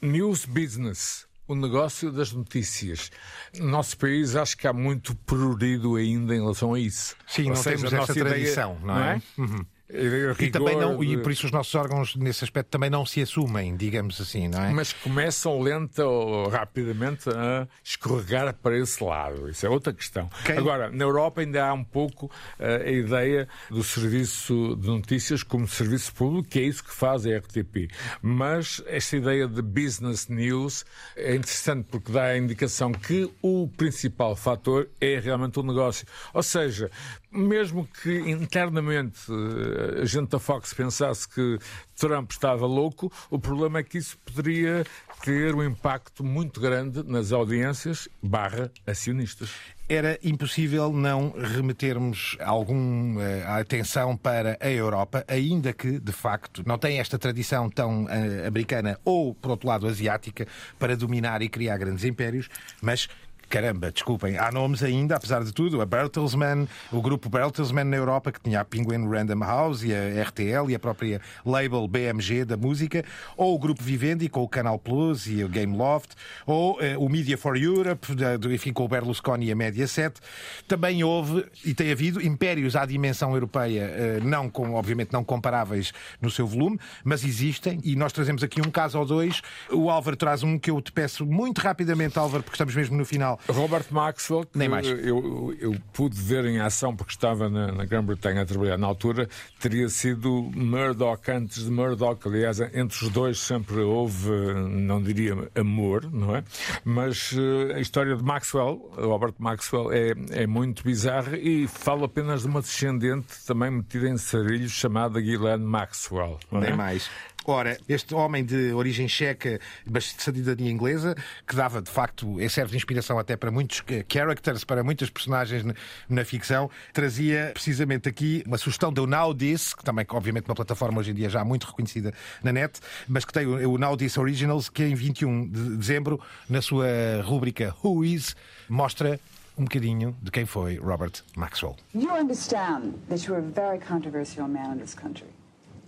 news 0.02 0.46
business. 0.46 1.26
O 1.48 1.54
negócio 1.54 2.12
das 2.12 2.32
notícias. 2.32 3.12
No 3.60 3.68
nosso 3.68 3.96
país 3.98 4.36
acho 4.36 4.58
que 4.58 4.68
há 4.68 4.74
muito 4.74 5.14
prurido 5.14 5.96
ainda 5.96 6.36
em 6.36 6.40
relação 6.40 6.74
a 6.74 6.80
isso. 6.80 7.16
Sim, 7.28 7.44
Ou 7.44 7.50
não 7.50 7.56
seja, 7.58 7.76
temos 7.76 7.94
essa 7.94 7.98
nossa 7.98 8.12
ideia- 8.14 8.30
tradição, 8.30 8.80
não 8.82 8.98
é? 9.00 9.22
Uhum. 9.38 9.66
E, 9.88 10.50
também 10.50 10.76
não, 10.76 11.04
e 11.04 11.16
por 11.18 11.32
isso 11.32 11.46
os 11.46 11.52
nossos 11.52 11.74
órgãos, 11.76 12.16
nesse 12.16 12.44
aspecto, 12.44 12.70
também 12.70 12.90
não 12.90 13.06
se 13.06 13.22
assumem, 13.22 13.78
digamos 13.78 14.20
assim, 14.20 14.48
não 14.48 14.64
é? 14.64 14.72
Mas 14.72 14.92
começam 14.92 15.62
lenta 15.62 16.04
ou 16.04 16.50
rapidamente 16.50 17.30
a 17.30 17.68
escorregar 17.84 18.52
para 18.56 18.78
esse 18.78 19.04
lado. 19.04 19.48
Isso 19.48 19.64
é 19.66 19.70
outra 19.70 19.94
questão. 19.94 20.28
Quem... 20.44 20.58
Agora, 20.58 20.90
na 20.90 21.04
Europa 21.04 21.42
ainda 21.42 21.68
há 21.68 21.74
um 21.74 21.84
pouco 21.84 22.26
uh, 22.26 22.84
a 22.84 22.90
ideia 22.90 23.48
do 23.70 23.84
serviço 23.84 24.76
de 24.76 24.88
notícias 24.88 25.44
como 25.44 25.68
serviço 25.68 26.14
público, 26.16 26.50
que 26.50 26.60
é 26.60 26.64
isso 26.64 26.84
que 26.84 26.94
faz 26.94 27.26
a 27.28 27.38
RTP. 27.38 27.92
Mas 28.24 28.82
esta 28.88 29.18
ideia 29.18 29.48
de 29.48 29.62
business 29.62 30.28
news 30.28 30.84
é 31.16 31.36
interessante 31.36 31.86
porque 31.92 32.12
dá 32.12 32.26
a 32.26 32.38
indicação 32.38 32.92
que 32.92 33.30
o 33.40 33.68
principal 33.68 34.36
fator 34.36 34.90
é 35.00 35.20
realmente 35.20 35.60
o 35.60 35.64
negócio. 35.64 36.08
Ou 36.34 36.42
seja, 36.42 36.90
mesmo 37.36 37.88
que 38.02 38.20
internamente 38.30 39.20
eh, 39.30 40.02
a 40.02 40.06
gente 40.06 40.30
da 40.30 40.40
Fox 40.40 40.74
pensasse 40.74 41.28
que 41.28 41.60
Trump 41.96 42.32
estava 42.32 42.66
louco, 42.66 43.12
o 43.30 43.40
problema 43.40 43.80
é 43.80 43.84
que 43.84 43.98
isso 43.98 44.18
poderia 44.20 44.86
ter 45.24 45.56
um 45.56 45.64
impacto 45.64 46.24
muito 46.24 46.60
grande 46.60 47.04
nas 47.04 47.32
audiências 47.32 48.08
barra 48.22 48.72
acionistas. 48.86 49.50
Era 49.88 50.20
impossível 50.24 50.92
não 50.92 51.32
remetermos 51.32 52.36
alguma 52.40 53.22
uh, 53.22 53.60
atenção 53.60 54.18
para 54.18 54.58
a 54.60 54.70
Europa, 54.70 55.24
ainda 55.28 55.74
que, 55.74 56.00
de 56.00 56.12
facto, 56.12 56.64
não 56.66 56.78
tem 56.78 57.00
esta 57.00 57.20
tradição 57.20 57.70
tão 57.70 58.06
uh, 58.06 58.48
americana 58.48 59.00
ou, 59.06 59.36
por 59.36 59.52
outro 59.52 59.68
lado, 59.68 59.88
asiática, 59.88 60.48
para 60.80 60.98
dominar 60.98 61.44
e 61.44 61.50
criar 61.50 61.78
grandes 61.78 62.04
impérios, 62.04 62.50
mas 62.82 63.08
caramba, 63.50 63.92
desculpem, 63.92 64.38
há 64.38 64.52
nomes 64.52 64.84
ainda, 64.84 65.16
apesar 65.16 65.44
de 65.44 65.54
tudo, 65.54 65.82
a 65.82 65.86
Bertelsmann, 65.86 66.68
o 66.92 67.02
grupo 67.02 67.30
Bertelsmann 67.30 67.86
na 67.86 67.98
Europa, 67.98 68.32
que 68.32 68.40
tinha 68.40 68.62
a 68.62 68.66
Penguin 68.66 69.08
Random 69.08 69.40
House 69.40 69.84
e 69.84 69.94
a 69.94 70.24
RTL 70.24 70.70
e 70.70 70.76
a 70.76 70.80
própria 70.80 71.22
label 71.46 71.88
BMG 71.88 72.46
da 72.46 72.58
música, 72.58 73.04
ou 73.38 73.56
o 73.56 73.60
grupo 73.60 73.84
Vivendi 73.84 74.30
com 74.30 74.42
o 74.42 74.48
Canal 74.48 74.80
Plus 74.80 75.28
e 75.28 75.44
o 75.44 75.50
Game 75.50 75.76
Loft, 75.76 76.12
ou 76.46 76.80
uh, 76.80 77.04
o 77.04 77.10
Media 77.10 77.38
for 77.38 77.58
Europe, 77.58 78.08
enfim, 78.52 78.74
com 78.74 78.86
o 78.86 78.88
Berlusconi 78.88 79.48
e 79.48 79.52
a 79.52 79.56
Mediaset. 79.56 80.20
Também 80.68 81.04
houve 81.04 81.46
e 81.64 81.74
tem 81.74 81.92
havido 81.92 82.22
impérios 82.22 82.76
à 82.76 82.86
dimensão 82.86 83.34
europeia, 83.34 83.90
uh, 84.22 84.28
não 84.28 84.50
com, 84.50 84.74
obviamente, 84.74 85.14
não 85.14 85.24
comparáveis 85.24 85.94
no 86.22 86.30
seu 86.30 86.48
volume, 86.48 86.80
mas 87.04 87.24
existem. 87.24 87.80
E 87.84 87.96
nós 87.96 88.12
trazemos 88.12 88.44
aqui 88.44 88.62
um 88.62 88.72
caso 88.72 89.00
ou 89.00 89.06
dois. 89.06 89.42
O 89.72 89.90
Álvaro 89.90 90.16
traz 90.16 90.44
um 90.44 90.58
que 90.58 90.72
eu 90.72 90.82
te 90.82 90.92
peço 90.92 91.26
muito 91.26 91.60
rapidamente, 91.60 92.18
Álvaro, 92.18 92.44
porque 92.44 92.56
estamos 92.56 92.76
mesmo 92.76 92.98
no 92.98 93.06
final 93.06 93.35
Robert 93.48 93.86
Maxwell, 93.92 94.46
Nem 94.54 94.70
mais. 94.70 94.88
Eu, 94.88 95.56
eu, 95.60 95.76
pude 95.94 96.20
ver 96.20 96.46
em 96.46 96.60
ação, 96.60 96.96
porque 96.96 97.12
estava 97.12 97.50
na, 97.50 97.72
na 97.72 97.86
Grã-Bretanha 97.86 98.42
a 98.42 98.46
trabalhar 98.46 98.78
na 98.78 98.88
altura, 98.88 99.28
teria 99.60 99.90
sido 99.90 100.52
Murdoch 100.56 101.30
antes 101.30 101.66
de 101.66 101.72
Murdoch. 101.72 102.28
Aliás, 102.28 102.60
entre 102.60 103.06
os 103.06 103.10
dois 103.10 103.40
sempre 103.40 103.80
houve, 103.80 104.30
não 104.70 105.02
diria 105.02 105.50
amor, 105.56 106.10
não 106.12 106.36
é? 106.36 106.44
Mas 106.84 107.32
uh, 107.32 107.76
a 107.76 107.80
história 107.80 108.16
de 108.16 108.24
Maxwell, 108.24 108.92
Robert 108.98 109.36
Maxwell, 109.38 109.92
é, 109.92 110.14
é 110.32 110.48
muito 110.48 110.84
bizarra 110.84 111.38
e 111.38 111.68
fala 111.68 112.06
apenas 112.06 112.42
de 112.42 112.48
uma 112.48 112.62
descendente 112.62 113.28
também 113.46 113.72
metida 113.72 114.10
em 114.10 114.18
sarilhos 114.18 114.72
chamada 114.72 115.20
Ghislaine 115.20 115.64
Maxwell. 115.64 116.40
Nem 116.52 116.72
é? 116.72 116.76
mais. 116.76 117.10
Ora, 117.48 117.78
este 117.88 118.16
homem 118.16 118.44
de 118.44 118.74
origem 118.74 119.08
checa, 119.08 119.60
mas 119.90 120.16
de 120.16 120.24
cidadania 120.24 120.72
inglesa, 120.72 121.16
que 121.48 121.56
dava 121.56 121.80
de 121.80 121.92
facto, 121.92 122.38
serve 122.50 122.72
de 122.72 122.78
inspiração 122.78 123.20
até 123.20 123.38
para 123.38 123.52
muitos 123.52 123.84
characters, 124.12 124.64
para 124.64 124.84
muitas 124.84 125.12
personagens 125.12 125.64
na 126.10 126.26
ficção, 126.26 126.72
trazia 126.92 127.52
precisamente 127.54 128.10
aqui 128.10 128.44
uma 128.48 128.58
sugestão 128.58 128.92
do 128.92 129.06
Now 129.06 129.34
This, 129.34 129.76
que 129.76 129.84
também, 129.84 130.06
obviamente, 130.10 130.46
uma 130.48 130.56
plataforma 130.56 131.00
hoje 131.00 131.12
em 131.12 131.14
dia 131.14 131.30
já 131.30 131.44
muito 131.46 131.68
reconhecida 131.68 132.14
na 132.44 132.52
net, 132.52 132.80
mas 133.08 133.24
que 133.24 133.32
tem 133.32 133.46
o 133.46 133.78
Now 133.78 133.96
This 133.96 134.18
Originals, 134.18 134.68
que 134.68 134.84
em 134.84 134.96
21 134.96 135.48
de 135.48 135.78
dezembro, 135.78 136.20
na 136.50 136.62
sua 136.64 136.88
rúbrica 137.24 137.76
Who 137.84 138.04
Is, 138.04 138.36
mostra 138.68 139.20
um 139.58 139.64
bocadinho 139.66 140.16
de 140.22 140.32
quem 140.32 140.46
foi 140.46 140.78
Robert 140.78 141.22
Maxwell. 141.38 141.76
You 141.94 142.12
understand 142.12 142.96
that 143.10 143.26
you're 143.26 143.38
a 143.38 143.42
very 143.42 143.80
controversial 143.80 144.48
man 144.48 144.74
in 144.74 144.80
this 144.80 144.96
country. 144.96 145.30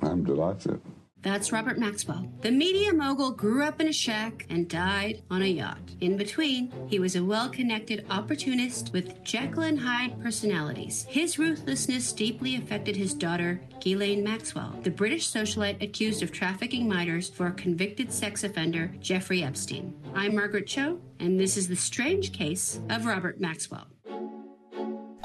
I'm 0.02 0.24
delighted. 0.24 0.80
That's 1.28 1.52
Robert 1.52 1.78
Maxwell. 1.78 2.26
The 2.40 2.52
media 2.52 2.94
mogul 2.94 3.32
grew 3.32 3.62
up 3.62 3.82
in 3.82 3.88
a 3.90 3.92
shack 3.92 4.46
and 4.50 4.70
died 4.70 5.24
on 5.30 5.42
a 5.42 5.46
yacht. 5.46 5.78
In 6.00 6.16
between, 6.16 6.72
he 6.88 7.00
was 7.00 7.18
a 7.18 7.24
well 7.24 7.50
connected 7.50 8.06
opportunist 8.10 8.94
with 8.94 9.22
Jekyll 9.26 9.64
and 9.64 9.78
Hyde 9.78 10.22
personalities. 10.24 11.06
His 11.10 11.38
ruthlessness 11.38 12.14
deeply 12.14 12.56
affected 12.56 12.96
his 12.96 13.14
daughter, 13.14 13.60
Ghislaine 13.82 14.24
Maxwell, 14.24 14.80
the 14.84 14.90
British 14.90 15.30
socialite 15.30 15.84
accused 15.84 16.24
of 16.24 16.32
trafficking 16.32 16.88
minors 16.88 17.30
for 17.30 17.52
convicted 17.52 18.14
sex 18.14 18.46
offender, 18.46 18.94
Jeffrey 19.02 19.44
Epstein. 19.44 19.94
I'm 20.16 20.34
Margaret 20.34 20.66
Cho, 20.66 21.02
and 21.20 21.38
this 21.38 21.58
is 21.58 21.68
the 21.68 21.76
strange 21.76 22.32
case 22.32 22.80
of 22.90 23.06
Robert 23.06 23.42
Maxwell. 23.42 23.88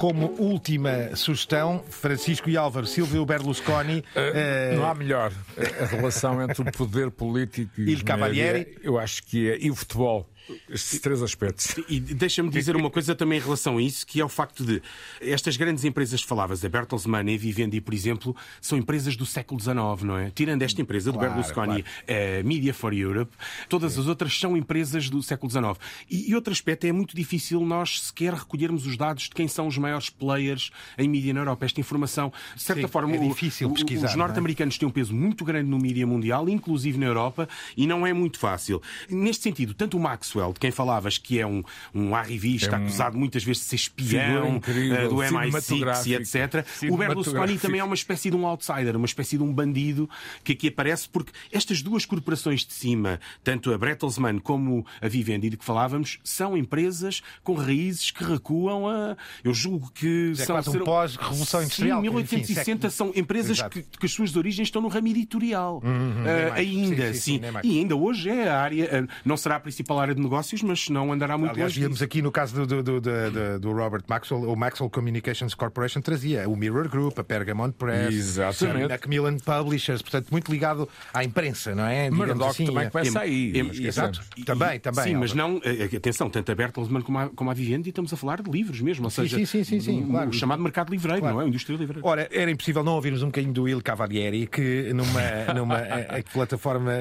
Como 0.03 0.35
última 0.37 1.15
sugestão, 1.15 1.81
Francisco 1.89 2.49
e 2.49 2.57
Álvaro, 2.57 2.85
Silvio 2.85 3.25
Berlusconi. 3.25 3.99
Uh, 4.13 4.73
uh... 4.73 4.75
Não 4.75 4.85
há 4.85 4.93
melhor. 4.93 5.31
A 5.79 5.85
relação 5.85 6.41
entre 6.41 6.61
o 6.61 6.69
poder 6.73 7.09
político 7.09 7.79
e 7.79 7.89
Il 7.89 8.03
Cavalieri. 8.03 8.77
Eu 8.83 8.99
acho 8.99 9.23
que 9.23 9.49
é. 9.49 9.57
E 9.61 9.71
o 9.71 9.75
futebol. 9.75 10.29
Estes 10.69 10.99
três 10.99 11.21
aspectos. 11.21 11.75
E 11.87 11.99
deixa-me 11.99 12.49
dizer 12.49 12.75
uma 12.75 12.89
coisa 12.89 13.15
também 13.15 13.39
em 13.39 13.41
relação 13.41 13.77
a 13.77 13.81
isso, 13.81 14.05
que 14.05 14.19
é 14.19 14.25
o 14.25 14.29
facto 14.29 14.65
de 14.65 14.81
estas 15.21 15.55
grandes 15.55 15.83
empresas 15.85 16.21
que 16.21 16.27
falavas, 16.27 16.63
a 16.65 16.69
Bertelsmann 16.69 17.29
e 17.31 17.35
a 17.35 17.37
Vivendi, 17.37 17.79
por 17.79 17.93
exemplo, 17.93 18.35
são 18.59 18.77
empresas 18.77 19.15
do 19.15 19.25
século 19.25 19.59
XIX, 19.59 19.75
não 20.03 20.17
é? 20.17 20.31
Tirando 20.31 20.61
esta 20.61 20.81
empresa 20.81 21.11
do 21.11 21.17
claro, 21.17 21.33
Berlusconi, 21.33 21.83
claro. 21.83 22.39
a 22.39 22.43
Media 22.43 22.73
for 22.73 22.93
Europe, 22.93 23.31
todas 23.69 23.97
as 23.97 24.07
outras 24.07 24.37
são 24.37 24.57
empresas 24.57 25.09
do 25.09 25.23
século 25.23 25.49
XIX. 25.49 25.63
E, 26.09 26.31
e, 26.31 26.35
outro 26.35 26.51
aspecto 26.51 26.85
é 26.85 26.91
muito 26.91 27.15
difícil 27.15 27.61
nós 27.61 28.01
sequer 28.01 28.33
recolhermos 28.33 28.85
os 28.85 28.97
dados 28.97 29.23
de 29.23 29.31
quem 29.31 29.47
são 29.47 29.67
os 29.67 29.77
maiores 29.77 30.09
players 30.09 30.71
em 30.97 31.07
mídia 31.07 31.33
na 31.33 31.41
Europa. 31.41 31.65
Esta 31.65 31.79
informação, 31.79 32.31
de 32.55 32.61
certa 32.61 32.81
Sim, 32.81 32.87
forma, 32.87 33.15
é 33.15 33.19
difícil 33.19 33.69
o, 33.69 33.73
pesquisar, 33.73 34.07
os 34.07 34.13
é? 34.13 34.17
norte-americanos 34.17 34.75
é? 34.75 34.79
têm 34.79 34.87
um 34.87 34.91
peso 34.91 35.13
muito 35.13 35.45
grande 35.45 35.69
no 35.69 35.77
mídia 35.77 36.05
mundial, 36.05 36.49
inclusive 36.49 36.97
na 36.97 37.05
Europa, 37.05 37.47
e 37.77 37.87
não 37.87 38.05
é 38.05 38.11
muito 38.11 38.39
fácil. 38.39 38.81
Neste 39.09 39.43
sentido, 39.43 39.73
tanto 39.73 39.97
o 39.97 39.99
Max 39.99 40.32
Maxwell, 40.33 40.53
de 40.53 40.59
quem 40.59 40.71
falavas, 40.71 41.17
que 41.17 41.39
é 41.39 41.45
um, 41.45 41.63
um 41.93 42.15
arrivista, 42.15 42.75
é 42.75 42.79
um... 42.79 42.83
acusado 42.83 43.17
muitas 43.17 43.43
vezes 43.43 43.63
de 43.63 43.69
ser 43.69 43.75
espião 43.75 44.57
uh, 44.57 45.09
do 45.09 45.15
MI6 45.17 46.07
e 46.07 46.15
etc. 46.15 46.65
O 46.89 46.97
Berlusconi 46.97 47.57
também 47.57 47.79
é 47.79 47.83
uma 47.83 47.95
espécie 47.95 48.29
de 48.29 48.35
um 48.35 48.45
outsider, 48.45 48.95
uma 48.95 49.05
espécie 49.05 49.37
de 49.37 49.43
um 49.43 49.53
bandido 49.53 50.09
que 50.43 50.53
aqui 50.53 50.67
aparece, 50.67 51.07
porque 51.07 51.31
estas 51.51 51.81
duas 51.81 52.05
corporações 52.05 52.65
de 52.65 52.73
cima, 52.73 53.19
tanto 53.43 53.73
a 53.73 53.77
Bertelsmann 53.77 54.39
como 54.39 54.85
a 55.01 55.07
Vivendi, 55.07 55.49
de 55.49 55.57
que 55.57 55.65
falávamos, 55.65 56.19
são 56.23 56.57
empresas 56.57 57.21
com 57.43 57.53
raízes 57.53 58.11
que 58.11 58.23
recuam 58.23 58.87
a. 58.87 59.15
Eu 59.43 59.53
julgo 59.53 59.91
que 59.93 60.31
é 60.31 60.35
são. 60.35 60.53
Quase 60.53 60.77
um 60.77 60.83
pós-revolução 60.83 61.61
industrial. 61.61 61.97
Sim, 61.97 62.09
1860 62.09 62.87
enfim, 62.87 62.95
são 62.95 63.11
empresas 63.15 63.61
que, 63.63 63.83
que, 63.83 64.05
as 64.05 64.11
suas 64.11 64.35
origens 64.35 64.67
estão 64.67 64.81
no 64.81 64.87
ramo 64.87 65.07
editorial. 65.07 65.81
Uhum, 65.83 66.23
uh, 66.23 66.53
ainda, 66.53 67.13
sim, 67.13 67.39
sim, 67.39 67.41
sim. 67.41 67.59
E 67.63 67.79
ainda 67.79 67.95
hoje 67.95 68.29
é 68.29 68.47
a 68.47 68.61
área, 68.61 69.03
uh, 69.03 69.07
não 69.25 69.35
será 69.35 69.55
a 69.55 69.59
principal 69.59 69.99
área 69.99 70.15
de 70.15 70.22
negócios, 70.23 70.63
mas 70.63 70.89
não 70.89 71.11
andará 71.11 71.37
muito 71.37 71.51
Aliás, 71.51 71.71
longe. 71.71 71.79
Víamos 71.79 72.01
aqui 72.01 72.21
no 72.21 72.31
caso 72.31 72.65
do, 72.65 72.65
do, 72.65 72.83
do, 72.83 73.01
do, 73.01 73.59
do 73.59 73.71
Robert 73.71 74.03
Maxwell, 74.07 74.49
o 74.49 74.55
Maxwell 74.55 74.89
Communications 74.89 75.53
Corporation 75.53 76.01
trazia 76.01 76.47
o 76.47 76.55
Mirror 76.55 76.89
Group, 76.89 77.19
a 77.19 77.23
Pergamon 77.23 77.71
Press, 77.71 78.13
Exatamente. 78.13 78.85
a 78.85 78.89
Macmillan 78.89 79.37
Publishers, 79.37 80.01
portanto, 80.01 80.29
muito 80.31 80.51
ligado 80.51 80.87
à 81.13 81.23
imprensa, 81.23 81.75
não 81.75 81.85
é? 81.85 82.09
Murdoch 82.09 82.51
assim, 82.51 82.65
também 82.65 82.89
começa 82.89 83.19
aí. 83.19 83.53
Exato. 83.81 84.21
Também, 84.45 84.79
também. 84.79 85.03
Sim, 85.03 85.15
mas 85.15 85.33
não, 85.33 85.59
eh, 85.63 85.89
eh, 85.91 85.97
atenção, 85.97 86.29
tanto 86.29 86.51
a 86.51 86.55
Bertelsmann 86.55 87.01
como 87.01 87.19
a, 87.19 87.29
como 87.29 87.51
a 87.51 87.53
Vivendi, 87.53 87.89
estamos 87.89 88.13
a 88.13 88.17
falar 88.17 88.41
de 88.41 88.49
livros 88.49 88.81
mesmo, 88.81 89.05
ou 89.05 89.09
seja, 89.09 89.37
sim, 89.37 89.45
sim, 89.45 89.63
sim, 89.63 89.79
sim, 89.79 90.05
claro. 90.09 90.29
o 90.29 90.33
chamado 90.33 90.61
mercado 90.61 90.91
livreiro, 90.91 91.21
claro. 91.21 91.35
não 91.35 91.41
é? 91.41 91.45
O 91.45 91.47
indústria 91.47 91.75
livreiro. 91.77 92.05
Ora, 92.07 92.27
era 92.31 92.49
impossível 92.49 92.83
não 92.83 92.93
ouvirmos 92.93 93.21
um 93.23 93.27
bocadinho 93.27 93.53
do 93.53 93.67
Il 93.67 93.81
Cavalieri, 93.81 94.47
que 94.47 94.91
numa, 94.93 95.53
numa 95.53 95.75
a, 95.77 96.17
a 96.17 96.23
plataforma 96.23 96.91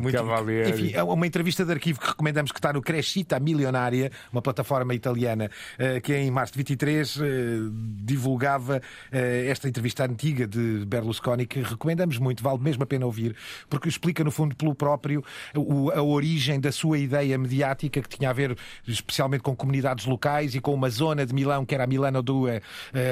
muito... 0.00 0.12
Cavalieri. 0.12 0.70
Enfim, 0.70 0.92
é 0.94 1.02
uma 1.02 1.26
entrevista 1.26 1.64
de 1.64 1.72
arquivo 1.72 2.00
que 2.00 2.08
recomendamos 2.08 2.47
que 2.52 2.58
está 2.58 2.72
no 2.72 2.82
Crescita 2.82 3.38
Milionária, 3.38 4.10
uma 4.32 4.42
plataforma 4.42 4.94
italiana, 4.94 5.50
eh, 5.78 6.00
que 6.00 6.14
em 6.14 6.30
março 6.30 6.52
de 6.52 6.58
23 6.58 7.18
divulgava 8.02 8.80
esta 9.10 9.68
entrevista 9.68 10.04
antiga 10.04 10.46
de 10.46 10.84
Berlusconi, 10.86 11.46
que 11.46 11.60
recomendamos 11.60 12.18
muito, 12.18 12.42
vale 12.42 12.58
mesmo 12.58 12.82
a 12.82 12.86
pena 12.86 13.06
ouvir, 13.06 13.34
porque 13.68 13.88
explica, 13.88 14.22
no 14.22 14.30
fundo, 14.30 14.54
pelo 14.54 14.74
próprio 14.74 15.24
a 15.94 16.02
origem 16.02 16.60
da 16.60 16.72
sua 16.72 16.98
ideia 16.98 17.36
mediática, 17.38 18.00
que 18.00 18.08
tinha 18.08 18.30
a 18.30 18.32
ver 18.32 18.56
especialmente 18.86 19.42
com 19.42 19.54
comunidades 19.54 20.06
locais 20.06 20.54
e 20.54 20.60
com 20.60 20.74
uma 20.74 20.90
zona 20.90 21.24
de 21.24 21.34
Milão, 21.34 21.64
que 21.64 21.74
era 21.74 21.84
a 21.84 21.86
Milano 21.86 22.22
2, 22.22 22.60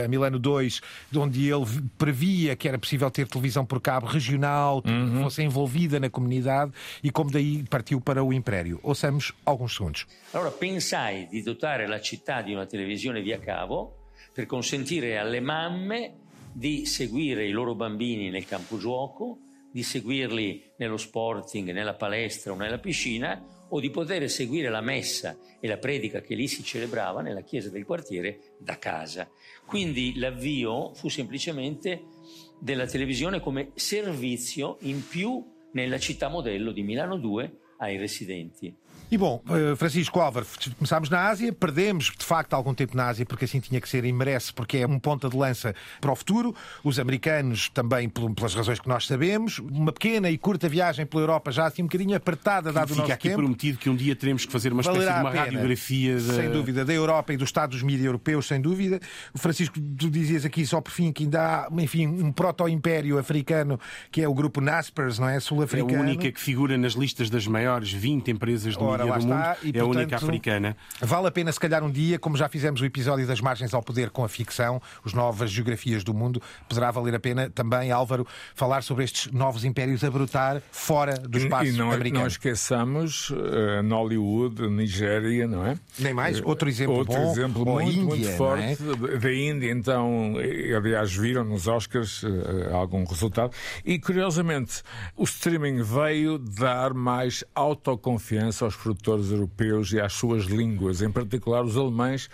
a 0.04 0.08
Milano 0.08 0.38
2 0.38 0.80
onde 1.14 1.48
ele 1.48 1.64
previa 1.98 2.56
que 2.56 2.68
era 2.68 2.78
possível 2.78 3.10
ter 3.10 3.26
televisão 3.26 3.64
por 3.64 3.80
cabo 3.80 4.06
regional, 4.06 4.82
que 4.82 4.90
uhum. 4.90 5.22
fosse 5.22 5.42
envolvida 5.42 5.98
na 6.00 6.10
comunidade, 6.10 6.72
e 7.02 7.10
como 7.10 7.30
daí 7.30 7.64
partiu 7.68 8.00
para 8.00 8.22
o 8.22 8.32
Império. 8.32 8.78
Ouçamos 8.82 9.25
alguns 9.44 9.72
segundos. 9.74 10.06
Allora 10.32 10.50
pensai 10.50 11.26
di 11.28 11.42
dotare 11.42 11.86
la 11.86 12.00
città 12.00 12.42
di 12.42 12.52
una 12.52 12.66
televisione 12.66 13.22
via 13.22 13.38
cavo 13.38 14.10
per 14.32 14.46
consentire 14.46 15.18
alle 15.18 15.40
mamme 15.40 16.24
di 16.52 16.86
seguire 16.86 17.46
i 17.46 17.50
loro 17.50 17.74
bambini 17.74 18.30
nel 18.30 18.46
campo 18.46 18.78
gioco, 18.78 19.38
di 19.70 19.82
seguirli 19.82 20.72
nello 20.78 20.96
sporting, 20.96 21.70
nella 21.70 21.94
palestra 21.94 22.52
o 22.52 22.56
nella 22.56 22.78
piscina 22.78 23.44
o 23.68 23.80
di 23.80 23.90
poter 23.90 24.30
seguire 24.30 24.70
la 24.70 24.80
messa 24.80 25.36
e 25.60 25.66
la 25.66 25.76
predica 25.76 26.20
che 26.20 26.34
lì 26.34 26.46
si 26.48 26.62
celebrava 26.62 27.20
nella 27.20 27.42
chiesa 27.42 27.68
del 27.68 27.84
quartiere 27.84 28.54
da 28.58 28.78
casa. 28.78 29.28
Quindi 29.66 30.16
l'avvio 30.16 30.94
fu 30.94 31.08
semplicemente 31.08 32.04
della 32.60 32.86
televisione 32.86 33.40
come 33.40 33.72
servizio 33.74 34.78
in 34.82 35.06
più 35.06 35.44
nella 35.72 35.98
città 35.98 36.28
modello 36.28 36.72
di 36.72 36.82
Milano 36.82 37.18
2 37.18 37.58
ai 37.78 37.98
residenti. 37.98 38.74
E 39.08 39.16
bom, 39.16 39.40
eh, 39.48 39.76
Francisco 39.76 40.18
Álvaro, 40.18 40.44
começámos 40.76 41.08
na 41.08 41.28
Ásia, 41.28 41.52
perdemos 41.52 42.12
de 42.18 42.24
facto 42.24 42.54
algum 42.54 42.74
tempo 42.74 42.96
na 42.96 43.06
Ásia 43.06 43.24
porque 43.24 43.44
assim 43.44 43.60
tinha 43.60 43.80
que 43.80 43.88
ser 43.88 44.04
e 44.04 44.12
merece, 44.12 44.52
porque 44.52 44.78
é 44.78 44.86
um 44.86 44.98
ponta 44.98 45.28
de 45.28 45.36
lança 45.36 45.74
para 46.00 46.10
o 46.10 46.16
futuro. 46.16 46.52
Os 46.82 46.98
americanos 46.98 47.68
também, 47.68 48.08
pelas 48.08 48.54
razões 48.54 48.80
que 48.80 48.88
nós 48.88 49.06
sabemos. 49.06 49.60
Uma 49.60 49.92
pequena 49.92 50.28
e 50.28 50.36
curta 50.36 50.68
viagem 50.68 51.06
pela 51.06 51.22
Europa 51.22 51.52
já 51.52 51.66
assim 51.66 51.82
um 51.82 51.86
bocadinho 51.86 52.16
apertada, 52.16 52.72
dado 52.72 52.94
o 52.94 52.96
nosso 52.96 53.12
aqui 53.12 53.28
tempo. 53.28 53.42
prometido 53.42 53.78
que 53.78 53.88
um 53.88 53.94
dia 53.94 54.16
teremos 54.16 54.44
que 54.44 54.50
fazer 54.50 54.72
uma 54.72 54.80
espécie 54.80 54.98
Valerá 54.98 55.18
de 55.18 55.20
uma 55.20 55.44
radiografia 55.44 56.14
da... 56.16 56.34
Sem 56.34 56.50
dúvida, 56.50 56.84
da 56.84 56.92
Europa 56.92 57.32
e 57.32 57.36
dos 57.36 57.48
Estados 57.48 57.82
Mídia 57.82 58.06
europeus, 58.06 58.46
sem 58.46 58.60
dúvida. 58.60 58.98
O 59.32 59.38
Francisco, 59.38 59.78
tu 59.96 60.10
dizias 60.10 60.44
aqui 60.44 60.66
só 60.66 60.80
por 60.80 60.90
fim 60.90 61.12
que 61.12 61.22
ainda 61.22 61.40
há, 61.40 61.68
enfim, 61.80 62.08
um 62.08 62.32
proto-império 62.32 63.18
africano 63.18 63.78
que 64.10 64.20
é 64.20 64.28
o 64.28 64.34
grupo 64.34 64.60
Naspers, 64.60 65.20
não 65.20 65.28
é? 65.28 65.36
É 65.36 65.40
Sul-africano. 65.40 65.98
a 65.98 66.00
única 66.00 66.32
que 66.32 66.40
figura 66.40 66.76
nas 66.76 66.94
listas 66.94 67.30
das 67.30 67.46
maiores 67.46 67.92
20 67.92 68.30
empresas 68.30 68.74
do 68.76 68.95
Ora, 69.04 69.20
do 69.20 69.26
mundo. 69.26 69.38
está, 69.38 69.56
e, 69.62 69.76
é 69.76 69.80
a 69.80 69.84
única 69.84 70.00
portanto, 70.08 70.24
africana. 70.24 70.76
Vale 71.00 71.28
a 71.28 71.30
pena, 71.30 71.52
se 71.52 71.60
calhar, 71.60 71.82
um 71.82 71.90
dia, 71.90 72.18
como 72.18 72.36
já 72.36 72.48
fizemos 72.48 72.80
o 72.80 72.84
episódio 72.84 73.26
das 73.26 73.40
margens 73.40 73.74
ao 73.74 73.82
poder 73.82 74.10
com 74.10 74.24
a 74.24 74.28
ficção, 74.28 74.80
os 75.04 75.12
novas 75.12 75.50
geografias 75.50 76.04
do 76.04 76.14
mundo, 76.14 76.40
poderá 76.68 76.90
valer 76.90 77.14
a 77.14 77.20
pena 77.20 77.50
também, 77.50 77.90
Álvaro, 77.90 78.26
falar 78.54 78.82
sobre 78.82 79.04
estes 79.04 79.32
novos 79.32 79.64
impérios 79.64 80.02
a 80.04 80.10
brotar 80.10 80.62
fora 80.70 81.14
do 81.14 81.38
espaço 81.38 81.66
e 81.66 81.72
não, 81.72 81.92
americano. 81.92 82.20
não 82.20 82.26
esqueçamos 82.26 83.30
uh, 83.30 83.82
Nollywood, 83.82 84.68
Nigéria, 84.68 85.46
não 85.46 85.64
é? 85.66 85.76
Nem 85.98 86.14
mais. 86.14 86.40
Outro 86.42 86.68
exemplo 86.68 86.96
Outro 86.98 87.14
bom, 87.14 87.32
exemplo 87.32 87.64
muito, 87.66 87.90
Índia, 87.90 88.04
muito 88.04 88.24
não 88.24 88.30
é? 88.30 88.36
forte 88.76 89.18
da 89.18 89.32
Índia. 89.32 89.70
Então, 89.70 90.34
eh, 90.38 90.74
aliás, 90.74 91.14
viram 91.14 91.44
nos 91.44 91.66
Oscars 91.66 92.22
uh, 92.22 92.74
algum 92.74 93.04
resultado. 93.04 93.52
E, 93.84 93.98
curiosamente, 93.98 94.82
o 95.16 95.24
streaming 95.24 95.82
veio 95.82 96.38
dar 96.38 96.94
mais 96.94 97.44
autoconfiança 97.54 98.64
aos 98.64 98.76
produtores 98.86 99.32
europeus 99.32 99.92
e 99.92 100.00
às 100.00 100.12
suas 100.12 100.44
línguas, 100.44 101.02
em 101.02 101.10
particular 101.10 101.64
os 101.64 101.76
alemães, 101.76 102.30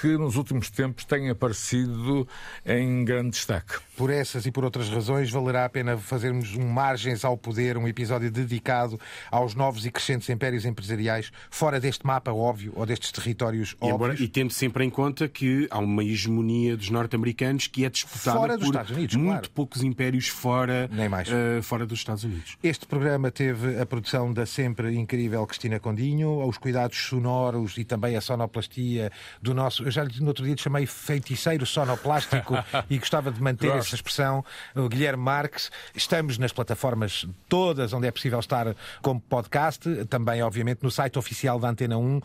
que 0.00 0.16
nos 0.16 0.36
últimos 0.36 0.70
tempos 0.70 1.04
têm 1.04 1.30
aparecido 1.30 2.26
em 2.64 3.04
grande 3.04 3.30
destaque. 3.30 3.74
Por 3.96 4.10
essas 4.10 4.46
e 4.46 4.50
por 4.50 4.64
outras 4.64 4.88
razões, 4.88 5.30
valerá 5.30 5.64
a 5.64 5.68
pena 5.68 5.96
fazermos 5.96 6.54
um 6.56 6.66
Margens 6.68 7.24
ao 7.24 7.36
Poder, 7.36 7.76
um 7.76 7.86
episódio 7.86 8.30
dedicado 8.30 8.98
aos 9.30 9.54
novos 9.54 9.84
e 9.86 9.90
crescentes 9.90 10.28
impérios 10.28 10.64
empresariais, 10.64 11.30
fora 11.50 11.78
deste 11.78 12.06
mapa 12.06 12.32
óbvio, 12.32 12.72
ou 12.74 12.86
destes 12.86 13.12
territórios 13.12 13.76
E, 13.82 13.86
embora, 13.86 14.12
óbvios. 14.12 14.20
e 14.20 14.28
tendo 14.28 14.52
sempre 14.52 14.84
em 14.84 14.90
conta 14.90 15.28
que 15.28 15.68
há 15.70 15.78
uma 15.78 16.02
hegemonia 16.02 16.76
dos 16.76 16.90
norte-americanos 16.90 17.66
que 17.66 17.84
é 17.84 17.90
disputada 17.90 18.38
Fora 18.38 18.56
dos 18.56 18.66
por 18.66 18.72
Estados 18.74 18.90
Unidos, 18.96 19.16
muito 19.16 19.28
claro. 19.30 19.50
poucos 19.50 19.82
impérios 19.82 20.28
fora, 20.28 20.88
Nem 20.92 21.08
mais. 21.08 21.28
eh, 21.30 21.60
fora 21.62 21.84
dos 21.86 21.98
Estados 21.98 22.24
Unidos. 22.24 22.56
Este 22.62 22.86
programa 22.86 23.30
teve 23.30 23.78
a 23.80 23.86
produção 23.86 24.32
da 24.32 24.46
sempre 24.46 24.94
incrível 24.94 25.46
Cristina 25.46 25.78
Condinho, 25.78 26.46
os 26.46 26.56
cuidados 26.58 26.96
sonoros 26.98 27.76
e 27.78 27.84
também 27.84 28.16
a 28.16 28.20
sonoplastia 28.20 29.10
do 29.40 29.54
nosso. 29.54 29.81
Eu 29.84 29.90
já 29.90 30.04
lhe 30.04 30.20
no 30.20 30.28
outro 30.28 30.44
dia 30.44 30.54
lhe 30.54 30.60
chamei 30.60 30.86
feiticeiro 30.86 31.64
sonoplástico 31.66 32.54
e 32.88 32.98
gostava 32.98 33.30
de 33.30 33.40
manter 33.40 33.68
Gosto. 33.68 33.86
essa 33.86 33.94
expressão, 33.94 34.44
o 34.74 34.88
Guilherme 34.88 35.22
Marques. 35.22 35.70
Estamos 35.94 36.38
nas 36.38 36.52
plataformas 36.52 37.26
todas 37.48 37.92
onde 37.92 38.06
é 38.06 38.10
possível 38.10 38.40
estar 38.40 38.74
como 39.00 39.20
podcast, 39.20 40.04
também, 40.06 40.42
obviamente, 40.42 40.82
no 40.82 40.90
site 40.90 41.18
oficial 41.18 41.58
da 41.58 41.68
Antena 41.68 41.96
1. 41.98 42.20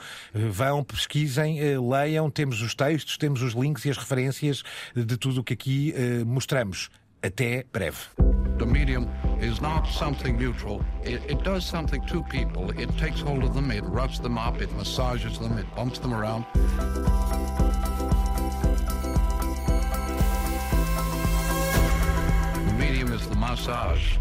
Vão, 0.49 0.83
pesquisem, 0.83 1.59
eh, 1.59 1.77
leiam, 1.79 2.29
temos 2.29 2.61
os 2.61 2.73
textos, 2.75 3.17
temos 3.17 3.41
os 3.41 3.53
links 3.53 3.85
e 3.85 3.89
as 3.89 3.97
referências 3.97 4.63
de 4.95 5.17
tudo 5.17 5.41
o 5.41 5.43
que 5.43 5.53
aqui 5.53 5.93
eh, 5.95 6.23
mostramos. 6.25 6.89
Até 7.23 7.63
breve. 7.71 8.09
The 8.57 8.65
medium 8.65 9.09
is 9.39 9.59
not 9.59 9.87
something 9.87 10.37
neutral. 10.37 10.83
It, 11.03 11.21
it 11.27 11.43
does 11.43 11.65
something 11.65 12.05
to 12.07 12.23
people. 12.23 12.69
It 12.79 12.95
takes 12.97 13.21
hold 13.21 13.43
of 13.43 13.53
them, 13.55 13.71
it 13.71 13.83
roughs 13.83 14.19
them 14.19 14.37
up, 14.37 14.61
it 14.61 14.71
massages 14.73 15.39
them, 15.39 15.57
it 15.57 15.65
bumps 15.75 15.99
them 15.99 16.13
around. 16.13 16.45
The 22.65 22.73
medium 22.77 23.11
is 23.11 23.27
the 23.27 23.35
massage. 23.35 24.17